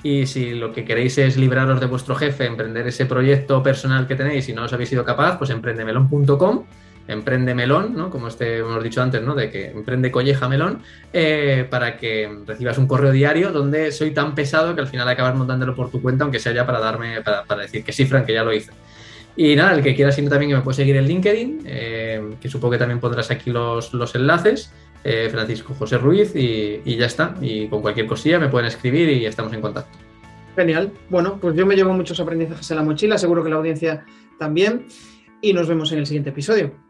y 0.02 0.26
si 0.26 0.50
lo 0.54 0.72
que 0.72 0.84
queréis 0.84 1.16
es 1.18 1.36
libraros 1.36 1.78
de 1.78 1.86
vuestro 1.86 2.16
jefe, 2.16 2.46
emprender 2.46 2.86
ese 2.86 3.06
proyecto 3.06 3.62
personal 3.62 4.06
que 4.06 4.16
tenéis 4.16 4.48
y 4.48 4.52
no 4.52 4.64
os 4.64 4.72
habéis 4.72 4.88
sido 4.88 5.04
capaz, 5.04 5.38
pues 5.38 5.50
emprendemelón.com 5.50 6.64
emprende 7.08 7.54
melón, 7.54 7.94
¿no? 7.96 8.10
Como 8.10 8.28
este 8.28 8.58
hemos 8.58 8.82
dicho 8.82 9.02
antes, 9.02 9.22
¿no? 9.22 9.34
De 9.34 9.50
que 9.50 9.70
emprende 9.70 10.10
colleja 10.10 10.48
melón, 10.48 10.82
eh, 11.12 11.66
para 11.68 11.96
que 11.96 12.30
recibas 12.46 12.78
un 12.78 12.86
correo 12.86 13.12
diario 13.12 13.52
donde 13.52 13.92
soy 13.92 14.12
tan 14.12 14.34
pesado 14.34 14.74
que 14.74 14.80
al 14.80 14.86
final 14.86 15.08
acabas 15.08 15.34
montándolo 15.34 15.74
por 15.74 15.90
tu 15.90 16.00
cuenta, 16.00 16.24
aunque 16.24 16.38
sea 16.38 16.52
ya 16.52 16.66
para 16.66 16.80
darme, 16.80 17.20
para, 17.22 17.62
decir 17.62 17.84
que 17.84 17.92
sí, 17.92 18.06
Frank, 18.06 18.26
que 18.26 18.34
ya 18.34 18.44
lo 18.44 18.52
hice. 18.52 18.72
Y 19.36 19.56
nada, 19.56 19.74
el 19.74 19.82
que 19.82 19.94
quiera, 19.94 20.12
sino 20.12 20.28
también 20.28 20.50
que 20.50 20.56
me 20.56 20.62
puede 20.62 20.76
seguir 20.76 20.96
en 20.96 21.06
LinkedIn, 21.06 21.62
eh, 21.64 22.34
que 22.40 22.48
supongo 22.48 22.72
que 22.72 22.78
también 22.78 23.00
pondrás 23.00 23.30
aquí 23.30 23.50
los, 23.50 23.94
los 23.94 24.14
enlaces, 24.14 24.72
eh, 25.04 25.28
Francisco 25.30 25.74
José 25.74 25.98
Ruiz, 25.98 26.34
y, 26.34 26.80
y 26.84 26.96
ya 26.96 27.06
está. 27.06 27.34
Y 27.40 27.68
con 27.68 27.80
cualquier 27.80 28.06
cosilla 28.06 28.38
me 28.38 28.48
pueden 28.48 28.66
escribir 28.66 29.08
y 29.08 29.26
estamos 29.26 29.52
en 29.52 29.60
contacto. 29.60 29.98
Genial. 30.56 30.92
Bueno, 31.08 31.38
pues 31.40 31.56
yo 31.56 31.64
me 31.64 31.76
llevo 31.76 31.92
muchos 31.92 32.20
aprendizajes 32.20 32.70
en 32.70 32.76
la 32.76 32.82
mochila, 32.82 33.16
seguro 33.18 33.42
que 33.42 33.50
la 33.50 33.56
audiencia 33.56 34.04
también. 34.38 34.86
Y 35.40 35.52
nos 35.52 35.68
vemos 35.68 35.90
en 35.92 36.00
el 36.00 36.06
siguiente 36.06 36.30
episodio. 36.30 36.89